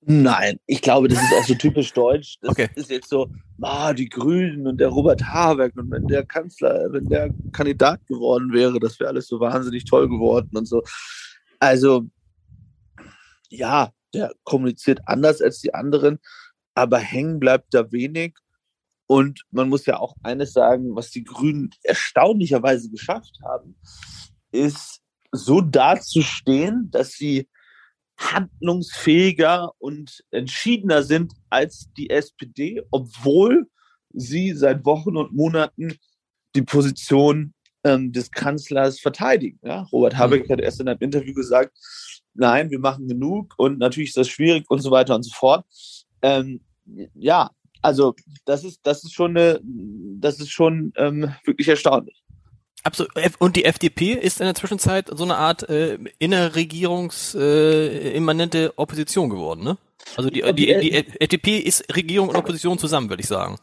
Nein, 0.00 0.58
ich 0.66 0.80
glaube, 0.80 1.08
das 1.08 1.22
ist 1.22 1.34
auch 1.34 1.44
so 1.44 1.54
typisch 1.54 1.92
deutsch. 1.92 2.38
Das 2.40 2.50
okay. 2.50 2.70
ist 2.74 2.90
jetzt 2.90 3.10
so, 3.10 3.28
ah, 3.60 3.92
die 3.92 4.08
Grünen 4.08 4.66
und 4.66 4.78
der 4.78 4.88
Robert 4.88 5.22
Habeck 5.22 5.76
und 5.76 5.90
wenn 5.90 6.06
der 6.06 6.24
Kanzler, 6.24 6.92
wenn 6.92 7.06
der 7.08 7.30
Kandidat 7.52 8.06
geworden 8.06 8.52
wäre, 8.52 8.80
das 8.80 8.98
wäre 8.98 9.10
alles 9.10 9.26
so 9.26 9.38
wahnsinnig 9.38 9.84
toll 9.84 10.08
geworden 10.08 10.50
und 10.56 10.66
so. 10.66 10.82
Also, 11.58 12.06
ja, 13.50 13.92
der 14.14 14.32
kommuniziert 14.44 15.00
anders 15.04 15.42
als 15.42 15.60
die 15.60 15.74
anderen, 15.74 16.18
aber 16.74 16.98
hängen 16.98 17.38
bleibt 17.38 17.74
da 17.74 17.92
wenig. 17.92 18.34
Und 19.08 19.42
man 19.50 19.70
muss 19.70 19.86
ja 19.86 19.98
auch 19.98 20.14
eines 20.22 20.52
sagen, 20.52 20.94
was 20.94 21.10
die 21.10 21.24
Grünen 21.24 21.70
erstaunlicherweise 21.82 22.90
geschafft 22.90 23.38
haben, 23.42 23.74
ist 24.52 25.00
so 25.32 25.62
dazustehen, 25.62 26.90
dass 26.90 27.12
sie 27.12 27.48
handlungsfähiger 28.18 29.72
und 29.78 30.22
entschiedener 30.30 31.02
sind 31.02 31.32
als 31.48 31.88
die 31.96 32.10
SPD, 32.10 32.82
obwohl 32.90 33.66
sie 34.12 34.52
seit 34.52 34.84
Wochen 34.84 35.16
und 35.16 35.32
Monaten 35.32 35.96
die 36.54 36.62
Position 36.62 37.54
ähm, 37.84 38.12
des 38.12 38.30
Kanzlers 38.30 39.00
verteidigen. 39.00 39.58
Ja? 39.62 39.88
Robert 39.90 40.12
mhm. 40.14 40.18
Habeck 40.18 40.50
hat 40.50 40.60
erst 40.60 40.80
in 40.80 40.88
einem 40.88 41.00
Interview 41.00 41.32
gesagt, 41.32 41.78
nein, 42.34 42.70
wir 42.70 42.78
machen 42.78 43.08
genug 43.08 43.54
und 43.56 43.78
natürlich 43.78 44.10
ist 44.10 44.18
das 44.18 44.28
schwierig 44.28 44.68
und 44.68 44.80
so 44.80 44.90
weiter 44.90 45.14
und 45.14 45.22
so 45.22 45.34
fort. 45.34 45.64
Ähm, 46.20 46.60
ja, 47.14 47.50
also 47.82 48.14
das 48.44 48.64
ist, 48.64 48.80
das 48.82 49.04
ist 49.04 49.14
schon 49.14 49.36
eine, 49.36 49.60
das 49.62 50.40
ist 50.40 50.50
schon 50.50 50.92
ähm, 50.96 51.32
wirklich 51.44 51.68
erstaunlich. 51.68 52.24
Absolut. 52.84 53.10
Und 53.38 53.56
die 53.56 53.64
FDP 53.64 54.12
ist 54.12 54.40
in 54.40 54.46
der 54.46 54.54
Zwischenzeit 54.54 55.10
so 55.12 55.24
eine 55.24 55.36
Art 55.36 55.68
äh, 55.68 55.98
innerregierungsimmanente 56.18 58.58
äh, 58.58 58.70
Opposition 58.76 59.30
geworden, 59.30 59.64
ne? 59.64 59.78
Also 60.16 60.30
die, 60.30 60.42
die, 60.42 60.54
die, 60.54 60.80
die 60.80 60.94
FDP 61.20 61.58
ist 61.58 61.84
Regierung 61.94 62.30
und 62.30 62.36
Opposition 62.36 62.78
zusammen, 62.78 63.10
würde 63.10 63.20
ich 63.20 63.28
sagen. 63.28 63.58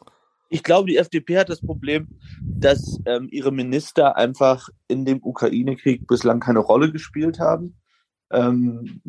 Ich 0.49 0.61
glaube, 0.63 0.87
die 0.87 0.97
FDP 0.97 1.39
hat 1.39 1.49
das 1.49 1.59
Problem, 1.59 2.07
dass 2.41 2.99
ähm, 3.05 3.27
ihre 3.31 3.51
Minister 3.51 4.15
einfach 4.15 4.69
in 4.87 5.05
dem 5.05 5.23
Ukraine-Krieg 5.23 6.05
bislang 6.07 6.39
keine 6.39 6.59
Rolle 6.59 6.91
gespielt 6.91 7.39
haben. 7.39 7.75
Ähm, 8.31 9.01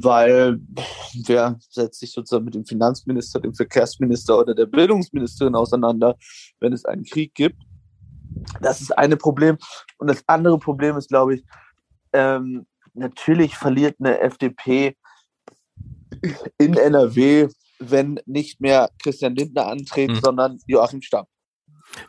weil 0.00 0.58
wer 1.26 1.58
setzt 1.68 2.00
sich 2.00 2.12
sozusagen 2.12 2.46
mit 2.46 2.54
dem 2.54 2.64
Finanzminister, 2.64 3.40
dem 3.40 3.54
Verkehrsminister 3.54 4.38
oder 4.38 4.54
der 4.54 4.66
Bildungsministerin 4.66 5.54
auseinander, 5.54 6.16
wenn 6.60 6.72
es 6.72 6.84
einen 6.84 7.04
Krieg 7.04 7.34
gibt? 7.34 7.60
Das 8.60 8.80
ist 8.80 8.96
eine 8.96 9.16
Problem. 9.16 9.58
Und 9.98 10.08
das 10.08 10.22
andere 10.26 10.58
Problem 10.58 10.96
ist, 10.96 11.08
glaube 11.08 11.36
ich, 11.36 11.44
ähm, 12.12 12.66
natürlich 12.94 13.56
verliert 13.56 13.96
eine 13.98 14.18
FDP 14.20 14.96
in 16.58 16.74
NRW, 16.74 17.48
wenn 17.78 18.20
nicht 18.24 18.60
mehr 18.60 18.88
Christian 19.02 19.34
Lindner 19.34 19.66
antritt, 19.66 20.10
mhm. 20.10 20.20
sondern 20.22 20.58
Joachim 20.66 21.02
Stamm. 21.02 21.26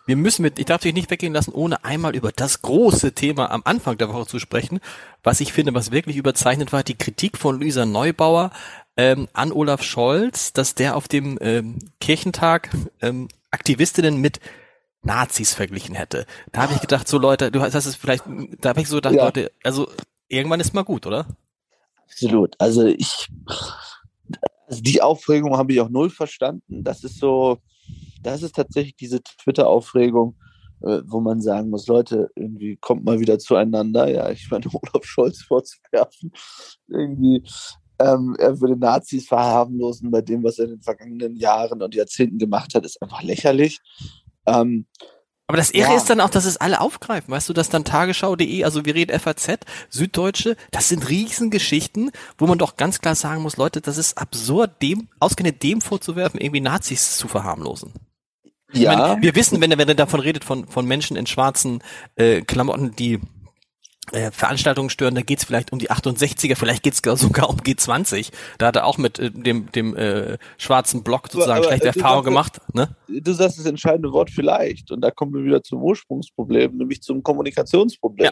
Wir 0.05 0.15
müssen 0.15 0.41
mit, 0.41 0.59
ich 0.59 0.65
darf 0.65 0.81
dich 0.81 0.93
nicht 0.93 1.09
weggehen 1.09 1.33
lassen, 1.33 1.51
ohne 1.53 1.83
einmal 1.83 2.15
über 2.15 2.31
das 2.31 2.61
große 2.61 3.13
Thema 3.13 3.51
am 3.51 3.61
Anfang 3.65 3.97
der 3.97 4.09
Woche 4.09 4.27
zu 4.27 4.39
sprechen, 4.39 4.79
was 5.23 5.39
ich 5.39 5.53
finde, 5.53 5.73
was 5.73 5.91
wirklich 5.91 6.17
überzeichnet 6.17 6.73
war, 6.73 6.83
die 6.83 6.95
Kritik 6.95 7.37
von 7.37 7.59
Luisa 7.59 7.85
Neubauer 7.85 8.51
ähm, 8.97 9.27
an 9.33 9.51
Olaf 9.51 9.83
Scholz, 9.83 10.53
dass 10.53 10.75
der 10.75 10.95
auf 10.95 11.07
dem 11.07 11.37
ähm, 11.41 11.79
Kirchentag 11.99 12.69
ähm, 13.01 13.27
Aktivistinnen 13.51 14.19
mit 14.19 14.39
Nazis 15.01 15.53
verglichen 15.53 15.95
hätte. 15.95 16.25
Da 16.51 16.63
habe 16.63 16.73
ich 16.73 16.81
gedacht, 16.81 17.07
so 17.07 17.17
Leute, 17.17 17.51
du 17.51 17.61
hast 17.61 17.75
es 17.75 17.95
vielleicht, 17.95 18.23
da 18.59 18.69
habe 18.69 18.81
ich 18.81 18.87
so 18.87 18.97
gedacht, 18.97 19.15
ja. 19.15 19.25
Leute, 19.25 19.51
also 19.63 19.89
irgendwann 20.27 20.59
ist 20.59 20.73
mal 20.73 20.83
gut, 20.83 21.05
oder? 21.05 21.27
Absolut. 22.03 22.55
Also 22.59 22.85
ich, 22.85 23.29
also 24.67 24.81
die 24.81 25.01
Aufregung 25.01 25.57
habe 25.57 25.73
ich 25.73 25.81
auch 25.81 25.89
null 25.89 26.09
verstanden. 26.09 26.83
Das 26.83 27.03
ist 27.03 27.19
so, 27.19 27.59
das 28.25 28.43
ist 28.43 28.55
tatsächlich 28.55 28.95
diese 28.95 29.21
Twitter-Aufregung, 29.21 30.35
äh, 30.81 31.01
wo 31.05 31.19
man 31.21 31.41
sagen 31.41 31.69
muss, 31.69 31.87
Leute, 31.87 32.29
irgendwie 32.35 32.77
kommt 32.77 33.05
mal 33.05 33.19
wieder 33.19 33.39
zueinander. 33.39 34.09
Ja, 34.09 34.29
ich 34.29 34.49
meine, 34.49 34.65
Olaf 34.73 35.03
Scholz 35.03 35.43
vorzuwerfen, 35.43 36.31
irgendwie, 36.87 37.43
ähm, 37.99 38.35
er 38.39 38.59
würde 38.59 38.77
Nazis 38.77 39.27
verharmlosen 39.27 40.11
bei 40.11 40.21
dem, 40.21 40.43
was 40.43 40.59
er 40.59 40.65
in 40.65 40.71
den 40.71 40.81
vergangenen 40.81 41.35
Jahren 41.35 41.81
und 41.81 41.95
Jahrzehnten 41.95 42.37
gemacht 42.37 42.73
hat, 42.75 42.85
ist 42.85 43.01
einfach 43.01 43.23
lächerlich. 43.23 43.79
Ähm, 44.45 44.85
aber 45.47 45.57
das 45.57 45.69
Ehre 45.69 45.91
ja. 45.91 45.97
ist 45.97 46.09
dann 46.09 46.21
auch, 46.21 46.31
dass 46.31 46.45
es 46.45 46.57
alle 46.57 46.81
aufgreifen. 46.81 47.31
Weißt 47.31 47.47
du, 47.47 47.53
dass 47.53 47.69
dann 47.69 47.85
Tagesschau.de, 47.85 48.63
also 48.63 48.83
wir 48.85 48.95
reden 48.95 49.17
FAZ, 49.19 49.59
Süddeutsche, 49.89 50.55
das 50.71 50.89
sind 50.89 51.07
Riesengeschichten, 51.07 52.11
wo 52.39 52.47
man 52.47 52.57
doch 52.57 52.77
ganz 52.77 52.99
klar 52.99 53.13
sagen 53.13 53.43
muss, 53.43 53.57
Leute, 53.57 53.79
das 53.79 53.97
ist 53.97 54.17
absurd, 54.17 54.81
dem, 54.81 55.07
ausgerechnet 55.19 55.61
dem 55.61 55.81
vorzuwerfen, 55.81 56.39
irgendwie 56.39 56.61
Nazis 56.61 57.17
zu 57.17 57.27
verharmlosen. 57.27 57.93
Ja. 58.75 58.95
Meine, 58.95 59.21
wir 59.21 59.35
wissen, 59.35 59.61
wenn 59.61 59.71
er, 59.71 59.77
wenn 59.77 59.87
er 59.87 59.95
davon 59.95 60.19
redet, 60.19 60.43
von, 60.43 60.67
von 60.67 60.85
Menschen 60.85 61.17
in 61.17 61.25
schwarzen 61.25 61.81
äh, 62.15 62.41
Klamotten, 62.41 62.95
die 62.95 63.19
äh, 64.11 64.31
Veranstaltungen 64.31 64.89
stören, 64.89 65.15
da 65.15 65.21
geht's 65.21 65.45
vielleicht 65.45 65.71
um 65.71 65.79
die 65.79 65.89
68er, 65.89 66.55
vielleicht 66.55 66.83
geht's 66.83 67.01
sogar 67.03 67.49
um 67.49 67.57
G20. 67.57 68.31
Da 68.59 68.67
hat 68.67 68.75
er 68.75 68.85
auch 68.85 68.97
mit 68.97 69.17
äh, 69.17 69.31
dem, 69.31 69.71
dem 69.71 69.95
äh, 69.95 70.37
schwarzen 70.57 71.03
Block 71.03 71.29
sozusagen 71.31 71.59
aber, 71.59 71.67
schlechte 71.67 71.87
Erfahrungen 71.87 72.25
gemacht. 72.25 72.61
Ne? 72.73 72.95
Du 73.07 73.33
sagst 73.33 73.57
das 73.57 73.65
entscheidende 73.65 74.11
Wort 74.11 74.29
vielleicht 74.29 74.91
und 74.91 75.01
da 75.01 75.09
kommen 75.09 75.33
wir 75.33 75.43
wieder 75.43 75.63
zum 75.63 75.81
Ursprungsproblem, 75.81 76.77
nämlich 76.77 77.01
zum 77.01 77.23
Kommunikationsproblem. 77.23 78.31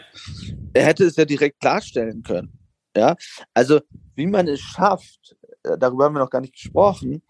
Er 0.74 0.86
hätte 0.86 1.04
es 1.04 1.16
ja 1.16 1.24
direkt 1.24 1.60
klarstellen 1.60 2.22
können. 2.22 2.52
Ja, 2.96 3.16
also 3.52 3.80
wie 4.14 4.26
man 4.26 4.46
es 4.46 4.60
schafft, 4.60 5.36
äh, 5.64 5.76
darüber 5.76 6.04
haben 6.04 6.14
wir 6.14 6.20
noch 6.20 6.30
gar 6.30 6.40
nicht 6.40 6.54
gesprochen, 6.54 7.22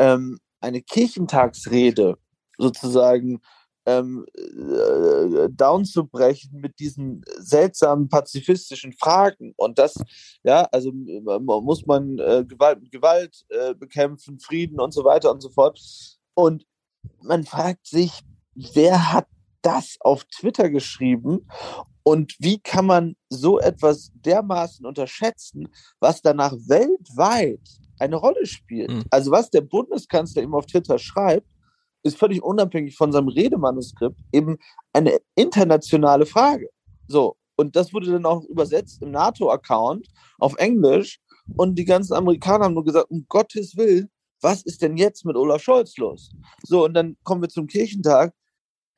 ähm, 0.00 0.38
eine 0.60 0.82
Kirchentagsrede 0.82 2.18
sozusagen 2.58 3.40
ähm, 3.86 4.26
äh, 4.34 5.48
downzubrechen 5.50 6.60
mit 6.60 6.78
diesen 6.80 7.24
seltsamen 7.38 8.08
pazifistischen 8.08 8.92
Fragen. 8.92 9.54
Und 9.56 9.78
das, 9.78 9.94
ja, 10.42 10.62
also 10.72 10.90
muss 10.92 11.86
man 11.86 12.18
äh, 12.18 12.44
Gewalt 12.46 12.82
mit 12.82 12.90
Gewalt 12.90 13.46
äh, 13.48 13.74
bekämpfen, 13.74 14.40
Frieden 14.40 14.80
und 14.80 14.92
so 14.92 15.04
weiter 15.04 15.30
und 15.30 15.40
so 15.40 15.50
fort. 15.50 15.80
Und 16.34 16.66
man 17.22 17.44
fragt 17.44 17.86
sich, 17.86 18.20
wer 18.54 19.12
hat 19.12 19.28
das 19.62 19.96
auf 20.00 20.24
Twitter 20.24 20.68
geschrieben 20.68 21.46
und 22.02 22.36
wie 22.38 22.58
kann 22.58 22.86
man 22.86 23.16
so 23.30 23.58
etwas 23.58 24.12
dermaßen 24.14 24.86
unterschätzen, 24.86 25.68
was 25.98 26.22
danach 26.22 26.52
weltweit 26.52 27.60
eine 27.98 28.16
Rolle 28.16 28.46
spielt? 28.46 28.90
Mhm. 28.90 29.04
Also 29.10 29.30
was 29.30 29.50
der 29.50 29.62
Bundeskanzler 29.62 30.42
ihm 30.42 30.54
auf 30.54 30.66
Twitter 30.66 30.98
schreibt, 30.98 31.48
ist 32.06 32.18
völlig 32.18 32.42
unabhängig 32.42 32.96
von 32.96 33.12
seinem 33.12 33.28
Redemanuskript 33.28 34.18
eben 34.32 34.56
eine 34.92 35.18
internationale 35.34 36.26
Frage. 36.26 36.68
So, 37.08 37.36
und 37.56 37.76
das 37.76 37.92
wurde 37.92 38.12
dann 38.12 38.26
auch 38.26 38.44
übersetzt 38.44 39.02
im 39.02 39.10
NATO-Account 39.10 40.06
auf 40.38 40.54
Englisch. 40.56 41.18
Und 41.56 41.76
die 41.76 41.84
ganzen 41.84 42.14
Amerikaner 42.14 42.64
haben 42.64 42.74
nur 42.74 42.84
gesagt, 42.84 43.10
um 43.10 43.24
Gottes 43.28 43.76
Willen, 43.76 44.10
was 44.40 44.62
ist 44.62 44.82
denn 44.82 44.96
jetzt 44.96 45.24
mit 45.24 45.36
Olaf 45.36 45.62
Scholz 45.62 45.96
los? 45.96 46.30
So, 46.62 46.84
und 46.84 46.94
dann 46.94 47.16
kommen 47.22 47.42
wir 47.42 47.48
zum 47.48 47.66
Kirchentag. 47.66 48.34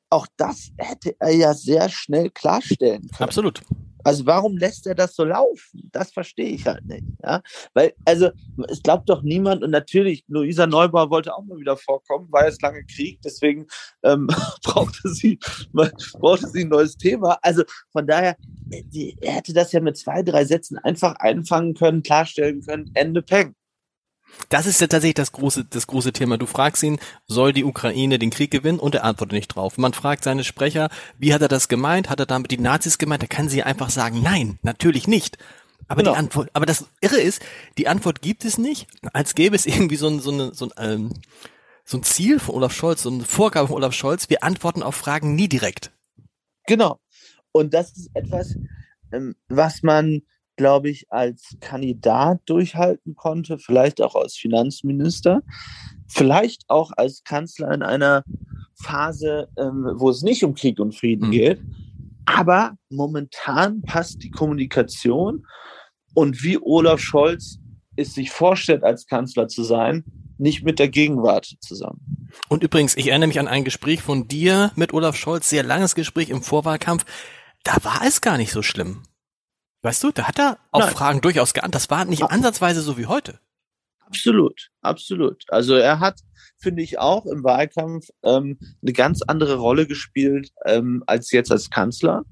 Auch 0.09 0.27
das 0.37 0.71
hätte 0.77 1.15
er 1.19 1.31
ja 1.31 1.53
sehr 1.53 1.87
schnell 1.89 2.31
klarstellen 2.31 3.01
können. 3.01 3.23
Absolut. 3.29 3.61
Also 4.03 4.25
warum 4.25 4.57
lässt 4.57 4.87
er 4.87 4.95
das 4.95 5.15
so 5.15 5.23
laufen? 5.23 5.89
Das 5.91 6.11
verstehe 6.11 6.49
ich 6.49 6.65
halt 6.65 6.85
nicht. 6.85 7.03
Ja? 7.23 7.41
Weil, 7.73 7.93
also, 8.05 8.29
es 8.67 8.81
glaubt 8.81 9.09
doch 9.09 9.21
niemand, 9.21 9.63
und 9.63 9.71
natürlich, 9.71 10.23
Luisa 10.27 10.67
Neubauer 10.67 11.09
wollte 11.09 11.35
auch 11.35 11.43
mal 11.43 11.57
wieder 11.57 11.77
vorkommen, 11.77 12.31
war 12.31 12.45
jetzt 12.45 12.61
lange 12.61 12.83
Krieg, 12.85 13.21
deswegen 13.23 13.67
ähm, 14.03 14.27
brauchte, 14.63 15.09
sie, 15.09 15.39
brauchte 15.73 16.47
sie 16.47 16.61
ein 16.61 16.69
neues 16.69 16.97
Thema. 16.97 17.37
Also 17.41 17.63
von 17.91 18.07
daher, 18.07 18.35
die, 18.39 19.17
er 19.21 19.33
hätte 19.33 19.53
das 19.53 19.71
ja 19.71 19.81
mit 19.81 19.97
zwei, 19.97 20.23
drei 20.23 20.45
Sätzen 20.45 20.77
einfach 20.77 21.15
einfangen 21.15 21.73
können, 21.73 22.03
klarstellen 22.03 22.61
können, 22.61 22.91
Ende 22.93 23.21
Peng. 23.21 23.55
Das 24.49 24.65
ist 24.65 24.81
ja 24.81 24.87
tatsächlich 24.87 25.15
das 25.15 25.31
große, 25.31 25.65
das 25.65 25.87
große 25.87 26.13
Thema. 26.13 26.37
Du 26.37 26.45
fragst 26.45 26.81
ihn, 26.81 26.99
soll 27.27 27.53
die 27.53 27.63
Ukraine 27.63 28.17
den 28.17 28.29
Krieg 28.29 28.49
gewinnen? 28.51 28.79
Und 28.79 28.95
er 28.95 29.03
antwortet 29.03 29.33
nicht 29.33 29.49
drauf. 29.49 29.77
Man 29.77 29.93
fragt 29.93 30.23
seine 30.23 30.43
Sprecher, 30.43 30.89
wie 31.17 31.33
hat 31.33 31.41
er 31.41 31.47
das 31.47 31.67
gemeint? 31.67 32.09
Hat 32.09 32.19
er 32.19 32.25
damit 32.25 32.51
die 32.51 32.57
Nazis 32.57 32.97
gemeint? 32.97 33.21
Da 33.21 33.27
kann 33.27 33.49
sie 33.49 33.63
einfach 33.63 33.89
sagen, 33.89 34.21
nein, 34.23 34.57
natürlich 34.63 35.07
nicht. 35.07 35.37
Aber 35.87 36.01
genau. 36.01 36.13
die 36.13 36.19
Antwort, 36.19 36.49
aber 36.53 36.65
das 36.65 36.85
Irre 37.01 37.19
ist, 37.19 37.41
die 37.77 37.87
Antwort 37.87 38.21
gibt 38.21 38.45
es 38.45 38.57
nicht, 38.57 38.87
als 39.11 39.33
gäbe 39.33 39.55
es 39.55 39.65
irgendwie 39.65 39.95
so 39.95 40.07
ein, 40.07 40.19
so, 40.19 40.31
eine, 40.31 40.53
so, 40.53 40.65
ein, 40.65 40.71
ähm, 40.77 41.13
so 41.83 41.97
ein 41.97 42.03
Ziel 42.03 42.39
von 42.39 42.55
Olaf 42.55 42.73
Scholz, 42.73 43.03
so 43.03 43.09
eine 43.09 43.23
Vorgabe 43.23 43.67
von 43.67 43.77
Olaf 43.77 43.93
Scholz, 43.93 44.29
wir 44.29 44.43
antworten 44.43 44.83
auf 44.83 44.95
Fragen 44.95 45.35
nie 45.35 45.47
direkt. 45.47 45.91
Genau. 46.67 46.99
Und 47.51 47.73
das 47.73 47.91
ist 47.93 48.11
etwas, 48.13 48.55
ähm, 49.11 49.35
was 49.47 49.81
man 49.81 50.21
glaube 50.59 50.89
ich, 50.89 51.09
als 51.09 51.55
Kandidat 51.61 52.41
durchhalten 52.45 53.15
konnte, 53.15 53.57
vielleicht 53.57 54.01
auch 54.01 54.13
als 54.13 54.35
Finanzminister, 54.35 55.41
vielleicht 56.09 56.65
auch 56.67 56.91
als 56.97 57.23
Kanzler 57.23 57.71
in 57.71 57.81
einer 57.81 58.25
Phase, 58.75 59.47
ähm, 59.57 59.89
wo 59.95 60.09
es 60.09 60.21
nicht 60.21 60.43
um 60.43 60.55
Krieg 60.55 60.81
und 60.81 60.93
Frieden 60.93 61.27
mhm. 61.27 61.31
geht. 61.31 61.61
Aber 62.25 62.73
momentan 62.89 63.81
passt 63.83 64.21
die 64.21 64.31
Kommunikation 64.31 65.45
und 66.13 66.43
wie 66.43 66.59
Olaf 66.61 66.99
Scholz 66.99 67.59
es 67.95 68.13
sich 68.13 68.29
vorstellt, 68.29 68.83
als 68.83 69.07
Kanzler 69.07 69.47
zu 69.47 69.63
sein, 69.63 70.03
nicht 70.37 70.65
mit 70.65 70.77
der 70.77 70.89
Gegenwart 70.89 71.55
zusammen. 71.61 72.27
Und 72.49 72.63
übrigens, 72.63 72.97
ich 72.97 73.07
erinnere 73.07 73.29
mich 73.29 73.39
an 73.39 73.47
ein 73.47 73.63
Gespräch 73.63 74.01
von 74.01 74.27
dir 74.27 74.73
mit 74.75 74.93
Olaf 74.93 75.15
Scholz, 75.15 75.49
sehr 75.49 75.63
langes 75.63 75.95
Gespräch 75.95 76.29
im 76.29 76.43
Vorwahlkampf. 76.43 77.05
Da 77.63 77.77
war 77.83 78.01
es 78.05 78.19
gar 78.19 78.37
nicht 78.37 78.51
so 78.51 78.61
schlimm. 78.61 79.03
Weißt 79.81 80.03
du, 80.03 80.11
da 80.11 80.27
hat 80.27 80.39
er 80.39 80.57
auf 80.71 80.83
Nein. 80.83 80.93
Fragen 80.93 81.21
durchaus 81.21 81.53
geantwortet. 81.53 81.75
Das 81.75 81.89
war 81.89 82.05
nicht 82.05 82.23
ansatzweise 82.23 82.81
so 82.81 82.97
wie 82.97 83.05
heute. 83.05 83.39
Absolut, 83.99 84.69
absolut. 84.81 85.43
Also 85.49 85.75
er 85.75 85.99
hat, 85.99 86.19
finde 86.57 86.81
ich, 86.81 86.99
auch 86.99 87.25
im 87.25 87.43
Wahlkampf 87.43 88.09
ähm, 88.23 88.57
eine 88.81 88.93
ganz 88.93 89.21
andere 89.21 89.55
Rolle 89.57 89.87
gespielt 89.87 90.51
ähm, 90.65 91.03
als 91.05 91.31
jetzt 91.31 91.51
als 91.51 91.69
Kanzler. 91.69 92.23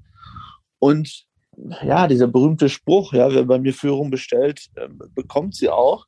Und 0.80 1.26
ja, 1.84 2.08
dieser 2.08 2.28
berühmte 2.28 2.70
Spruch, 2.70 3.14
ja, 3.14 3.32
wer 3.32 3.44
bei 3.44 3.60
mir 3.60 3.74
Führung 3.74 4.10
bestellt, 4.10 4.68
äh, 4.76 4.90
bekommt 5.14 5.56
sie 5.56 5.70
auch. 5.70 6.06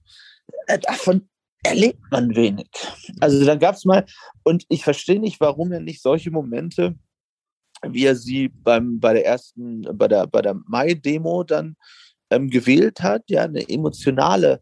Äh, 0.68 0.80
davon 0.80 1.30
erlebt 1.64 2.02
man 2.12 2.36
wenig. 2.36 2.70
Also 3.20 3.44
dann 3.46 3.60
gab 3.60 3.76
es 3.76 3.86
mal, 3.86 4.06
und 4.44 4.66
ich 4.70 4.84
verstehe 4.84 5.20
nicht, 5.20 5.40
warum 5.40 5.72
er 5.72 5.80
nicht 5.80 6.02
solche 6.02 6.32
Momente 6.32 6.96
er 7.82 8.16
sie 8.16 8.50
beim, 8.50 9.00
bei 9.00 9.14
der 9.14 9.26
ersten, 9.26 9.82
bei 9.94 10.08
der, 10.08 10.28
bei 10.28 10.42
der 10.42 10.56
Mai-Demo 10.68 11.44
dann 11.44 11.76
ähm, 12.30 12.50
gewählt 12.50 13.02
hat, 13.02 13.24
ja, 13.28 13.44
eine 13.44 13.68
emotionale 13.68 14.62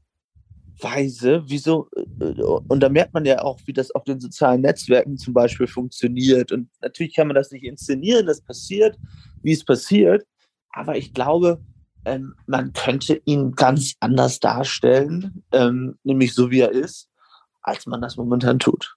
Weise, 0.79 1.43
wieso, 1.47 1.89
äh, 1.95 2.41
und 2.41 2.79
da 2.81 2.89
merkt 2.89 3.13
man 3.13 3.25
ja 3.25 3.41
auch, 3.41 3.59
wie 3.65 3.73
das 3.73 3.91
auf 3.91 4.03
den 4.03 4.19
sozialen 4.19 4.61
Netzwerken 4.61 5.17
zum 5.17 5.33
Beispiel 5.33 5.67
funktioniert. 5.67 6.51
Und 6.51 6.69
natürlich 6.81 7.15
kann 7.15 7.27
man 7.27 7.35
das 7.35 7.51
nicht 7.51 7.63
inszenieren, 7.63 8.27
das 8.27 8.41
passiert, 8.41 8.97
wie 9.41 9.53
es 9.53 9.65
passiert, 9.65 10.25
aber 10.71 10.95
ich 10.95 11.13
glaube, 11.13 11.59
ähm, 12.05 12.35
man 12.45 12.73
könnte 12.73 13.21
ihn 13.25 13.53
ganz 13.53 13.95
anders 13.99 14.39
darstellen, 14.39 15.43
ähm, 15.51 15.97
nämlich 16.03 16.33
so 16.33 16.51
wie 16.51 16.61
er 16.61 16.71
ist, 16.71 17.09
als 17.63 17.85
man 17.85 18.01
das 18.01 18.15
momentan 18.15 18.59
tut. 18.59 18.96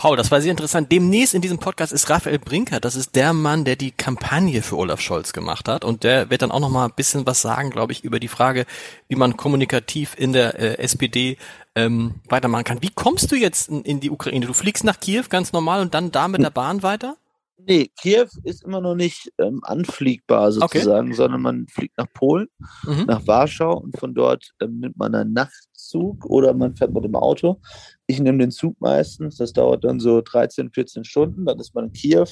Paul, 0.00 0.16
das 0.16 0.30
war 0.30 0.40
sehr 0.40 0.52
interessant. 0.52 0.90
Demnächst 0.90 1.34
in 1.34 1.42
diesem 1.42 1.58
Podcast 1.58 1.92
ist 1.92 2.08
Raphael 2.08 2.38
Brinker. 2.38 2.80
Das 2.80 2.96
ist 2.96 3.16
der 3.16 3.34
Mann, 3.34 3.66
der 3.66 3.76
die 3.76 3.90
Kampagne 3.90 4.62
für 4.62 4.78
Olaf 4.78 4.98
Scholz 5.02 5.34
gemacht 5.34 5.68
hat. 5.68 5.84
Und 5.84 6.04
der 6.04 6.30
wird 6.30 6.40
dann 6.40 6.50
auch 6.50 6.58
noch 6.58 6.70
mal 6.70 6.86
ein 6.86 6.94
bisschen 6.96 7.26
was 7.26 7.42
sagen, 7.42 7.68
glaube 7.68 7.92
ich, 7.92 8.02
über 8.02 8.18
die 8.18 8.26
Frage, 8.26 8.64
wie 9.08 9.16
man 9.16 9.36
kommunikativ 9.36 10.14
in 10.16 10.32
der 10.32 10.58
äh, 10.58 10.78
SPD 10.78 11.36
ähm, 11.74 12.14
weitermachen 12.30 12.64
kann. 12.64 12.80
Wie 12.82 12.88
kommst 12.88 13.30
du 13.30 13.36
jetzt 13.36 13.68
in, 13.68 13.82
in, 13.82 14.00
die 14.00 14.08
Ukraine? 14.08 14.46
Du 14.46 14.54
fliegst 14.54 14.84
nach 14.84 14.98
Kiew 15.00 15.24
ganz 15.28 15.52
normal 15.52 15.82
und 15.82 15.92
dann 15.92 16.10
da 16.10 16.28
mit 16.28 16.42
der 16.42 16.48
Bahn 16.48 16.82
weiter? 16.82 17.16
Nee, 17.66 17.90
Kiew 18.00 18.28
ist 18.44 18.64
immer 18.64 18.80
noch 18.80 18.94
nicht 18.94 19.30
ähm, 19.36 19.60
anfliegbar 19.64 20.50
sozusagen, 20.50 21.08
okay. 21.08 21.16
sondern 21.16 21.42
man 21.42 21.66
fliegt 21.66 21.98
nach 21.98 22.10
Polen, 22.14 22.48
mhm. 22.84 23.04
nach 23.06 23.26
Warschau 23.26 23.76
und 23.76 23.98
von 23.98 24.14
dort 24.14 24.52
ähm, 24.62 24.80
nimmt 24.80 24.96
man 24.96 25.14
einen 25.14 25.34
Nachtzug 25.34 26.24
oder 26.24 26.54
man 26.54 26.74
fährt 26.74 26.94
mit 26.94 27.04
dem 27.04 27.16
Auto. 27.16 27.60
Ich 28.10 28.18
nehme 28.18 28.38
den 28.38 28.50
Zug 28.50 28.74
meistens, 28.80 29.36
das 29.36 29.52
dauert 29.52 29.84
dann 29.84 30.00
so 30.00 30.20
13, 30.20 30.72
14 30.72 31.04
Stunden, 31.04 31.46
dann 31.46 31.60
ist 31.60 31.76
man 31.76 31.84
in 31.84 31.92
Kiew. 31.92 32.26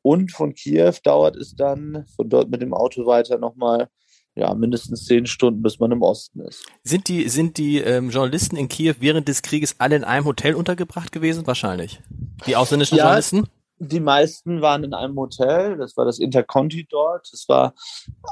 Und 0.00 0.32
von 0.32 0.54
Kiew 0.54 0.94
dauert 1.04 1.36
es 1.36 1.54
dann 1.54 2.06
von 2.16 2.30
dort 2.30 2.50
mit 2.50 2.62
dem 2.62 2.72
Auto 2.72 3.04
weiter 3.04 3.36
nochmal 3.36 3.88
ja, 4.34 4.54
mindestens 4.54 5.04
zehn 5.04 5.26
Stunden, 5.26 5.60
bis 5.60 5.78
man 5.78 5.92
im 5.92 6.00
Osten 6.00 6.40
ist. 6.40 6.64
Sind 6.84 7.08
die, 7.08 7.28
sind 7.28 7.58
die 7.58 7.80
ähm, 7.80 8.08
Journalisten 8.08 8.56
in 8.56 8.68
Kiew 8.68 8.94
während 9.00 9.28
des 9.28 9.42
Krieges 9.42 9.74
alle 9.76 9.96
in 9.96 10.04
einem 10.04 10.24
Hotel 10.24 10.54
untergebracht 10.54 11.12
gewesen? 11.12 11.46
Wahrscheinlich. 11.46 12.00
Die 12.46 12.56
ausländischen 12.56 12.96
ja, 12.96 13.04
Journalisten? 13.04 13.46
die 13.80 14.00
meisten 14.00 14.60
waren 14.60 14.84
in 14.84 14.92
einem 14.92 15.16
Hotel, 15.16 15.78
das 15.78 15.96
war 15.96 16.04
das 16.04 16.18
Interconti 16.18 16.86
dort. 16.88 17.28
Das 17.32 17.48
war 17.48 17.74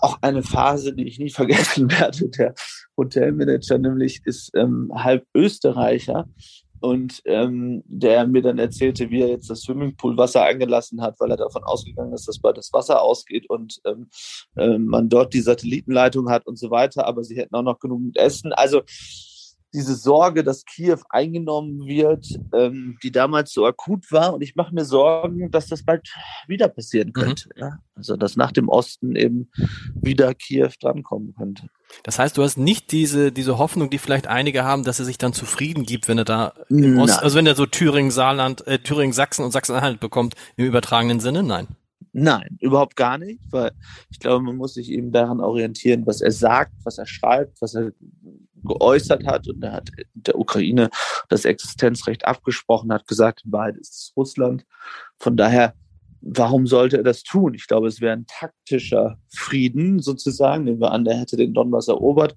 auch 0.03 0.18
eine 0.20 0.43
Phase, 0.43 0.93
die 0.95 1.09
ich 1.09 1.18
nie 1.18 1.30
vergessen 1.30 1.91
werde. 1.99 2.28
Der 2.28 2.55
Hotelmanager 2.97 3.78
nämlich 3.78 4.20
ist 4.24 4.51
ähm, 4.55 4.93
halb 4.95 5.26
Österreicher 5.34 6.28
und 6.81 7.22
ähm, 7.24 7.83
der 7.87 8.26
mir 8.26 8.43
dann 8.43 8.59
erzählte, 8.59 9.11
wie 9.11 9.20
er 9.20 9.29
jetzt 9.29 9.51
das 9.51 9.62
Swimmingpool-Wasser 9.62 10.43
eingelassen 10.43 11.01
hat, 11.03 11.18
weil 11.20 11.31
er 11.31 11.37
davon 11.37 11.64
ausgegangen 11.64 12.12
ist, 12.12 12.29
dass 12.29 12.39
bald 12.39 12.57
das 12.57 12.72
Wasser 12.72 13.03
ausgeht 13.03 13.49
und 13.49 13.81
ähm, 13.85 14.09
äh, 14.57 14.79
man 14.79 15.09
dort 15.09 15.35
die 15.35 15.41
Satellitenleitung 15.41 16.31
hat 16.31 16.47
und 16.47 16.59
so 16.59 16.70
weiter, 16.70 17.07
aber 17.07 17.24
sie 17.24 17.37
hätten 17.37 17.55
auch 17.55 17.62
noch 17.62 17.79
genug 17.79 18.16
Essen. 18.16 18.53
Also 18.53 18.83
diese 19.74 19.94
Sorge, 19.94 20.42
dass 20.44 20.64
Kiew 20.64 20.98
eingenommen 21.10 21.86
wird, 21.86 22.26
ähm, 22.54 22.98
die 23.02 23.10
damals 23.10 23.52
so 23.52 23.66
akut 23.66 24.10
war. 24.10 24.34
Und 24.34 24.42
ich 24.42 24.56
mache 24.56 24.74
mir 24.74 24.84
Sorgen, 24.84 25.50
dass 25.50 25.66
das 25.66 25.82
bald 25.82 26.08
wieder 26.46 26.68
passieren 26.68 27.08
mhm. 27.08 27.12
könnte. 27.12 27.48
Mhm. 27.54 27.60
Ja? 27.60 27.78
Also 27.94 28.16
dass 28.16 28.36
nach 28.36 28.52
dem 28.52 28.68
Osten 28.68 29.16
eben 29.16 29.50
wieder 29.94 30.34
Kiew 30.34 30.70
drankommen 30.80 31.34
könnte. 31.34 31.68
Das 32.02 32.18
heißt, 32.18 32.36
du 32.36 32.42
hast 32.42 32.56
nicht 32.56 32.92
diese, 32.92 33.32
diese 33.32 33.58
Hoffnung, 33.58 33.90
die 33.90 33.98
vielleicht 33.98 34.26
einige 34.26 34.64
haben, 34.64 34.84
dass 34.84 34.98
er 34.98 35.04
sich 35.04 35.18
dann 35.18 35.32
zufrieden 35.32 35.84
gibt, 35.84 36.08
wenn 36.08 36.18
er 36.18 36.24
da 36.24 36.54
im 36.68 36.98
Osten, 36.98 37.22
also 37.22 37.36
wenn 37.36 37.46
er 37.46 37.54
so 37.54 37.66
Thüringen, 37.66 38.10
Saarland, 38.10 38.66
äh, 38.66 38.78
Thüringen, 38.78 39.12
Sachsen 39.12 39.44
und 39.44 39.52
Sachsen-Anhalt 39.52 40.00
bekommt, 40.00 40.34
im 40.56 40.66
übertragenen 40.66 41.20
Sinne? 41.20 41.42
Nein. 41.42 41.68
Nein, 42.12 42.58
überhaupt 42.60 42.96
gar 42.96 43.18
nicht, 43.18 43.40
weil 43.50 43.72
ich 44.10 44.18
glaube, 44.18 44.42
man 44.42 44.56
muss 44.56 44.74
sich 44.74 44.90
eben 44.90 45.12
daran 45.12 45.40
orientieren, 45.40 46.06
was 46.06 46.20
er 46.20 46.32
sagt, 46.32 46.72
was 46.84 46.98
er 46.98 47.06
schreibt, 47.06 47.60
was 47.60 47.74
er 47.74 47.92
geäußert 48.64 49.26
hat. 49.26 49.48
Und 49.48 49.62
er 49.62 49.72
hat 49.72 49.90
der 50.14 50.38
Ukraine 50.38 50.90
das 51.28 51.44
Existenzrecht 51.44 52.26
abgesprochen, 52.26 52.92
hat 52.92 53.06
gesagt, 53.06 53.42
in 53.44 53.52
Wahrheit 53.52 53.76
ist 53.76 53.94
es 53.94 54.12
Russland. 54.16 54.64
Von 55.18 55.36
daher, 55.36 55.74
warum 56.20 56.66
sollte 56.66 56.98
er 56.98 57.02
das 57.02 57.22
tun? 57.22 57.54
Ich 57.54 57.66
glaube, 57.66 57.88
es 57.88 58.00
wäre 58.00 58.12
ein 58.12 58.26
taktischer 58.26 59.18
Frieden 59.32 60.00
sozusagen. 60.00 60.64
Nehmen 60.64 60.80
wir 60.80 60.92
an, 60.92 61.04
der 61.04 61.18
hätte 61.18 61.36
den 61.36 61.54
Donbass 61.54 61.88
erobert, 61.88 62.36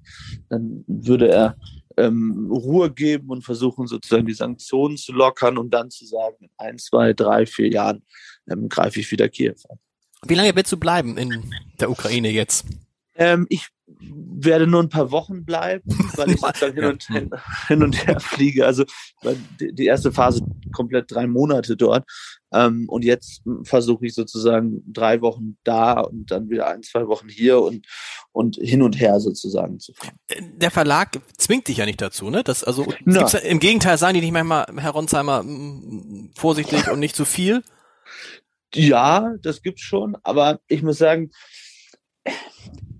dann 0.49 0.83
würde 0.87 1.29
er 1.29 1.57
ähm, 1.97 2.49
Ruhe 2.51 2.91
geben 2.91 3.29
und 3.29 3.43
versuchen 3.43 3.87
sozusagen 3.87 4.25
die 4.25 4.33
Sanktionen 4.33 4.97
zu 4.97 5.13
lockern 5.13 5.57
und 5.57 5.73
dann 5.73 5.89
zu 5.89 6.05
sagen, 6.05 6.35
in 6.39 6.49
ein, 6.57 6.77
zwei, 6.77 7.13
drei, 7.13 7.45
vier 7.45 7.69
Jahren 7.69 8.03
ähm, 8.49 8.69
greife 8.69 8.99
ich 8.99 9.11
wieder 9.11 9.29
Kiew 9.29 9.55
an. 9.69 9.77
Wie 10.27 10.35
lange 10.35 10.55
willst 10.55 10.71
du 10.71 10.77
bleiben 10.77 11.17
in 11.17 11.51
der 11.79 11.89
Ukraine 11.89 12.29
jetzt? 12.29 12.65
Ähm, 13.15 13.47
ich 13.49 13.69
werde 13.99 14.67
nur 14.67 14.81
ein 14.81 14.89
paar 14.89 15.11
Wochen 15.11 15.45
bleiben, 15.45 15.83
weil 16.15 16.31
ich 16.31 16.39
sozusagen 16.41 16.73
hin 16.73 16.85
und, 16.85 17.03
hin, 17.03 17.29
hin 17.67 17.83
und 17.83 18.07
her 18.07 18.19
fliege. 18.19 18.65
Also 18.65 18.85
die 19.59 19.85
erste 19.85 20.11
Phase 20.11 20.41
komplett 20.73 21.11
drei 21.11 21.27
Monate 21.27 21.75
dort. 21.77 22.05
Ähm, 22.53 22.85
und 22.89 23.05
jetzt 23.05 23.43
versuche 23.63 24.05
ich 24.07 24.13
sozusagen 24.13 24.83
drei 24.85 25.21
Wochen 25.21 25.57
da 25.63 26.01
und 26.01 26.31
dann 26.31 26.49
wieder 26.49 26.67
ein, 26.67 26.83
zwei 26.83 27.07
Wochen 27.07 27.29
hier 27.29 27.61
und, 27.61 27.85
und 28.31 28.57
hin 28.57 28.81
und 28.81 28.99
her 28.99 29.19
sozusagen 29.19 29.79
zu 29.79 29.93
fahren. 29.93 30.17
Der 30.57 30.71
Verlag 30.71 31.19
zwingt 31.37 31.67
dich 31.67 31.77
ja 31.77 31.85
nicht 31.85 32.01
dazu, 32.01 32.29
ne? 32.29 32.43
Das, 32.43 32.63
also 32.63 32.93
ja, 33.05 33.27
im 33.39 33.59
Gegenteil, 33.59 33.97
sagen 33.97 34.15
die 34.15 34.21
nicht 34.21 34.33
manchmal, 34.33 34.65
Herr 34.77 34.91
Ronsheimer, 34.91 35.45
vorsichtig 36.35 36.89
und 36.89 36.99
nicht 36.99 37.15
zu 37.15 37.25
viel? 37.25 37.63
Ja, 38.73 39.33
das 39.41 39.61
gibt's 39.61 39.81
schon, 39.81 40.17
aber 40.23 40.59
ich 40.67 40.81
muss 40.81 40.97
sagen, 40.97 41.31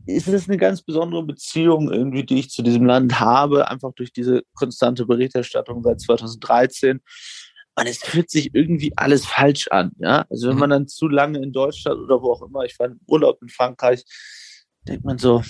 ist 0.06 0.28
es 0.28 0.48
eine 0.48 0.58
ganz 0.58 0.82
besondere 0.82 1.24
Beziehung 1.24 1.92
irgendwie, 1.92 2.24
die 2.24 2.40
ich 2.40 2.50
zu 2.50 2.62
diesem 2.62 2.86
Land 2.86 3.20
habe, 3.20 3.68
einfach 3.70 3.94
durch 3.94 4.12
diese 4.12 4.44
konstante 4.54 5.06
Berichterstattung 5.06 5.84
seit 5.84 6.02
2013. 6.02 7.02
Und 7.76 7.88
es 7.88 8.00
fühlt 8.00 8.30
sich 8.30 8.54
irgendwie 8.54 8.92
alles 8.98 9.26
falsch 9.26 9.68
an, 9.70 9.92
ja. 9.98 10.26
Also 10.30 10.48
wenn 10.48 10.56
mhm. 10.56 10.60
man 10.60 10.70
dann 10.72 10.88
zu 10.88 11.08
lange 11.08 11.40
in 11.40 11.54
Deutschland 11.54 12.00
oder 12.00 12.22
wo 12.22 12.34
auch 12.34 12.42
immer, 12.42 12.66
ich 12.66 12.78
war 12.80 12.88
im 12.88 13.00
Urlaub 13.08 13.42
in 13.42 13.50
Frankreich, 13.50 14.04
denkt 14.88 15.06
man 15.06 15.18
so, 15.18 15.42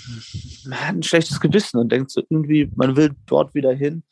man 0.66 0.80
hat 0.80 0.94
ein 0.94 1.02
schlechtes 1.02 1.40
Gewissen 1.40 1.78
und 1.78 1.90
denkt 1.90 2.10
so 2.10 2.22
irgendwie, 2.28 2.70
man 2.76 2.96
will 2.96 3.14
dort 3.26 3.54
wieder 3.54 3.72
hin, 3.72 4.04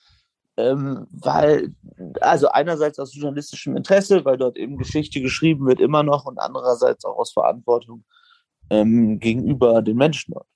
ähm, 0.57 1.07
weil, 1.11 1.73
also 2.21 2.49
einerseits 2.49 2.99
aus 2.99 3.15
journalistischem 3.15 3.77
Interesse, 3.77 4.25
weil 4.25 4.39
dort 4.39 4.57
eben 4.57 4.77
Geschichte 4.77 5.21
geschrieben 5.21 5.67
wird 5.67 5.81
immer 5.81 6.03
noch 6.03 6.25
und 6.25 6.39
andererseits 6.39 7.05
auch 7.05 7.17
aus 7.17 7.33
Verantwortung 7.33 8.05
ähm, 8.71 9.19
gegenüber 9.19 9.83
den 9.83 9.97
Menschen 9.97 10.35
dort. 10.35 10.47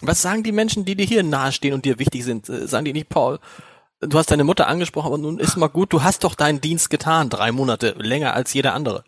Was 0.00 0.22
sagen 0.22 0.42
die 0.42 0.52
Menschen, 0.52 0.84
die 0.84 0.96
dir 0.96 1.06
hier 1.06 1.22
nahestehen 1.22 1.74
und 1.74 1.84
dir 1.84 1.98
wichtig 1.98 2.24
sind? 2.24 2.48
Äh, 2.48 2.66
sagen 2.66 2.84
die 2.84 2.92
nicht, 2.92 3.08
Paul, 3.08 3.38
du 4.00 4.18
hast 4.18 4.30
deine 4.30 4.44
Mutter 4.44 4.68
angesprochen, 4.68 5.06
aber 5.06 5.18
nun 5.18 5.38
ist 5.38 5.56
mal 5.56 5.68
gut, 5.68 5.92
du 5.92 6.02
hast 6.02 6.24
doch 6.24 6.34
deinen 6.34 6.60
Dienst 6.60 6.90
getan, 6.90 7.30
drei 7.30 7.52
Monate, 7.52 7.94
länger 7.98 8.34
als 8.34 8.52
jeder 8.52 8.74
andere. 8.74 9.04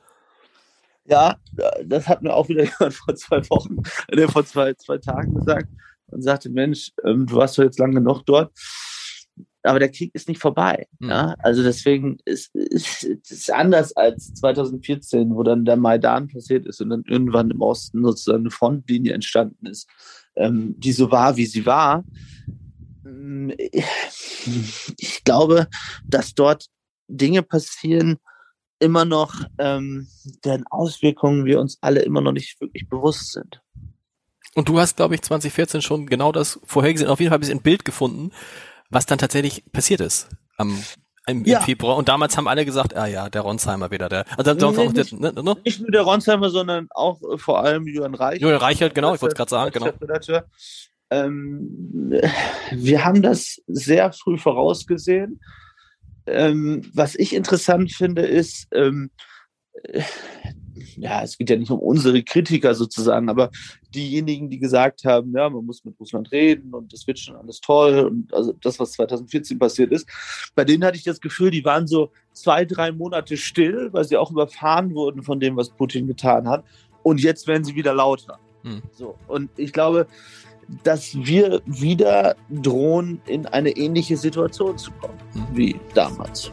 Ja, 1.07 1.37
das 1.85 2.09
hat 2.09 2.23
mir 2.23 2.33
auch 2.33 2.49
wieder 2.49 2.65
jemand 2.79 2.95
vor 2.95 3.15
zwei 3.15 3.39
Wochen, 3.51 3.83
äh, 4.09 4.29
vor 4.29 4.45
zwei, 4.45 4.75
zwei 4.75 4.99
Tagen 4.99 5.35
gesagt 5.35 5.69
und 6.07 6.23
sagte, 6.23 6.49
Mensch, 6.49 6.93
ähm, 7.05 7.27
du 7.27 7.37
warst 7.37 7.59
doch 7.59 7.65
jetzt 7.65 7.79
lange 7.79 8.01
noch 8.01 8.23
dort 8.23 8.53
aber 9.65 9.79
der 9.79 9.91
Krieg 9.91 10.15
ist 10.15 10.29
nicht 10.29 10.41
vorbei. 10.41 10.87
Mhm. 10.99 11.11
Ja? 11.11 11.35
Also 11.39 11.63
deswegen 11.63 12.19
ist 12.25 12.55
es 12.55 13.51
anders 13.51 13.97
als 13.97 14.35
2014, 14.35 15.35
wo 15.35 15.43
dann 15.43 15.65
der 15.65 15.77
Maidan 15.77 16.29
passiert 16.29 16.67
ist 16.67 16.81
und 16.81 16.91
dann 16.91 17.05
irgendwann 17.07 17.51
im 17.51 17.61
Osten 17.61 18.05
sozusagen 18.05 18.45
eine 18.45 18.51
Frontlinie 18.51 19.13
entstanden 19.13 19.67
ist, 19.67 19.89
ähm, 20.37 20.75
die 20.79 20.93
so 20.93 21.11
war, 21.11 21.37
wie 21.37 21.47
sie 21.47 21.67
war. 21.67 22.05
Mm, 23.03 23.51
ich 24.99 25.25
glaube, 25.25 25.67
dass 26.07 26.35
dort 26.35 26.67
Dinge 27.09 27.43
passieren, 27.43 28.19
immer 28.81 29.05
noch, 29.05 29.35
ähm, 29.59 30.09
deren 30.45 30.67
Auswirkungen 30.67 31.45
wir 31.45 31.61
uns 31.61 31.79
alle 31.81 32.03
immer 32.03 32.21
noch 32.21 32.33
nicht 32.33 32.61
wirklich 32.61 32.89
bewusst 32.89 33.33
sind. 33.33 33.63
Und 34.55 34.69
du 34.69 34.79
hast, 34.79 34.97
glaube 34.97 35.15
ich, 35.15 35.23
2014 35.23 35.81
schon 35.81 36.07
genau 36.07 36.33
das 36.33 36.61
vorhergesehen, 36.65 37.11
auf 37.11 37.19
jeden 37.19 37.31
Fall 37.31 37.39
ein 37.39 37.41
bisschen 37.41 37.63
Bild 37.63 37.85
gefunden, 37.85 38.31
was 38.91 39.07
dann 39.07 39.19
tatsächlich 39.19 39.65
passiert 39.73 40.01
ist 40.01 40.29
am 40.57 40.83
im, 41.27 41.45
ja. 41.45 41.61
Februar. 41.61 41.97
Und 41.97 42.09
damals 42.09 42.37
haben 42.37 42.49
alle 42.49 42.65
gesagt, 42.65 42.95
ah 42.97 43.07
ja, 43.07 43.31
der 43.31 43.41
Ronsheimer 43.41 43.91
wieder, 43.91 44.09
der. 44.09 44.25
Also 44.37 44.53
nee, 44.53 44.87
nicht, 44.89 45.13
der, 45.13 45.19
ne, 45.19 45.43
ne? 45.43 45.57
nicht 45.65 45.81
nur 45.81 45.91
der 45.91 46.03
Ronsheimer, 46.03 46.51
sondern 46.51 46.89
auch 46.91 47.21
äh, 47.23 47.39
vor 47.39 47.61
allem 47.61 47.87
Jürgen 47.87 48.15
Reich. 48.15 48.41
Jürgen 48.41 48.59
Reichelt, 48.59 48.95
genau, 48.95 49.15
ich 49.15 49.23
wollte 49.23 49.33
es 49.33 49.37
gerade 49.37 49.51
sagen, 49.51 49.71
genau. 49.73 50.43
Ähm, 51.11 52.11
wir 52.73 53.05
haben 53.05 53.23
das 53.23 53.63
sehr 53.67 54.13
früh 54.13 54.37
vorausgesehen. 54.37 55.41
Ähm, 56.27 56.83
was 56.95 57.15
ich 57.15 57.35
interessant 57.35 57.93
finde, 57.93 58.23
ist, 58.23 58.67
ähm, 58.73 59.11
ja, 60.97 61.23
es 61.23 61.39
geht 61.39 61.51
ja 61.51 61.57
nicht 61.57 61.71
um 61.71 61.79
unsere 61.79 62.23
Kritiker 62.23 62.75
sozusagen, 62.75 63.29
aber 63.29 63.51
diejenigen, 63.95 64.51
die 64.51 64.59
gesagt 64.59 65.05
haben, 65.05 65.33
ja, 65.35 65.49
man 65.49 65.65
muss 65.65 65.85
mit 65.85 65.99
Russland 66.01 66.33
reden 66.33 66.75
und 66.75 66.93
das 66.93 67.07
wird 67.07 67.19
schon 67.19 67.37
alles 67.37 67.61
toll 67.61 68.01
und 68.01 68.33
also 68.35 68.53
das, 68.63 68.79
was 68.79 68.93
2014 68.93 69.59
passiert 69.59 69.93
ist, 69.93 70.09
bei 70.55 70.65
denen 70.65 70.85
hatte 70.85 70.97
ich 70.97 71.05
das 71.05 71.21
Gefühl, 71.21 71.51
die 71.51 71.65
waren 71.65 71.87
so 71.87 72.11
zwei, 72.33 72.65
drei 72.65 72.93
Monate 72.93 73.37
still, 73.37 73.89
weil 73.93 74.05
sie 74.05 74.17
auch 74.17 74.31
überfahren 74.31 74.95
wurden 74.95 75.23
von 75.23 75.41
dem, 75.41 75.57
was 75.57 75.71
Putin 75.71 76.07
getan 76.07 76.49
hat. 76.49 76.65
Und 77.03 77.21
jetzt 77.23 77.47
werden 77.47 77.65
sie 77.65 77.75
wieder 77.75 77.95
lauter. 77.95 78.39
Hm. 78.63 78.83
So. 78.93 79.17
Und 79.29 79.51
ich 79.57 79.73
glaube, 79.73 80.07
dass 80.83 81.15
wir 81.15 81.61
wieder 81.67 82.37
drohen, 82.51 83.21
in 83.27 83.47
eine 83.47 83.71
ähnliche 83.71 84.17
Situation 84.17 84.79
zu 84.79 84.91
kommen, 84.93 85.19
hm. 85.33 85.47
wie 85.53 85.77
damals. 85.95 86.51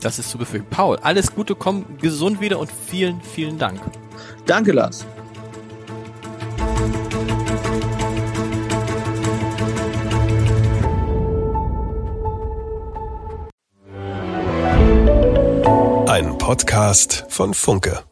Das 0.00 0.18
ist 0.18 0.30
zu 0.30 0.38
befürchten. 0.38 0.68
Paul, 0.70 0.96
alles 1.02 1.34
Gute, 1.34 1.54
komm 1.54 1.98
gesund 1.98 2.40
wieder 2.40 2.58
und 2.58 2.70
vielen, 2.70 3.20
vielen 3.20 3.58
Dank. 3.58 3.80
Danke, 4.46 4.72
Lars. 4.72 5.04
Ein 16.06 16.36
Podcast 16.38 17.26
von 17.28 17.54
Funke. 17.54 18.07